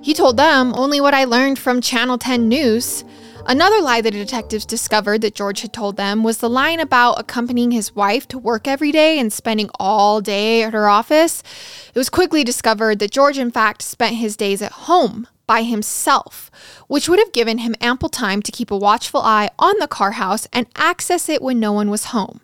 He 0.00 0.14
told 0.14 0.36
them 0.36 0.72
only 0.74 1.00
what 1.00 1.14
I 1.14 1.24
learned 1.24 1.58
from 1.58 1.80
Channel 1.80 2.18
10 2.18 2.48
News. 2.48 3.04
Another 3.46 3.80
lie 3.80 4.02
the 4.02 4.10
detectives 4.10 4.66
discovered 4.66 5.22
that 5.22 5.34
George 5.34 5.62
had 5.62 5.72
told 5.72 5.96
them 5.96 6.22
was 6.22 6.38
the 6.38 6.50
line 6.50 6.80
about 6.80 7.18
accompanying 7.18 7.70
his 7.70 7.96
wife 7.96 8.28
to 8.28 8.38
work 8.38 8.68
every 8.68 8.92
day 8.92 9.18
and 9.18 9.32
spending 9.32 9.70
all 9.80 10.20
day 10.20 10.62
at 10.62 10.74
her 10.74 10.88
office. 10.88 11.42
It 11.88 11.98
was 11.98 12.10
quickly 12.10 12.44
discovered 12.44 12.98
that 12.98 13.10
George, 13.10 13.38
in 13.38 13.50
fact, 13.50 13.82
spent 13.82 14.16
his 14.16 14.36
days 14.36 14.60
at 14.60 14.72
home 14.72 15.26
by 15.48 15.64
himself, 15.64 16.48
which 16.86 17.08
would 17.08 17.18
have 17.18 17.32
given 17.32 17.58
him 17.58 17.74
ample 17.80 18.08
time 18.08 18.40
to 18.42 18.52
keep 18.52 18.70
a 18.70 18.76
watchful 18.76 19.20
eye 19.20 19.50
on 19.58 19.74
the 19.80 19.88
Carr 19.88 20.12
house 20.12 20.46
and 20.52 20.68
access 20.76 21.28
it 21.28 21.42
when 21.42 21.58
no 21.58 21.72
one 21.72 21.90
was 21.90 22.06
home. 22.06 22.40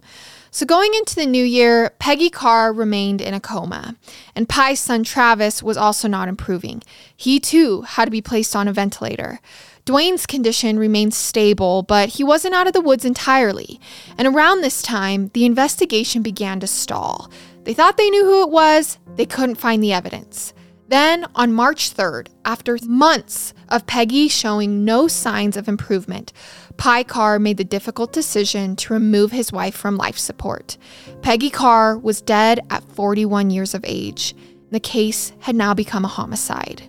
So, 0.51 0.65
going 0.65 0.95
into 0.95 1.17
the 1.17 1.27
new 1.27 1.45
year, 1.45 1.91
Peggy 1.99 2.31
Carr 2.31 2.73
remained 2.73 3.21
in 3.21 3.35
a 3.35 3.41
coma, 3.41 3.97
and 4.37 4.49
Pye's 4.49 4.79
son 4.79 5.03
Travis 5.03 5.65
was 5.65 5.77
also 5.77 6.07
not 6.07 6.29
improving. 6.29 6.81
He 7.17 7.41
too 7.41 7.83
had 7.83 8.05
to 8.05 8.11
be 8.13 8.21
placed 8.21 8.55
on 8.55 8.69
a 8.69 8.73
ventilator. 8.73 9.41
Dwayne's 9.85 10.27
condition 10.27 10.79
remained 10.79 11.13
stable, 11.13 11.83
but 11.83 12.11
he 12.11 12.25
wasn't 12.25 12.55
out 12.55 12.69
of 12.69 12.73
the 12.73 12.81
woods 12.81 13.05
entirely. 13.05 13.81
And 14.17 14.29
around 14.29 14.61
this 14.61 14.81
time, 14.81 15.31
the 15.35 15.45
investigation 15.45 16.23
began 16.23 16.61
to 16.61 16.67
stall. 16.67 17.29
They 17.65 17.75
thought 17.75 17.97
they 17.97 18.09
knew 18.09 18.25
who 18.25 18.43
it 18.45 18.51
was, 18.51 18.99
they 19.17 19.27
couldn't 19.27 19.57
find 19.57 19.83
the 19.83 19.93
evidence. 19.93 20.55
Then, 20.95 21.27
on 21.35 21.53
March 21.53 21.93
3rd, 21.93 22.29
after 22.45 22.79
months 22.87 23.53
of 23.69 23.85
Peggy 23.85 24.29
showing 24.29 24.85
no 24.85 25.09
signs 25.09 25.57
of 25.57 25.67
improvement, 25.67 26.33
Pye 26.77 27.03
Carr 27.03 27.41
made 27.41 27.57
the 27.57 27.65
difficult 27.65 28.13
decision 28.13 28.77
to 28.77 28.93
remove 28.93 29.33
his 29.33 29.51
wife 29.51 29.75
from 29.75 29.97
life 29.97 30.17
support. 30.17 30.77
Peggy 31.21 31.51
Carr 31.51 31.99
was 31.99 32.23
dead 32.23 32.61
at 32.71 32.85
41 32.85 33.51
years 33.51 33.75
of 33.75 33.85
age. 33.85 34.37
The 34.71 34.79
case 34.79 35.33
had 35.41 35.57
now 35.57 35.75
become 35.75 36.05
a 36.05 36.15
homicide. 36.17 36.85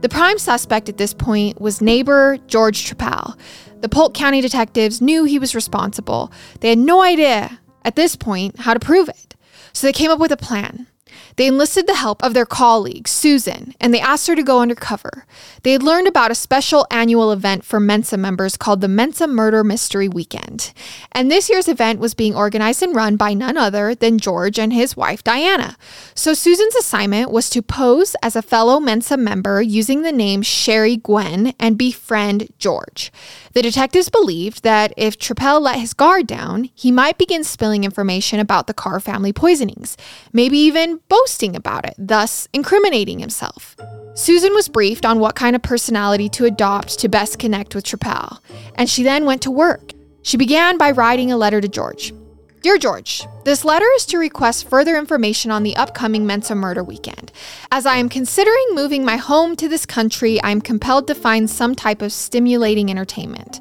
The 0.00 0.08
prime 0.08 0.38
suspect 0.38 0.88
at 0.88 0.96
this 0.96 1.14
point 1.14 1.60
was 1.60 1.80
neighbor 1.80 2.38
George 2.48 2.84
Trepal. 2.84 3.38
The 3.82 3.88
Polk 3.88 4.14
County 4.14 4.40
detectives 4.40 5.00
knew 5.00 5.22
he 5.22 5.38
was 5.38 5.54
responsible. 5.54 6.32
They 6.58 6.70
had 6.70 6.78
no 6.78 7.04
idea 7.04 7.60
at 7.84 7.94
this 7.94 8.16
point 8.16 8.58
how 8.58 8.74
to 8.74 8.80
prove 8.80 9.08
it. 9.08 9.36
So 9.72 9.86
they 9.86 9.92
came 9.92 10.10
up 10.10 10.18
with 10.18 10.32
a 10.32 10.36
plan. 10.36 10.88
They 11.36 11.46
enlisted 11.46 11.86
the 11.86 11.94
help 11.94 12.22
of 12.22 12.34
their 12.34 12.46
colleague, 12.46 13.08
Susan, 13.08 13.74
and 13.80 13.92
they 13.92 14.00
asked 14.00 14.26
her 14.26 14.36
to 14.36 14.42
go 14.42 14.60
undercover. 14.60 15.26
They 15.62 15.72
had 15.72 15.82
learned 15.82 16.06
about 16.06 16.30
a 16.30 16.34
special 16.34 16.86
annual 16.90 17.32
event 17.32 17.64
for 17.64 17.80
Mensa 17.80 18.16
members 18.16 18.56
called 18.56 18.80
the 18.80 18.88
Mensa 18.88 19.26
Murder 19.26 19.64
Mystery 19.64 20.08
Weekend. 20.08 20.72
And 21.12 21.30
this 21.30 21.50
year's 21.50 21.68
event 21.68 22.00
was 22.00 22.14
being 22.14 22.36
organized 22.36 22.82
and 22.82 22.94
run 22.94 23.16
by 23.16 23.34
none 23.34 23.56
other 23.56 23.94
than 23.94 24.18
George 24.18 24.58
and 24.58 24.72
his 24.72 24.96
wife, 24.96 25.24
Diana. 25.24 25.76
So 26.14 26.34
Susan's 26.34 26.76
assignment 26.76 27.30
was 27.30 27.50
to 27.50 27.62
pose 27.62 28.14
as 28.22 28.36
a 28.36 28.42
fellow 28.42 28.78
Mensa 28.78 29.16
member 29.16 29.60
using 29.62 30.02
the 30.02 30.12
name 30.12 30.42
Sherry 30.42 30.96
Gwen 30.96 31.54
and 31.58 31.76
befriend 31.78 32.48
George. 32.58 33.10
The 33.54 33.62
detectives 33.62 34.08
believed 34.08 34.62
that 34.64 34.92
if 34.96 35.18
Trepal 35.18 35.60
let 35.60 35.78
his 35.78 35.94
guard 35.94 36.26
down, 36.26 36.70
he 36.74 36.90
might 36.90 37.18
begin 37.18 37.44
spilling 37.44 37.84
information 37.84 38.40
about 38.40 38.66
the 38.66 38.74
Carr 38.74 39.00
family 39.00 39.32
poisonings, 39.32 39.96
maybe 40.32 40.58
even 40.58 41.00
boasting 41.24 41.56
about 41.56 41.86
it, 41.86 41.94
thus 41.96 42.48
incriminating 42.52 43.18
himself. 43.18 43.76
Susan 44.14 44.52
was 44.52 44.68
briefed 44.68 45.06
on 45.06 45.20
what 45.20 45.34
kind 45.34 45.56
of 45.56 45.62
personality 45.62 46.28
to 46.28 46.44
adopt 46.44 46.98
to 46.98 47.08
best 47.08 47.38
connect 47.38 47.74
with 47.74 47.82
Trepal, 47.82 48.40
and 48.74 48.90
she 48.90 49.02
then 49.02 49.24
went 49.24 49.40
to 49.40 49.50
work. 49.50 49.92
She 50.22 50.36
began 50.36 50.76
by 50.76 50.90
writing 50.90 51.32
a 51.32 51.38
letter 51.38 51.62
to 51.62 51.68
George. 51.68 52.12
Dear 52.60 52.76
George, 52.76 53.26
this 53.44 53.64
letter 53.64 53.86
is 53.96 54.04
to 54.06 54.18
request 54.18 54.68
further 54.68 54.98
information 54.98 55.50
on 55.50 55.62
the 55.62 55.76
upcoming 55.76 56.26
Mensa 56.26 56.54
murder 56.54 56.84
weekend. 56.84 57.32
As 57.72 57.86
I 57.86 57.96
am 57.96 58.10
considering 58.10 58.66
moving 58.72 59.02
my 59.02 59.16
home 59.16 59.56
to 59.56 59.68
this 59.68 59.86
country, 59.86 60.42
I 60.42 60.50
am 60.50 60.60
compelled 60.60 61.06
to 61.06 61.14
find 61.14 61.48
some 61.48 61.74
type 61.74 62.02
of 62.02 62.12
stimulating 62.12 62.90
entertainment. 62.90 63.60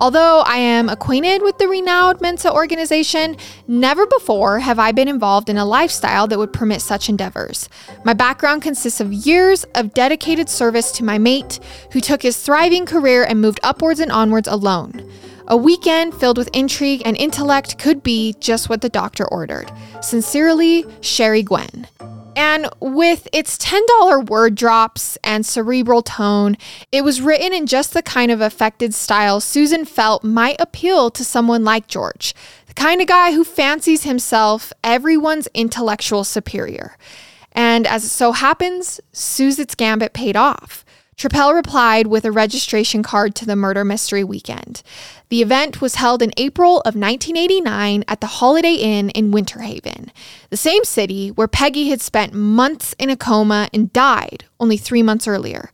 Although 0.00 0.40
I 0.46 0.56
am 0.56 0.88
acquainted 0.88 1.42
with 1.42 1.58
the 1.58 1.68
renowned 1.68 2.22
Mensa 2.22 2.50
organization, 2.50 3.36
never 3.68 4.06
before 4.06 4.60
have 4.60 4.78
I 4.78 4.92
been 4.92 5.08
involved 5.08 5.50
in 5.50 5.58
a 5.58 5.64
lifestyle 5.66 6.26
that 6.28 6.38
would 6.38 6.54
permit 6.54 6.80
such 6.80 7.10
endeavors. 7.10 7.68
My 8.02 8.14
background 8.14 8.62
consists 8.62 9.00
of 9.02 9.12
years 9.12 9.64
of 9.74 9.92
dedicated 9.92 10.48
service 10.48 10.90
to 10.92 11.04
my 11.04 11.18
mate, 11.18 11.60
who 11.92 12.00
took 12.00 12.22
his 12.22 12.40
thriving 12.42 12.86
career 12.86 13.24
and 13.24 13.42
moved 13.42 13.60
upwards 13.62 14.00
and 14.00 14.10
onwards 14.10 14.48
alone. 14.48 15.06
A 15.48 15.56
weekend 15.56 16.14
filled 16.14 16.38
with 16.38 16.48
intrigue 16.54 17.02
and 17.04 17.14
intellect 17.18 17.78
could 17.78 18.02
be 18.02 18.34
just 18.40 18.70
what 18.70 18.80
the 18.80 18.88
doctor 18.88 19.26
ordered. 19.28 19.70
Sincerely, 20.00 20.86
Sherry 21.02 21.42
Gwen. 21.42 21.88
And 22.36 22.68
with 22.80 23.28
its 23.32 23.56
$10 23.58 24.28
word 24.28 24.54
drops 24.54 25.18
and 25.24 25.44
cerebral 25.44 26.02
tone, 26.02 26.56
it 26.92 27.02
was 27.02 27.20
written 27.20 27.52
in 27.52 27.66
just 27.66 27.92
the 27.92 28.02
kind 28.02 28.30
of 28.30 28.40
affected 28.40 28.94
style 28.94 29.40
Susan 29.40 29.84
felt 29.84 30.24
might 30.24 30.60
appeal 30.60 31.10
to 31.10 31.24
someone 31.24 31.64
like 31.64 31.86
George, 31.86 32.34
the 32.66 32.74
kind 32.74 33.00
of 33.00 33.06
guy 33.06 33.32
who 33.32 33.44
fancies 33.44 34.04
himself 34.04 34.72
everyone's 34.84 35.48
intellectual 35.54 36.24
superior. 36.24 36.96
And 37.52 37.86
as 37.86 38.04
it 38.04 38.10
so 38.10 38.32
happens, 38.32 39.00
Susan's 39.12 39.74
gambit 39.74 40.12
paid 40.12 40.36
off. 40.36 40.84
Trepal 41.20 41.54
replied 41.54 42.06
with 42.06 42.24
a 42.24 42.32
registration 42.32 43.02
card 43.02 43.34
to 43.34 43.44
the 43.44 43.54
murder 43.54 43.84
mystery 43.84 44.24
weekend. 44.24 44.82
The 45.28 45.42
event 45.42 45.82
was 45.82 45.96
held 45.96 46.22
in 46.22 46.32
April 46.38 46.78
of 46.78 46.96
1989 46.96 48.04
at 48.08 48.22
the 48.22 48.26
Holiday 48.26 48.76
Inn 48.76 49.10
in 49.10 49.30
Winter 49.30 49.60
Haven, 49.60 50.10
the 50.48 50.56
same 50.56 50.82
city 50.82 51.28
where 51.28 51.46
Peggy 51.46 51.90
had 51.90 52.00
spent 52.00 52.32
months 52.32 52.94
in 52.98 53.10
a 53.10 53.18
coma 53.18 53.68
and 53.74 53.92
died 53.92 54.44
only 54.58 54.78
three 54.78 55.02
months 55.02 55.28
earlier. 55.28 55.70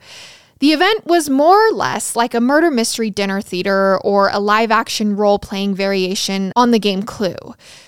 The 0.59 0.73
event 0.73 1.05
was 1.05 1.29
more 1.29 1.69
or 1.69 1.71
less 1.71 2.17
like 2.17 2.33
a 2.33 2.41
murder 2.41 2.71
mystery 2.71 3.11
dinner 3.11 3.43
theater 3.43 3.99
or 3.99 4.31
a 4.31 4.39
live 4.39 4.71
action 4.71 5.15
role 5.15 5.39
playing 5.39 5.75
variation 5.75 6.51
on 6.57 6.71
the 6.71 6.79
game 6.79 7.03
Clue. 7.03 7.37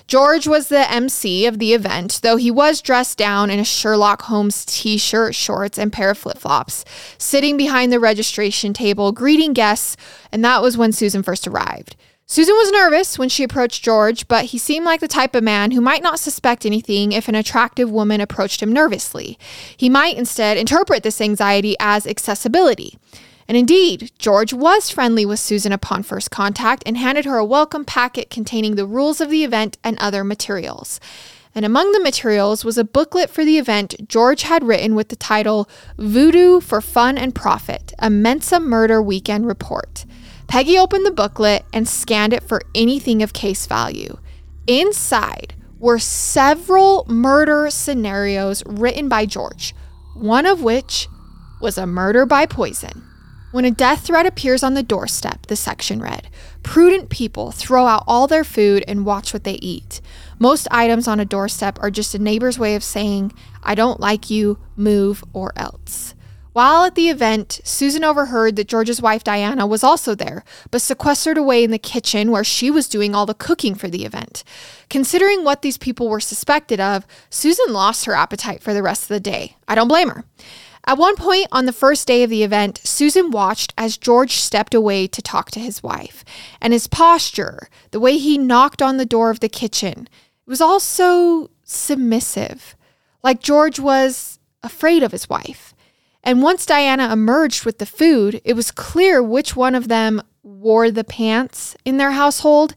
George 0.07 0.47
was 0.47 0.69
the 0.69 0.91
MC 0.91 1.47
of 1.47 1.59
the 1.59 1.73
event, 1.73 2.21
though 2.23 2.37
he 2.37 2.51
was 2.51 2.83
dressed 2.83 3.17
down 3.17 3.49
in 3.49 3.59
a 3.59 3.65
Sherlock 3.65 4.23
Holmes 4.23 4.67
t 4.67 4.99
shirt, 4.99 5.35
shorts, 5.35 5.79
and 5.79 5.91
pair 5.91 6.11
of 6.11 6.19
flip 6.19 6.37
flops, 6.37 6.85
sitting 7.17 7.57
behind 7.57 7.91
the 7.91 7.99
registration 7.99 8.75
table, 8.75 9.13
greeting 9.13 9.55
guests, 9.55 9.97
and 10.31 10.45
that 10.45 10.61
was 10.61 10.77
when 10.77 10.93
Susan 10.93 11.23
first 11.23 11.49
arrived. 11.49 11.97
Susan 12.31 12.55
was 12.57 12.71
nervous 12.71 13.19
when 13.19 13.31
she 13.31 13.43
approached 13.43 13.83
George, 13.83 14.29
but 14.29 14.45
he 14.45 14.59
seemed 14.59 14.85
like 14.85 15.01
the 15.01 15.09
type 15.09 15.35
of 15.35 15.43
man 15.43 15.71
who 15.71 15.81
might 15.81 16.03
not 16.03 16.21
suspect 16.21 16.67
anything 16.67 17.11
if 17.11 17.27
an 17.27 17.35
attractive 17.35 17.91
woman 17.91 18.21
approached 18.21 18.63
him 18.63 18.71
nervously. 18.71 19.39
He 19.75 19.89
might 19.89 20.19
instead 20.19 20.59
interpret 20.59 21.03
this 21.03 21.23
anxiety 21.23 21.75
as 21.81 22.07
accessibility. 22.07 22.99
And 23.49 23.57
indeed, 23.57 24.13
George 24.19 24.53
was 24.53 24.91
friendly 24.91 25.25
with 25.25 25.41
Susan 25.41 25.73
upon 25.73 26.03
first 26.03 26.31
contact 26.31 26.83
and 26.85 26.99
handed 26.99 27.25
her 27.25 27.39
a 27.39 27.47
welcome 27.47 27.87
packet 27.87 28.29
containing 28.29 28.77
the 28.77 28.87
rules 28.87 29.23
of 29.23 29.31
the 29.31 29.43
event 29.43 29.79
and 29.83 29.99
other 29.99 30.23
materials. 30.23 31.01
And 31.55 31.65
among 31.65 31.93
the 31.93 32.01
materials 32.01 32.63
was 32.63 32.77
a 32.77 32.85
booklet 32.85 33.31
for 33.31 33.43
the 33.43 33.57
event 33.57 34.07
George 34.07 34.43
had 34.43 34.65
written 34.65 34.95
with 34.95 35.09
the 35.09 35.17
title 35.17 35.67
Voodoo 35.97 36.61
for 36.61 36.83
Fun 36.83 37.17
and 37.17 37.35
Profit, 37.35 37.95
a 37.99 38.11
Mensa 38.11 38.61
Murder 38.61 39.01
Weekend 39.01 39.47
Report. 39.47 40.05
Peggy 40.49 40.79
opened 40.79 41.05
the 41.05 41.11
booklet 41.11 41.65
and 41.75 41.87
scanned 41.87 42.33
it 42.33 42.43
for 42.43 42.63
anything 42.75 43.23
of 43.23 43.35
case 43.35 43.67
value. 43.67 44.19
Inside 44.67 45.55
were 45.79 45.99
several 45.99 47.05
murder 47.07 47.69
scenarios 47.71 48.63
written 48.67 49.09
by 49.09 49.27
George, 49.27 49.75
one 50.15 50.47
of 50.47 50.63
which 50.63 51.07
was 51.61 51.77
a 51.77 51.87
murder 51.87 52.25
by 52.25 52.47
poison. 52.47 53.05
When 53.51 53.65
a 53.65 53.71
death 53.71 54.07
threat 54.07 54.27
appears 54.27 54.63
on 54.63 54.75
the 54.75 54.83
doorstep, 54.83 55.47
the 55.47 55.57
section 55.57 56.01
read, 56.01 56.29
prudent 56.63 57.09
people 57.09 57.51
throw 57.51 57.87
out 57.87 58.05
all 58.07 58.27
their 58.27 58.45
food 58.45 58.85
and 58.89 59.07
watch 59.07 59.33
what 59.33 59.45
they 59.45 59.55
eat. 59.55 60.01
Most 60.39 60.67
items 60.71 61.07
on 61.07 61.21
a 61.21 61.25
doorstep 61.25 61.79
are 61.81 61.91
just 61.91 62.15
a 62.15 62.19
neighbor's 62.19 62.59
way 62.59 62.75
of 62.75 62.85
saying, 62.85 63.33
I 63.63 63.75
don't 63.75 64.01
like 64.01 64.29
you, 64.29 64.59
move 64.77 65.25
or 65.33 65.53
else. 65.57 66.15
While 66.53 66.85
at 66.85 66.95
the 66.95 67.09
event, 67.09 67.61
Susan 67.63 68.03
overheard 68.03 68.57
that 68.57 68.69
George's 68.69 69.03
wife 69.03 69.23
Diana 69.23 69.67
was 69.67 69.85
also 69.85 70.15
there, 70.15 70.45
but 70.71 70.83
sequestered 70.83 71.39
away 71.39 71.63
in 71.63 71.71
the 71.71 71.79
kitchen 71.79 72.31
where 72.31 72.45
she 72.45 72.71
was 72.71 72.89
doing 72.89 73.15
all 73.15 73.27
the 73.27 73.35
cooking 73.35 73.75
for 73.75 73.89
the 73.89 74.05
event. 74.05 74.45
Considering 74.89 75.45
what 75.45 75.63
these 75.63 75.79
people 75.79 76.09
were 76.09 76.21
suspected 76.21 76.81
of, 76.81 77.07
Susan 77.31 77.73
lost 77.73 78.07
her 78.07 78.15
appetite 78.15 78.63
for 78.63 78.73
the 78.75 78.83
rest 78.83 79.05
of 79.05 79.09
the 79.09 79.21
day. 79.21 79.57
I 79.69 79.75
don't 79.75 79.89
blame 79.89 80.09
her. 80.09 80.25
At 80.87 80.97
one 80.97 81.17
point 81.17 81.49
on 81.53 81.67
the 81.67 81.73
first 81.73 82.07
day 82.07 82.23
of 82.23 82.31
the 82.31 82.43
event, 82.43 82.81
Susan 82.83 83.31
watched 83.31 83.75
as 83.77 83.99
George 83.99 84.33
stepped 84.33 84.75
away 84.75 85.07
to 85.07 85.21
talk 85.21 85.51
to 85.51 85.61
his 85.61 85.83
wife. 85.83 86.25
And 86.63 86.73
his 86.73 86.87
posture, 86.87 87.69
the 87.91 88.01
way 88.01 88.17
he 88.17 88.39
knocked 88.39 88.81
on 88.81 88.97
the 88.97 89.05
door 89.05 89.29
of 89.29 89.41
the 89.41 89.51
kitchen, 89.51 90.09
was 90.47 90.63
all 90.63 90.81
so 90.81 91.51
submissive. 91.63 92.75
Like 93.23 93.41
George 93.41 93.79
was 93.79 94.39
afraid 94.63 95.03
of 95.03 95.13
his 95.13 95.29
wife. 95.29 95.75
And 96.23 96.43
once 96.43 96.67
Diana 96.67 97.13
emerged 97.13 97.65
with 97.65 97.79
the 97.79 97.87
food, 97.87 98.41
it 98.45 98.55
was 98.55 98.71
clear 98.71 99.23
which 99.23 99.57
one 99.57 99.75
of 99.75 99.89
them 99.89 100.23
wore 100.43 100.91
the 100.91 101.05
pants 101.05 101.77
in 101.85 101.97
their 101.97 102.13
household. 102.13 102.75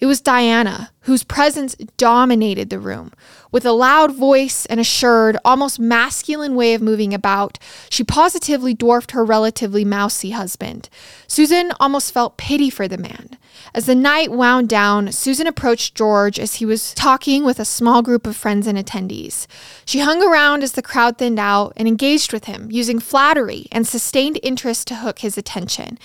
It 0.00 0.06
was 0.06 0.20
Diana, 0.20 0.90
whose 1.02 1.22
presence 1.22 1.76
dominated 1.96 2.70
the 2.70 2.80
room. 2.80 3.12
With 3.52 3.64
a 3.64 3.72
loud 3.72 4.14
voice 4.14 4.66
and 4.66 4.80
assured, 4.80 5.36
almost 5.44 5.78
masculine 5.78 6.56
way 6.56 6.74
of 6.74 6.82
moving 6.82 7.14
about, 7.14 7.58
she 7.88 8.02
positively 8.02 8.74
dwarfed 8.74 9.12
her 9.12 9.24
relatively 9.24 9.84
mousy 9.84 10.30
husband. 10.30 10.88
Susan 11.28 11.72
almost 11.78 12.12
felt 12.12 12.36
pity 12.36 12.68
for 12.68 12.88
the 12.88 12.98
man. 12.98 13.38
As 13.74 13.86
the 13.86 13.94
night 13.94 14.30
wound 14.30 14.68
down, 14.68 15.12
Susan 15.12 15.46
approached 15.46 15.94
George 15.94 16.38
as 16.38 16.56
he 16.56 16.66
was 16.66 16.94
talking 16.94 17.44
with 17.44 17.58
a 17.58 17.64
small 17.64 18.02
group 18.02 18.26
of 18.26 18.36
friends 18.36 18.66
and 18.66 18.78
attendees. 18.78 19.46
She 19.84 20.00
hung 20.00 20.22
around 20.22 20.62
as 20.62 20.72
the 20.72 20.82
crowd 20.82 21.18
thinned 21.18 21.38
out 21.38 21.72
and 21.76 21.88
engaged 21.88 22.32
with 22.32 22.44
him, 22.44 22.68
using 22.70 22.98
flattery 22.98 23.66
and 23.72 23.86
sustained 23.86 24.38
interest 24.42 24.88
to 24.88 24.96
hook 24.96 25.20
his 25.20 25.38
attention. 25.38 25.98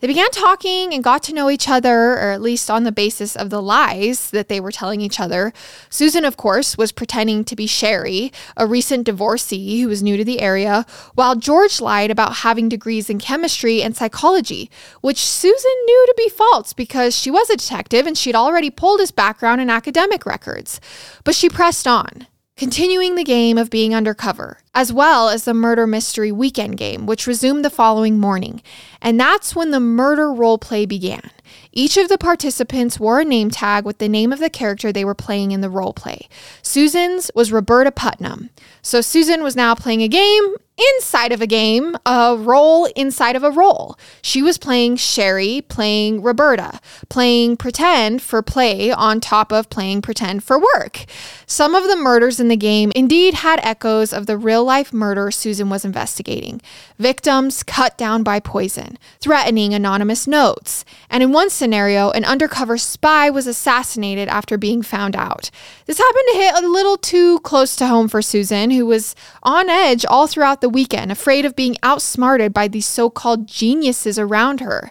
They 0.00 0.06
began 0.06 0.30
talking 0.30 0.94
and 0.94 1.04
got 1.04 1.22
to 1.24 1.34
know 1.34 1.50
each 1.50 1.68
other, 1.68 2.12
or 2.12 2.30
at 2.30 2.40
least 2.40 2.70
on 2.70 2.84
the 2.84 2.92
basis 2.92 3.36
of 3.36 3.50
the 3.50 3.60
lies 3.60 4.30
that 4.30 4.48
they 4.48 4.58
were 4.58 4.72
telling 4.72 5.02
each 5.02 5.20
other. 5.20 5.52
Susan, 5.90 6.24
of 6.24 6.38
course, 6.38 6.78
was 6.78 6.90
pretending 6.90 7.44
to 7.44 7.54
be 7.54 7.66
Sherry, 7.66 8.32
a 8.56 8.66
recent 8.66 9.04
divorcee 9.04 9.82
who 9.82 9.88
was 9.88 10.02
new 10.02 10.16
to 10.16 10.24
the 10.24 10.40
area, 10.40 10.86
while 11.14 11.36
George 11.36 11.82
lied 11.82 12.10
about 12.10 12.36
having 12.36 12.66
degrees 12.66 13.10
in 13.10 13.18
chemistry 13.18 13.82
and 13.82 13.94
psychology, 13.94 14.70
which 15.02 15.18
Susan 15.18 15.84
knew 15.84 16.06
to 16.06 16.14
be 16.16 16.30
false 16.30 16.72
because 16.72 17.14
she 17.14 17.30
was 17.30 17.50
a 17.50 17.56
detective 17.58 18.06
and 18.06 18.16
she'd 18.16 18.34
already 18.34 18.70
pulled 18.70 19.00
his 19.00 19.10
background 19.10 19.60
and 19.60 19.70
academic 19.70 20.24
records. 20.24 20.80
But 21.24 21.34
she 21.34 21.50
pressed 21.50 21.86
on 21.86 22.26
continuing 22.60 23.14
the 23.14 23.24
game 23.24 23.56
of 23.56 23.70
being 23.70 23.94
undercover, 23.94 24.58
as 24.74 24.92
well 24.92 25.30
as 25.30 25.44
the 25.44 25.54
murder 25.54 25.86
mystery 25.86 26.30
weekend 26.30 26.76
game, 26.76 27.06
which 27.06 27.26
resumed 27.26 27.64
the 27.64 27.70
following 27.70 28.18
morning. 28.18 28.60
And 29.00 29.18
that's 29.18 29.56
when 29.56 29.70
the 29.70 29.80
murder 29.80 30.30
role 30.30 30.58
play 30.58 30.84
began. 30.84 31.30
Each 31.72 31.96
of 31.96 32.10
the 32.10 32.18
participants 32.18 33.00
wore 33.00 33.20
a 33.20 33.24
name 33.24 33.50
tag 33.50 33.86
with 33.86 33.96
the 33.96 34.10
name 34.10 34.30
of 34.30 34.40
the 34.40 34.50
character 34.50 34.92
they 34.92 35.06
were 35.06 35.14
playing 35.14 35.52
in 35.52 35.62
the 35.62 35.70
role 35.70 35.94
play. 35.94 36.28
Susan's 36.60 37.30
was 37.34 37.50
Roberta 37.50 37.90
Putnam. 37.90 38.50
So 38.82 39.00
Susan 39.00 39.42
was 39.42 39.56
now 39.56 39.74
playing 39.74 40.02
a 40.02 40.08
game 40.08 40.56
inside 40.96 41.32
of 41.32 41.40
a 41.40 41.46
game, 41.46 41.96
a 42.06 42.36
role 42.38 42.86
inside 42.96 43.36
of 43.36 43.44
a 43.44 43.50
role. 43.50 43.98
She 44.22 44.42
was 44.42 44.58
playing 44.58 44.96
Sherry, 44.96 45.62
playing 45.62 46.22
Roberta, 46.22 46.80
playing 47.08 47.56
pretend 47.56 48.22
for 48.22 48.42
play 48.42 48.90
on 48.90 49.20
top 49.20 49.52
of 49.52 49.70
playing 49.70 50.02
pretend 50.02 50.44
for 50.44 50.58
work. 50.58 51.04
Some 51.46 51.74
of 51.74 51.84
the 51.84 51.96
murders 51.96 52.40
in 52.40 52.48
the 52.48 52.56
game 52.56 52.92
indeed 52.94 53.34
had 53.34 53.60
echoes 53.62 54.12
of 54.12 54.26
the 54.26 54.38
real 54.38 54.64
life 54.64 54.92
murder 54.92 55.30
Susan 55.30 55.68
was 55.68 55.84
investigating. 55.84 56.60
Victims 56.98 57.62
cut 57.62 57.98
down 57.98 58.22
by 58.22 58.40
poison, 58.40 58.98
threatening 59.20 59.74
anonymous 59.74 60.26
notes, 60.26 60.84
and 61.10 61.22
in 61.22 61.32
one 61.32 61.50
scenario, 61.50 62.10
an 62.10 62.24
undercover 62.24 62.78
spy 62.78 63.28
was 63.28 63.46
assassinated 63.46 64.28
after 64.28 64.56
being 64.56 64.82
found 64.82 65.16
out. 65.16 65.50
This 65.86 65.98
happened 65.98 66.28
to 66.32 66.38
hit 66.38 66.54
a 66.54 66.68
little 66.68 66.96
too 66.96 67.40
close 67.40 67.76
to 67.76 67.86
home 67.86 68.08
for 68.08 68.22
Susan, 68.22 68.70
who 68.70 68.86
was 68.86 69.14
on 69.42 69.68
edge 69.68 70.06
all 70.06 70.26
throughout 70.26 70.60
the 70.60 70.69
weekend, 70.70 71.12
afraid 71.12 71.44
of 71.44 71.56
being 71.56 71.76
outsmarted 71.82 72.52
by 72.52 72.68
these 72.68 72.86
so 72.86 73.10
called 73.10 73.46
geniuses 73.46 74.18
around 74.18 74.60
her. 74.60 74.90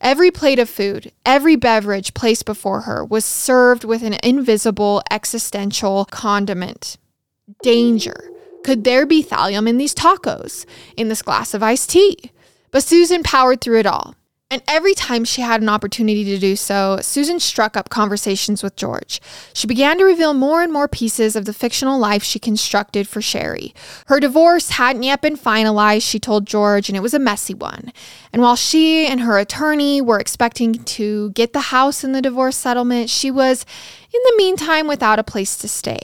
Every 0.00 0.30
plate 0.30 0.58
of 0.58 0.68
food, 0.68 1.12
every 1.24 1.56
beverage 1.56 2.12
placed 2.12 2.44
before 2.44 2.82
her 2.82 3.04
was 3.04 3.24
served 3.24 3.84
with 3.84 4.02
an 4.02 4.16
invisible 4.22 5.02
existential 5.10 6.04
condiment. 6.06 6.96
danger. 7.62 8.30
Could 8.64 8.84
there 8.84 9.06
be 9.06 9.22
thallium 9.24 9.68
in 9.68 9.76
these 9.76 9.94
tacos, 9.94 10.64
in 10.96 11.08
this 11.08 11.22
glass 11.22 11.54
of 11.54 11.62
iced 11.62 11.90
tea? 11.90 12.30
But 12.70 12.84
Susan 12.84 13.22
powered 13.22 13.60
through 13.60 13.80
it 13.80 13.86
all. 13.86 14.14
And 14.52 14.62
every 14.68 14.92
time 14.92 15.24
she 15.24 15.40
had 15.40 15.62
an 15.62 15.70
opportunity 15.70 16.24
to 16.24 16.38
do 16.38 16.56
so, 16.56 16.98
Susan 17.00 17.40
struck 17.40 17.74
up 17.74 17.88
conversations 17.88 18.62
with 18.62 18.76
George. 18.76 19.18
She 19.54 19.66
began 19.66 19.96
to 19.96 20.04
reveal 20.04 20.34
more 20.34 20.62
and 20.62 20.70
more 20.70 20.88
pieces 20.88 21.34
of 21.36 21.46
the 21.46 21.54
fictional 21.54 21.98
life 21.98 22.22
she 22.22 22.38
constructed 22.38 23.08
for 23.08 23.22
Sherry. 23.22 23.74
Her 24.08 24.20
divorce 24.20 24.68
hadn't 24.72 25.04
yet 25.04 25.22
been 25.22 25.38
finalized, 25.38 26.06
she 26.06 26.18
told 26.18 26.46
George, 26.46 26.90
and 26.90 26.96
it 26.98 27.02
was 27.02 27.14
a 27.14 27.18
messy 27.18 27.54
one. 27.54 27.94
And 28.30 28.42
while 28.42 28.56
she 28.56 29.06
and 29.06 29.22
her 29.22 29.38
attorney 29.38 30.02
were 30.02 30.20
expecting 30.20 30.84
to 30.84 31.30
get 31.30 31.54
the 31.54 31.60
house 31.60 32.04
in 32.04 32.12
the 32.12 32.20
divorce 32.20 32.58
settlement, 32.58 33.08
she 33.08 33.30
was, 33.30 33.64
in 34.12 34.20
the 34.22 34.34
meantime, 34.36 34.86
without 34.86 35.18
a 35.18 35.24
place 35.24 35.56
to 35.56 35.66
stay. 35.66 36.02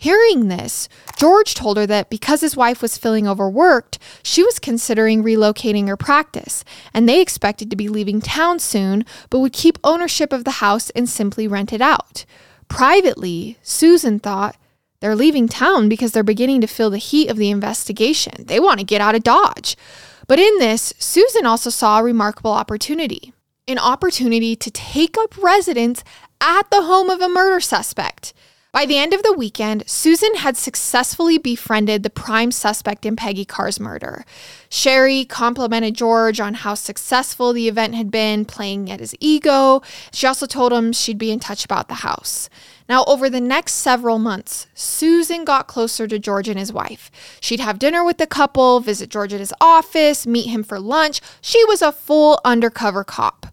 Hearing 0.00 0.46
this, 0.46 0.88
George 1.16 1.54
told 1.54 1.76
her 1.76 1.84
that 1.86 2.08
because 2.08 2.40
his 2.40 2.56
wife 2.56 2.80
was 2.80 2.96
feeling 2.96 3.26
overworked, 3.26 3.98
she 4.22 4.44
was 4.44 4.60
considering 4.60 5.24
relocating 5.24 5.88
her 5.88 5.96
practice, 5.96 6.62
and 6.94 7.08
they 7.08 7.20
expected 7.20 7.68
to 7.68 7.76
be 7.76 7.88
leaving 7.88 8.20
town 8.20 8.60
soon, 8.60 9.04
but 9.28 9.40
would 9.40 9.52
keep 9.52 9.76
ownership 9.82 10.32
of 10.32 10.44
the 10.44 10.62
house 10.62 10.90
and 10.90 11.08
simply 11.08 11.48
rent 11.48 11.72
it 11.72 11.80
out. 11.80 12.24
Privately, 12.68 13.58
Susan 13.60 14.20
thought, 14.20 14.56
they're 15.00 15.16
leaving 15.16 15.48
town 15.48 15.88
because 15.88 16.12
they're 16.12 16.22
beginning 16.22 16.60
to 16.60 16.68
feel 16.68 16.90
the 16.90 16.98
heat 16.98 17.28
of 17.28 17.36
the 17.36 17.50
investigation. 17.50 18.46
They 18.46 18.60
want 18.60 18.78
to 18.78 18.86
get 18.86 19.00
out 19.00 19.16
of 19.16 19.24
Dodge. 19.24 19.76
But 20.28 20.38
in 20.38 20.58
this, 20.58 20.94
Susan 21.00 21.44
also 21.44 21.70
saw 21.70 21.98
a 21.98 22.04
remarkable 22.04 22.52
opportunity 22.52 23.32
an 23.68 23.78
opportunity 23.78 24.56
to 24.56 24.70
take 24.70 25.16
up 25.18 25.36
residence 25.36 26.02
at 26.40 26.70
the 26.70 26.82
home 26.82 27.10
of 27.10 27.20
a 27.20 27.28
murder 27.28 27.60
suspect. 27.60 28.32
By 28.70 28.84
the 28.84 28.98
end 28.98 29.14
of 29.14 29.22
the 29.22 29.32
weekend, 29.32 29.88
Susan 29.88 30.34
had 30.34 30.54
successfully 30.58 31.38
befriended 31.38 32.02
the 32.02 32.10
prime 32.10 32.52
suspect 32.52 33.06
in 33.06 33.16
Peggy 33.16 33.46
Carr's 33.46 33.80
murder. 33.80 34.26
Sherry 34.68 35.24
complimented 35.24 35.94
George 35.94 36.38
on 36.38 36.52
how 36.52 36.74
successful 36.74 37.54
the 37.54 37.66
event 37.66 37.94
had 37.94 38.10
been, 38.10 38.44
playing 38.44 38.90
at 38.90 39.00
his 39.00 39.14
ego. 39.20 39.80
She 40.12 40.26
also 40.26 40.44
told 40.44 40.74
him 40.74 40.92
she'd 40.92 41.16
be 41.16 41.30
in 41.30 41.40
touch 41.40 41.64
about 41.64 41.88
the 41.88 41.94
house. 41.94 42.50
Now, 42.90 43.04
over 43.06 43.30
the 43.30 43.40
next 43.40 43.72
several 43.72 44.18
months, 44.18 44.66
Susan 44.74 45.46
got 45.46 45.66
closer 45.66 46.06
to 46.06 46.18
George 46.18 46.48
and 46.48 46.58
his 46.58 46.72
wife. 46.72 47.10
She'd 47.40 47.60
have 47.60 47.78
dinner 47.78 48.04
with 48.04 48.18
the 48.18 48.26
couple, 48.26 48.80
visit 48.80 49.08
George 49.08 49.32
at 49.32 49.40
his 49.40 49.54
office, 49.62 50.26
meet 50.26 50.48
him 50.48 50.62
for 50.62 50.78
lunch. 50.78 51.22
She 51.40 51.64
was 51.64 51.80
a 51.80 51.90
full 51.90 52.38
undercover 52.44 53.02
cop. 53.02 53.46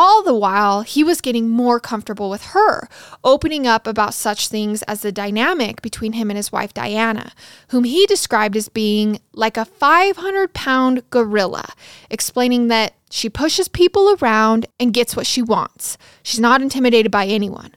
All 0.00 0.22
the 0.22 0.32
while, 0.32 0.82
he 0.82 1.02
was 1.02 1.20
getting 1.20 1.50
more 1.50 1.80
comfortable 1.80 2.30
with 2.30 2.44
her, 2.54 2.88
opening 3.24 3.66
up 3.66 3.84
about 3.84 4.14
such 4.14 4.46
things 4.46 4.82
as 4.82 5.00
the 5.00 5.10
dynamic 5.10 5.82
between 5.82 6.12
him 6.12 6.30
and 6.30 6.36
his 6.36 6.52
wife 6.52 6.72
Diana, 6.72 7.32
whom 7.70 7.82
he 7.82 8.06
described 8.06 8.54
as 8.54 8.68
being 8.68 9.18
like 9.32 9.56
a 9.56 9.64
500 9.64 10.54
pound 10.54 11.02
gorilla, 11.10 11.70
explaining 12.10 12.68
that 12.68 12.94
she 13.10 13.28
pushes 13.28 13.66
people 13.66 14.16
around 14.20 14.66
and 14.78 14.94
gets 14.94 15.16
what 15.16 15.26
she 15.26 15.42
wants. 15.42 15.98
She's 16.22 16.38
not 16.38 16.62
intimidated 16.62 17.10
by 17.10 17.26
anyone. 17.26 17.74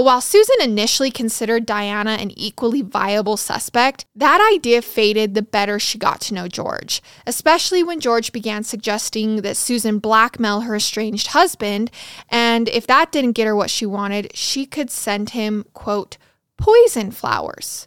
But 0.00 0.06
while 0.06 0.22
Susan 0.22 0.56
initially 0.62 1.10
considered 1.10 1.66
Diana 1.66 2.12
an 2.12 2.30
equally 2.30 2.80
viable 2.80 3.36
suspect, 3.36 4.06
that 4.14 4.40
idea 4.54 4.80
faded 4.80 5.34
the 5.34 5.42
better 5.42 5.78
she 5.78 5.98
got 5.98 6.22
to 6.22 6.32
know 6.32 6.48
George, 6.48 7.02
especially 7.26 7.82
when 7.82 8.00
George 8.00 8.32
began 8.32 8.64
suggesting 8.64 9.42
that 9.42 9.58
Susan 9.58 9.98
blackmail 9.98 10.62
her 10.62 10.76
estranged 10.76 11.26
husband, 11.26 11.90
and 12.30 12.66
if 12.70 12.86
that 12.86 13.12
didn't 13.12 13.32
get 13.32 13.46
her 13.46 13.54
what 13.54 13.68
she 13.68 13.84
wanted, 13.84 14.34
she 14.34 14.64
could 14.64 14.90
send 14.90 15.30
him, 15.30 15.66
quote, 15.74 16.16
poison 16.56 17.10
flowers. 17.10 17.86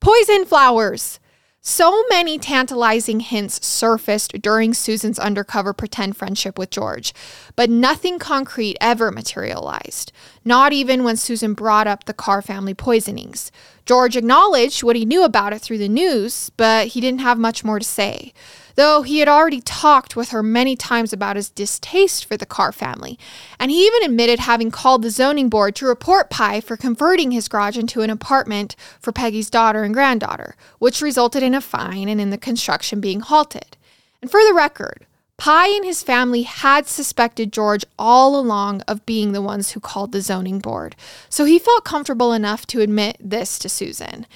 Poison 0.00 0.44
flowers! 0.44 1.20
So 1.64 2.02
many 2.10 2.38
tantalizing 2.38 3.20
hints 3.20 3.64
surfaced 3.64 4.42
during 4.42 4.74
Susan's 4.74 5.20
undercover 5.20 5.72
pretend 5.72 6.16
friendship 6.16 6.58
with 6.58 6.70
George, 6.70 7.14
but 7.54 7.70
nothing 7.70 8.18
concrete 8.18 8.76
ever 8.80 9.12
materialized, 9.12 10.10
not 10.44 10.72
even 10.72 11.04
when 11.04 11.16
Susan 11.16 11.54
brought 11.54 11.86
up 11.86 12.04
the 12.04 12.14
Carr 12.14 12.42
family 12.42 12.74
poisonings. 12.74 13.52
George 13.86 14.16
acknowledged 14.16 14.82
what 14.82 14.96
he 14.96 15.04
knew 15.04 15.22
about 15.22 15.52
it 15.52 15.60
through 15.62 15.78
the 15.78 15.88
news, 15.88 16.50
but 16.56 16.88
he 16.88 17.00
didn't 17.00 17.20
have 17.20 17.38
much 17.38 17.62
more 17.62 17.78
to 17.78 17.84
say 17.84 18.32
though 18.74 19.02
he 19.02 19.18
had 19.18 19.28
already 19.28 19.60
talked 19.60 20.16
with 20.16 20.30
her 20.30 20.42
many 20.42 20.76
times 20.76 21.12
about 21.12 21.36
his 21.36 21.50
distaste 21.50 22.24
for 22.24 22.36
the 22.36 22.46
Carr 22.46 22.72
family. 22.72 23.18
And 23.58 23.70
he 23.70 23.86
even 23.86 24.02
admitted 24.04 24.40
having 24.40 24.70
called 24.70 25.02
the 25.02 25.10
zoning 25.10 25.48
board 25.48 25.74
to 25.76 25.86
report 25.86 26.30
Pye 26.30 26.60
for 26.60 26.76
converting 26.76 27.30
his 27.30 27.48
garage 27.48 27.76
into 27.76 28.02
an 28.02 28.10
apartment 28.10 28.76
for 29.00 29.12
Peggy's 29.12 29.50
daughter 29.50 29.82
and 29.82 29.94
granddaughter, 29.94 30.54
which 30.78 31.02
resulted 31.02 31.42
in 31.42 31.54
a 31.54 31.60
fine 31.60 32.08
and 32.08 32.20
in 32.20 32.30
the 32.30 32.38
construction 32.38 33.00
being 33.00 33.20
halted. 33.20 33.76
And 34.20 34.30
for 34.30 34.40
the 34.44 34.54
record, 34.54 35.06
Pye 35.36 35.74
and 35.74 35.84
his 35.84 36.04
family 36.04 36.42
had 36.42 36.86
suspected 36.86 37.52
George 37.52 37.84
all 37.98 38.38
along 38.38 38.82
of 38.82 39.04
being 39.04 39.32
the 39.32 39.42
ones 39.42 39.72
who 39.72 39.80
called 39.80 40.12
the 40.12 40.20
zoning 40.20 40.60
board, 40.60 40.94
so 41.28 41.44
he 41.44 41.58
felt 41.58 41.84
comfortable 41.84 42.32
enough 42.32 42.64
to 42.68 42.80
admit 42.80 43.16
this 43.18 43.58
to 43.58 43.68
Susan. 43.68 44.26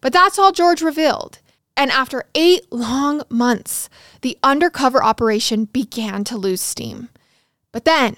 But 0.00 0.14
that's 0.14 0.38
all 0.38 0.52
George 0.52 0.80
revealed. 0.80 1.40
And 1.76 1.90
after 1.90 2.24
eight 2.34 2.72
long 2.72 3.22
months, 3.28 3.88
the 4.22 4.38
undercover 4.42 5.02
operation 5.02 5.64
began 5.66 6.24
to 6.24 6.36
lose 6.36 6.60
steam. 6.60 7.08
But 7.72 7.84
then, 7.84 8.16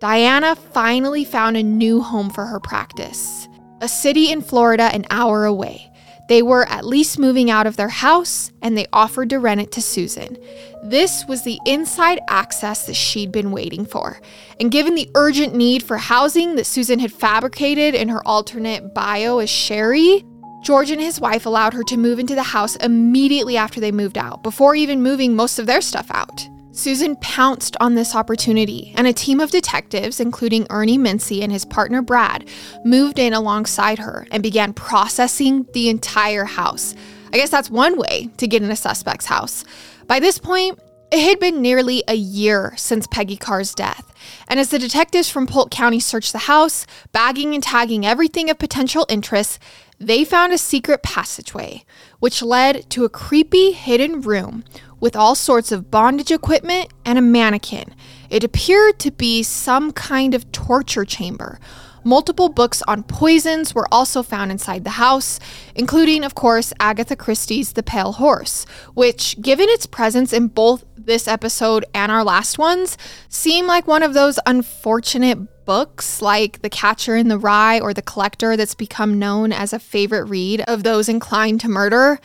Diana 0.00 0.54
finally 0.54 1.24
found 1.24 1.56
a 1.56 1.62
new 1.62 2.02
home 2.02 2.30
for 2.30 2.46
her 2.46 2.60
practice 2.60 3.48
a 3.82 3.88
city 3.88 4.30
in 4.30 4.40
Florida 4.40 4.84
an 4.84 5.04
hour 5.10 5.44
away. 5.44 5.92
They 6.28 6.42
were 6.42 6.66
at 6.68 6.84
least 6.84 7.18
moving 7.18 7.50
out 7.50 7.66
of 7.66 7.76
their 7.76 7.88
house 7.88 8.50
and 8.62 8.76
they 8.76 8.86
offered 8.92 9.30
to 9.30 9.38
rent 9.38 9.60
it 9.60 9.70
to 9.72 9.82
Susan. 9.82 10.38
This 10.82 11.24
was 11.28 11.44
the 11.44 11.60
inside 11.66 12.20
access 12.28 12.86
that 12.86 12.96
she'd 12.96 13.30
been 13.30 13.52
waiting 13.52 13.84
for. 13.84 14.20
And 14.58 14.72
given 14.72 14.94
the 14.94 15.10
urgent 15.14 15.54
need 15.54 15.82
for 15.82 15.98
housing 15.98 16.56
that 16.56 16.64
Susan 16.64 16.98
had 16.98 17.12
fabricated 17.12 17.94
in 17.94 18.08
her 18.08 18.26
alternate 18.26 18.94
bio 18.94 19.38
as 19.38 19.50
Sherry, 19.50 20.24
George 20.66 20.90
and 20.90 21.00
his 21.00 21.20
wife 21.20 21.46
allowed 21.46 21.74
her 21.74 21.84
to 21.84 21.96
move 21.96 22.18
into 22.18 22.34
the 22.34 22.42
house 22.42 22.74
immediately 22.74 23.56
after 23.56 23.78
they 23.78 23.92
moved 23.92 24.18
out, 24.18 24.42
before 24.42 24.74
even 24.74 25.00
moving 25.00 25.36
most 25.36 25.60
of 25.60 25.66
their 25.66 25.80
stuff 25.80 26.08
out. 26.10 26.48
Susan 26.72 27.14
pounced 27.20 27.76
on 27.78 27.94
this 27.94 28.16
opportunity, 28.16 28.92
and 28.96 29.06
a 29.06 29.12
team 29.12 29.38
of 29.38 29.52
detectives, 29.52 30.18
including 30.18 30.66
Ernie 30.68 30.98
Mincy 30.98 31.40
and 31.40 31.52
his 31.52 31.64
partner 31.64 32.02
Brad, 32.02 32.48
moved 32.84 33.20
in 33.20 33.32
alongside 33.32 34.00
her 34.00 34.26
and 34.32 34.42
began 34.42 34.72
processing 34.72 35.64
the 35.72 35.88
entire 35.88 36.44
house. 36.44 36.96
I 37.32 37.36
guess 37.36 37.50
that's 37.50 37.70
one 37.70 37.96
way 37.96 38.30
to 38.38 38.48
get 38.48 38.64
in 38.64 38.70
a 38.72 38.74
suspect's 38.74 39.26
house. 39.26 39.64
By 40.08 40.18
this 40.18 40.38
point, 40.40 40.80
it 41.12 41.20
had 41.20 41.38
been 41.38 41.62
nearly 41.62 42.02
a 42.08 42.14
year 42.14 42.74
since 42.76 43.06
Peggy 43.06 43.36
Carr's 43.36 43.72
death, 43.72 44.12
and 44.48 44.58
as 44.58 44.70
the 44.70 44.78
detectives 44.80 45.30
from 45.30 45.46
Polk 45.46 45.70
County 45.70 46.00
searched 46.00 46.32
the 46.32 46.38
house, 46.38 46.84
bagging 47.12 47.54
and 47.54 47.62
tagging 47.62 48.04
everything 48.04 48.50
of 48.50 48.58
potential 48.58 49.06
interest, 49.08 49.60
they 49.98 50.24
found 50.24 50.52
a 50.52 50.58
secret 50.58 51.02
passageway, 51.02 51.84
which 52.18 52.42
led 52.42 52.88
to 52.90 53.04
a 53.04 53.08
creepy 53.08 53.72
hidden 53.72 54.20
room 54.20 54.64
with 55.00 55.16
all 55.16 55.34
sorts 55.34 55.72
of 55.72 55.90
bondage 55.90 56.30
equipment 56.30 56.92
and 57.04 57.18
a 57.18 57.22
mannequin. 57.22 57.94
It 58.30 58.44
appeared 58.44 58.98
to 59.00 59.10
be 59.10 59.42
some 59.42 59.92
kind 59.92 60.34
of 60.34 60.50
torture 60.52 61.04
chamber. 61.04 61.58
Multiple 62.04 62.48
books 62.48 62.82
on 62.86 63.02
poisons 63.02 63.74
were 63.74 63.88
also 63.90 64.22
found 64.22 64.52
inside 64.52 64.84
the 64.84 64.90
house, 64.90 65.40
including, 65.74 66.22
of 66.22 66.36
course, 66.36 66.72
Agatha 66.78 67.16
Christie's 67.16 67.72
The 67.72 67.82
Pale 67.82 68.12
Horse, 68.12 68.64
which, 68.94 69.40
given 69.42 69.66
its 69.70 69.86
presence 69.86 70.32
in 70.32 70.46
both 70.48 70.84
this 70.96 71.26
episode 71.26 71.84
and 71.92 72.12
our 72.12 72.22
last 72.22 72.58
ones, 72.58 72.96
seemed 73.28 73.66
like 73.66 73.88
one 73.88 74.04
of 74.04 74.14
those 74.14 74.38
unfortunate 74.46 75.38
books 75.66 76.22
like 76.22 76.62
The 76.62 76.70
Catcher 76.70 77.16
in 77.16 77.28
the 77.28 77.38
Rye 77.38 77.80
or 77.80 77.92
The 77.92 78.00
Collector 78.00 78.56
that's 78.56 78.74
become 78.74 79.18
known 79.18 79.52
as 79.52 79.72
a 79.72 79.78
favorite 79.78 80.24
read 80.24 80.62
of 80.62 80.82
those 80.82 81.08
inclined 81.08 81.60
to 81.60 81.68
murder. 81.68 82.18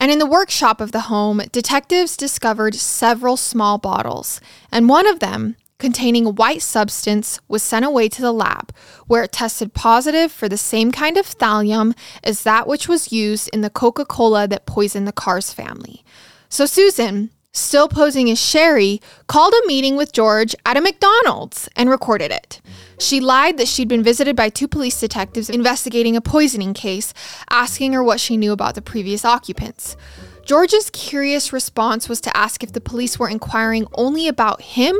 And 0.00 0.10
in 0.10 0.18
the 0.18 0.26
workshop 0.26 0.80
of 0.80 0.92
the 0.92 1.02
home, 1.02 1.40
detectives 1.50 2.16
discovered 2.16 2.74
several 2.74 3.36
small 3.36 3.78
bottles, 3.78 4.40
and 4.70 4.88
one 4.88 5.06
of 5.06 5.20
them, 5.20 5.56
containing 5.78 6.26
a 6.26 6.30
white 6.30 6.62
substance, 6.62 7.40
was 7.48 7.62
sent 7.62 7.84
away 7.84 8.08
to 8.08 8.22
the 8.22 8.32
lab, 8.32 8.72
where 9.06 9.22
it 9.22 9.32
tested 9.32 9.74
positive 9.74 10.30
for 10.30 10.48
the 10.48 10.56
same 10.56 10.92
kind 10.92 11.16
of 11.16 11.26
thallium 11.26 11.96
as 12.22 12.42
that 12.42 12.66
which 12.66 12.88
was 12.88 13.12
used 13.12 13.48
in 13.52 13.60
the 13.60 13.70
Coca 13.70 14.04
Cola 14.04 14.46
that 14.46 14.66
poisoned 14.66 15.08
the 15.08 15.12
Carr's 15.12 15.52
family. 15.52 16.04
So 16.48 16.66
Susan, 16.66 17.30
still 17.52 17.88
posing 17.88 18.30
as 18.30 18.40
Sherry, 18.40 19.00
called 19.26 19.52
a 19.52 19.66
meeting 19.66 19.96
with 19.96 20.12
George 20.12 20.54
at 20.64 20.76
a 20.76 20.80
McDonald's 20.80 21.68
and 21.76 21.90
recorded 21.90 22.30
it. 22.30 22.60
She 22.98 23.20
lied 23.20 23.58
that 23.58 23.68
she'd 23.68 23.88
been 23.88 24.02
visited 24.02 24.34
by 24.34 24.48
two 24.48 24.68
police 24.68 24.98
detectives 24.98 25.48
investigating 25.48 26.16
a 26.16 26.20
poisoning 26.20 26.74
case, 26.74 27.14
asking 27.50 27.92
her 27.92 28.02
what 28.02 28.20
she 28.20 28.36
knew 28.36 28.52
about 28.52 28.74
the 28.74 28.82
previous 28.82 29.24
occupants. 29.24 29.96
George's 30.44 30.90
curious 30.90 31.52
response 31.52 32.08
was 32.08 32.20
to 32.22 32.36
ask 32.36 32.62
if 32.62 32.72
the 32.72 32.80
police 32.80 33.18
were 33.18 33.28
inquiring 33.28 33.86
only 33.94 34.28
about 34.28 34.62
him 34.62 34.96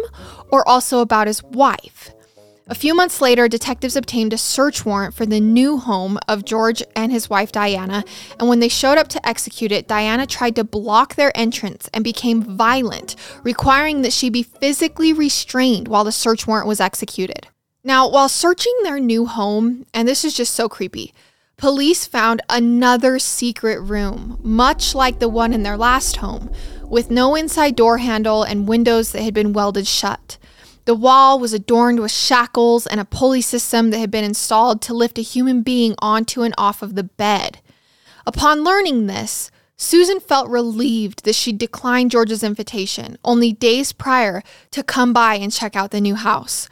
or 0.50 0.66
also 0.68 1.00
about 1.00 1.26
his 1.26 1.42
wife. 1.42 2.10
A 2.70 2.74
few 2.74 2.94
months 2.94 3.22
later, 3.22 3.48
detectives 3.48 3.96
obtained 3.96 4.34
a 4.34 4.38
search 4.38 4.84
warrant 4.84 5.14
for 5.14 5.24
the 5.24 5.40
new 5.40 5.78
home 5.78 6.18
of 6.28 6.44
George 6.44 6.82
and 6.94 7.10
his 7.10 7.30
wife 7.30 7.50
Diana, 7.50 8.04
and 8.38 8.46
when 8.46 8.60
they 8.60 8.68
showed 8.68 8.98
up 8.98 9.08
to 9.08 9.26
execute 9.26 9.72
it, 9.72 9.88
Diana 9.88 10.26
tried 10.26 10.54
to 10.56 10.64
block 10.64 11.14
their 11.14 11.32
entrance 11.34 11.88
and 11.94 12.04
became 12.04 12.42
violent, 12.42 13.16
requiring 13.42 14.02
that 14.02 14.12
she 14.12 14.28
be 14.28 14.42
physically 14.42 15.14
restrained 15.14 15.88
while 15.88 16.04
the 16.04 16.12
search 16.12 16.46
warrant 16.46 16.68
was 16.68 16.78
executed. 16.78 17.48
Now, 17.84 18.06
while 18.06 18.28
searching 18.28 18.74
their 18.82 19.00
new 19.00 19.24
home, 19.24 19.86
and 19.94 20.06
this 20.06 20.22
is 20.22 20.36
just 20.36 20.54
so 20.54 20.68
creepy, 20.68 21.14
police 21.56 22.04
found 22.04 22.42
another 22.50 23.18
secret 23.18 23.80
room, 23.80 24.38
much 24.42 24.94
like 24.94 25.20
the 25.20 25.30
one 25.30 25.54
in 25.54 25.62
their 25.62 25.78
last 25.78 26.16
home, 26.16 26.50
with 26.82 27.10
no 27.10 27.34
inside 27.34 27.76
door 27.76 27.96
handle 27.96 28.42
and 28.42 28.68
windows 28.68 29.12
that 29.12 29.22
had 29.22 29.32
been 29.32 29.54
welded 29.54 29.86
shut. 29.86 30.36
The 30.88 30.94
wall 30.94 31.38
was 31.38 31.52
adorned 31.52 32.00
with 32.00 32.10
shackles 32.10 32.86
and 32.86 32.98
a 32.98 33.04
pulley 33.04 33.42
system 33.42 33.90
that 33.90 33.98
had 33.98 34.10
been 34.10 34.24
installed 34.24 34.80
to 34.80 34.94
lift 34.94 35.18
a 35.18 35.20
human 35.20 35.60
being 35.60 35.94
onto 35.98 36.40
and 36.40 36.54
off 36.56 36.80
of 36.80 36.94
the 36.94 37.02
bed. 37.02 37.60
Upon 38.26 38.64
learning 38.64 39.06
this, 39.06 39.50
Susan 39.76 40.18
felt 40.18 40.48
relieved 40.48 41.26
that 41.26 41.34
she'd 41.34 41.58
declined 41.58 42.10
George's 42.10 42.42
invitation 42.42 43.18
only 43.22 43.52
days 43.52 43.92
prior 43.92 44.42
to 44.70 44.82
come 44.82 45.12
by 45.12 45.34
and 45.34 45.52
check 45.52 45.76
out 45.76 45.90
the 45.90 46.00
new 46.00 46.14
house. 46.14 46.70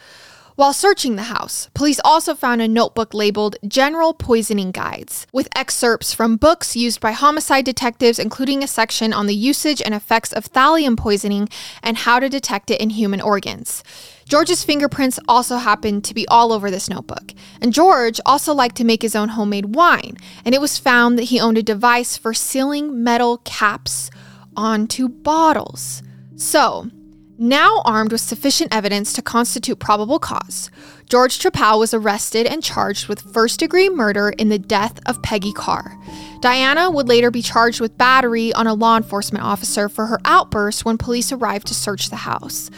While 0.56 0.72
searching 0.72 1.16
the 1.16 1.24
house, 1.24 1.68
police 1.74 2.00
also 2.02 2.34
found 2.34 2.62
a 2.62 2.68
notebook 2.68 3.12
labeled 3.12 3.56
General 3.68 4.14
Poisoning 4.14 4.70
Guides, 4.70 5.26
with 5.30 5.50
excerpts 5.54 6.14
from 6.14 6.38
books 6.38 6.74
used 6.74 6.98
by 6.98 7.12
homicide 7.12 7.66
detectives, 7.66 8.18
including 8.18 8.64
a 8.64 8.66
section 8.66 9.12
on 9.12 9.26
the 9.26 9.34
usage 9.34 9.82
and 9.82 9.94
effects 9.94 10.32
of 10.32 10.50
thallium 10.50 10.96
poisoning 10.96 11.50
and 11.82 11.98
how 11.98 12.18
to 12.18 12.30
detect 12.30 12.70
it 12.70 12.80
in 12.80 12.88
human 12.88 13.20
organs. 13.20 13.84
George's 14.26 14.64
fingerprints 14.64 15.20
also 15.28 15.58
happened 15.58 16.04
to 16.04 16.14
be 16.14 16.26
all 16.28 16.54
over 16.54 16.70
this 16.70 16.88
notebook. 16.88 17.34
And 17.60 17.74
George 17.74 18.18
also 18.24 18.54
liked 18.54 18.76
to 18.76 18.84
make 18.84 19.02
his 19.02 19.14
own 19.14 19.28
homemade 19.28 19.74
wine, 19.74 20.16
and 20.42 20.54
it 20.54 20.60
was 20.62 20.78
found 20.78 21.18
that 21.18 21.24
he 21.24 21.38
owned 21.38 21.58
a 21.58 21.62
device 21.62 22.16
for 22.16 22.32
sealing 22.32 23.04
metal 23.04 23.42
caps 23.44 24.10
onto 24.56 25.06
bottles. 25.06 26.02
So, 26.36 26.90
now 27.38 27.82
armed 27.84 28.12
with 28.12 28.20
sufficient 28.20 28.74
evidence 28.74 29.12
to 29.12 29.22
constitute 29.22 29.78
probable 29.78 30.18
cause, 30.18 30.70
George 31.08 31.38
Trepal 31.38 31.78
was 31.78 31.94
arrested 31.94 32.46
and 32.46 32.62
charged 32.62 33.08
with 33.08 33.20
first 33.32 33.60
degree 33.60 33.88
murder 33.88 34.30
in 34.30 34.48
the 34.48 34.58
death 34.58 34.98
of 35.06 35.22
Peggy 35.22 35.52
Carr. 35.52 35.96
Diana 36.40 36.90
would 36.90 37.08
later 37.08 37.30
be 37.30 37.42
charged 37.42 37.80
with 37.80 37.98
battery 37.98 38.52
on 38.52 38.66
a 38.66 38.74
law 38.74 38.96
enforcement 38.96 39.44
officer 39.44 39.88
for 39.88 40.06
her 40.06 40.20
outburst 40.24 40.84
when 40.84 40.98
police 40.98 41.30
arrived 41.30 41.66
to 41.68 41.74
search 41.74 42.10
the 42.10 42.16
house. 42.16 42.70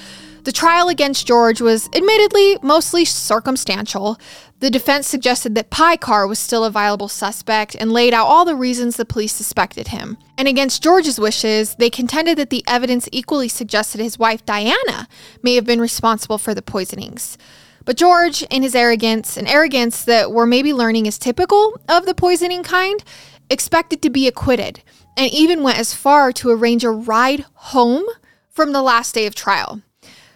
The 0.48 0.52
trial 0.52 0.88
against 0.88 1.26
George 1.26 1.60
was 1.60 1.90
admittedly 1.94 2.56
mostly 2.62 3.04
circumstantial. 3.04 4.18
The 4.60 4.70
defense 4.70 5.06
suggested 5.06 5.54
that 5.54 5.68
Pye 5.68 5.98
Carr 5.98 6.26
was 6.26 6.38
still 6.38 6.64
a 6.64 6.70
viable 6.70 7.08
suspect 7.08 7.74
and 7.74 7.92
laid 7.92 8.14
out 8.14 8.26
all 8.26 8.46
the 8.46 8.56
reasons 8.56 8.96
the 8.96 9.04
police 9.04 9.34
suspected 9.34 9.88
him. 9.88 10.16
And 10.38 10.48
against 10.48 10.82
George's 10.82 11.20
wishes, 11.20 11.74
they 11.74 11.90
contended 11.90 12.38
that 12.38 12.48
the 12.48 12.64
evidence 12.66 13.10
equally 13.12 13.48
suggested 13.48 14.00
his 14.00 14.18
wife 14.18 14.46
Diana 14.46 15.06
may 15.42 15.54
have 15.54 15.66
been 15.66 15.82
responsible 15.82 16.38
for 16.38 16.54
the 16.54 16.62
poisonings. 16.62 17.36
But 17.84 17.98
George, 17.98 18.40
in 18.44 18.62
his 18.62 18.74
arrogance, 18.74 19.36
an 19.36 19.46
arrogance 19.46 20.02
that 20.06 20.32
we're 20.32 20.46
maybe 20.46 20.72
learning 20.72 21.04
is 21.04 21.18
typical 21.18 21.78
of 21.90 22.06
the 22.06 22.14
poisoning 22.14 22.62
kind, 22.62 23.04
expected 23.50 24.00
to 24.00 24.08
be 24.08 24.26
acquitted 24.26 24.80
and 25.14 25.30
even 25.30 25.62
went 25.62 25.78
as 25.78 25.92
far 25.92 26.32
to 26.32 26.48
arrange 26.48 26.84
a 26.84 26.90
ride 26.90 27.44
home 27.52 28.06
from 28.48 28.72
the 28.72 28.80
last 28.80 29.14
day 29.14 29.26
of 29.26 29.34
trial. 29.34 29.82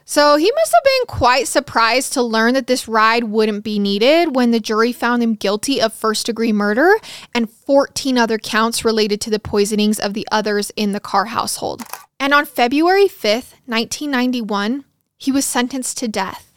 So 0.04 0.36
he 0.36 0.50
must 0.54 0.72
have 0.72 0.84
been 0.84 1.06
quite 1.06 1.48
surprised 1.48 2.12
to 2.14 2.22
learn 2.22 2.54
that 2.54 2.66
this 2.66 2.88
ride 2.88 3.24
wouldn't 3.24 3.64
be 3.64 3.78
needed 3.78 4.34
when 4.34 4.50
the 4.50 4.60
jury 4.60 4.92
found 4.92 5.22
him 5.22 5.34
guilty 5.34 5.80
of 5.80 5.92
first 5.92 6.26
degree 6.26 6.52
murder 6.52 6.94
and 7.34 7.50
14 7.50 8.18
other 8.18 8.38
counts 8.38 8.84
related 8.84 9.20
to 9.22 9.30
the 9.30 9.38
poisonings 9.38 9.98
of 9.98 10.14
the 10.14 10.26
others 10.30 10.70
in 10.76 10.92
the 10.92 11.00
Carr 11.00 11.26
household. 11.26 11.82
And 12.18 12.34
on 12.34 12.46
February 12.46 13.06
5th, 13.06 13.54
1991, 13.66 14.84
he 15.16 15.32
was 15.32 15.44
sentenced 15.44 15.98
to 15.98 16.08
death. 16.08 16.48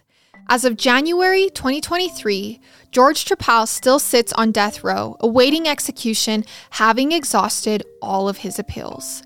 As 0.47 0.63
of 0.63 0.77
January 0.77 1.49
2023, 1.49 2.61
George 2.91 3.25
Trepal 3.25 3.67
still 3.67 3.97
sits 3.97 4.31
on 4.33 4.51
death 4.51 4.83
row, 4.83 5.17
awaiting 5.19 5.67
execution, 5.67 6.45
having 6.71 7.11
exhausted 7.11 7.83
all 7.99 8.29
of 8.29 8.37
his 8.37 8.59
appeals. 8.59 9.23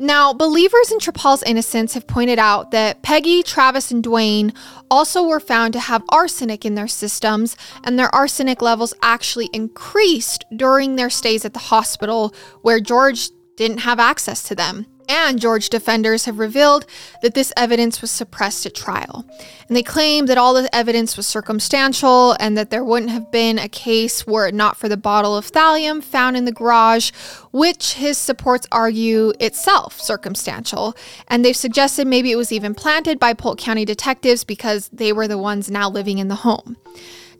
Now, 0.00 0.32
believers 0.32 0.92
in 0.92 1.00
Trepal's 1.00 1.42
innocence 1.42 1.94
have 1.94 2.06
pointed 2.06 2.38
out 2.38 2.70
that 2.70 3.02
Peggy, 3.02 3.42
Travis, 3.42 3.90
and 3.90 4.04
Dwayne 4.04 4.54
also 4.88 5.24
were 5.24 5.40
found 5.40 5.72
to 5.72 5.80
have 5.80 6.04
arsenic 6.10 6.64
in 6.64 6.76
their 6.76 6.86
systems, 6.86 7.56
and 7.82 7.98
their 7.98 8.14
arsenic 8.14 8.62
levels 8.62 8.94
actually 9.02 9.50
increased 9.52 10.44
during 10.54 10.94
their 10.94 11.10
stays 11.10 11.44
at 11.44 11.52
the 11.52 11.58
hospital, 11.58 12.32
where 12.62 12.78
George 12.78 13.30
didn't 13.56 13.78
have 13.78 13.98
access 13.98 14.44
to 14.44 14.54
them 14.54 14.86
and 15.08 15.40
George 15.40 15.70
defenders 15.70 16.26
have 16.26 16.38
revealed 16.38 16.84
that 17.22 17.34
this 17.34 17.52
evidence 17.56 18.00
was 18.00 18.10
suppressed 18.10 18.66
at 18.66 18.74
trial. 18.74 19.24
And 19.66 19.76
they 19.76 19.82
claim 19.82 20.26
that 20.26 20.38
all 20.38 20.54
the 20.54 20.74
evidence 20.74 21.16
was 21.16 21.26
circumstantial 21.26 22.36
and 22.38 22.56
that 22.56 22.70
there 22.70 22.84
wouldn't 22.84 23.12
have 23.12 23.32
been 23.32 23.58
a 23.58 23.68
case 23.68 24.26
were 24.26 24.46
it 24.46 24.54
not 24.54 24.76
for 24.76 24.88
the 24.88 24.96
bottle 24.96 25.36
of 25.36 25.50
thallium 25.50 26.02
found 26.02 26.36
in 26.36 26.44
the 26.44 26.52
garage, 26.52 27.10
which 27.52 27.94
his 27.94 28.18
supports 28.18 28.66
argue 28.70 29.32
itself 29.40 30.00
circumstantial. 30.00 30.94
And 31.28 31.44
they've 31.44 31.56
suggested 31.56 32.06
maybe 32.06 32.30
it 32.30 32.36
was 32.36 32.52
even 32.52 32.74
planted 32.74 33.18
by 33.18 33.34
Polk 33.34 33.58
County 33.58 33.84
detectives 33.84 34.44
because 34.44 34.88
they 34.88 35.12
were 35.12 35.28
the 35.28 35.38
ones 35.38 35.70
now 35.70 35.88
living 35.88 36.18
in 36.18 36.28
the 36.28 36.36
home. 36.36 36.76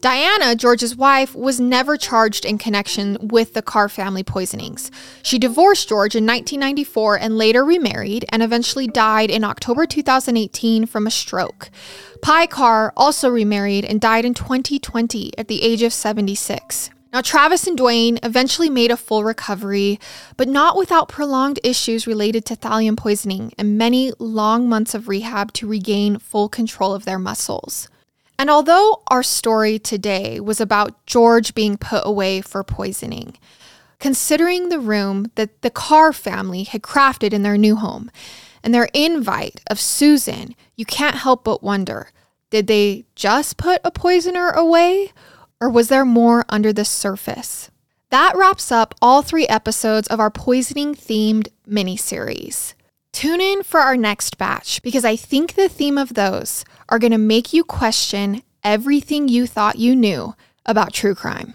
Diana, 0.00 0.54
George's 0.54 0.94
wife, 0.94 1.34
was 1.34 1.58
never 1.58 1.96
charged 1.96 2.44
in 2.44 2.56
connection 2.56 3.18
with 3.20 3.54
the 3.54 3.62
Carr 3.62 3.88
family 3.88 4.22
poisonings. 4.22 4.92
She 5.24 5.40
divorced 5.40 5.88
George 5.88 6.14
in 6.14 6.24
1994 6.24 7.18
and 7.18 7.36
later 7.36 7.64
remarried 7.64 8.24
and 8.28 8.40
eventually 8.40 8.86
died 8.86 9.28
in 9.28 9.42
October 9.42 9.86
2018 9.86 10.86
from 10.86 11.08
a 11.08 11.10
stroke. 11.10 11.70
Pye 12.22 12.46
Carr 12.46 12.92
also 12.96 13.28
remarried 13.28 13.84
and 13.84 14.00
died 14.00 14.24
in 14.24 14.34
2020 14.34 15.36
at 15.36 15.48
the 15.48 15.62
age 15.62 15.82
of 15.82 15.92
76. 15.92 16.90
Now, 17.12 17.20
Travis 17.20 17.66
and 17.66 17.76
Dwayne 17.76 18.24
eventually 18.24 18.70
made 18.70 18.92
a 18.92 18.96
full 18.96 19.24
recovery, 19.24 19.98
but 20.36 20.46
not 20.46 20.76
without 20.76 21.08
prolonged 21.08 21.58
issues 21.64 22.06
related 22.06 22.44
to 22.44 22.56
thallium 22.56 22.96
poisoning 22.96 23.52
and 23.58 23.78
many 23.78 24.12
long 24.20 24.68
months 24.68 24.94
of 24.94 25.08
rehab 25.08 25.52
to 25.54 25.66
regain 25.66 26.18
full 26.18 26.48
control 26.48 26.94
of 26.94 27.04
their 27.04 27.18
muscles. 27.18 27.88
And 28.38 28.48
although 28.48 29.02
our 29.08 29.24
story 29.24 29.78
today 29.78 30.38
was 30.38 30.60
about 30.60 31.04
George 31.06 31.54
being 31.54 31.76
put 31.76 32.02
away 32.06 32.40
for 32.40 32.62
poisoning, 32.62 33.36
considering 33.98 34.68
the 34.68 34.78
room 34.78 35.32
that 35.34 35.62
the 35.62 35.70
Carr 35.70 36.12
family 36.12 36.62
had 36.62 36.82
crafted 36.82 37.32
in 37.32 37.42
their 37.42 37.58
new 37.58 37.74
home 37.74 38.10
and 38.62 38.72
their 38.72 38.88
invite 38.94 39.60
of 39.68 39.80
Susan, 39.80 40.54
you 40.76 40.84
can't 40.84 41.16
help 41.16 41.44
but 41.44 41.62
wonder 41.62 42.10
did 42.50 42.66
they 42.66 43.04
just 43.14 43.58
put 43.58 43.80
a 43.84 43.90
poisoner 43.90 44.48
away, 44.48 45.12
or 45.60 45.68
was 45.68 45.88
there 45.88 46.06
more 46.06 46.46
under 46.48 46.72
the 46.72 46.84
surface? 46.84 47.70
That 48.10 48.34
wraps 48.36 48.72
up 48.72 48.94
all 49.02 49.20
three 49.20 49.46
episodes 49.48 50.08
of 50.08 50.18
our 50.18 50.30
poisoning 50.30 50.94
themed 50.94 51.48
miniseries. 51.68 52.72
Tune 53.12 53.40
in 53.40 53.62
for 53.62 53.80
our 53.80 53.96
next 53.96 54.38
batch 54.38 54.82
because 54.82 55.04
I 55.04 55.16
think 55.16 55.54
the 55.54 55.68
theme 55.68 55.98
of 55.98 56.14
those 56.14 56.64
are 56.88 56.98
going 56.98 57.12
to 57.12 57.18
make 57.18 57.52
you 57.52 57.64
question 57.64 58.42
everything 58.62 59.28
you 59.28 59.46
thought 59.46 59.78
you 59.78 59.96
knew 59.96 60.34
about 60.66 60.92
true 60.92 61.14
crime. 61.14 61.54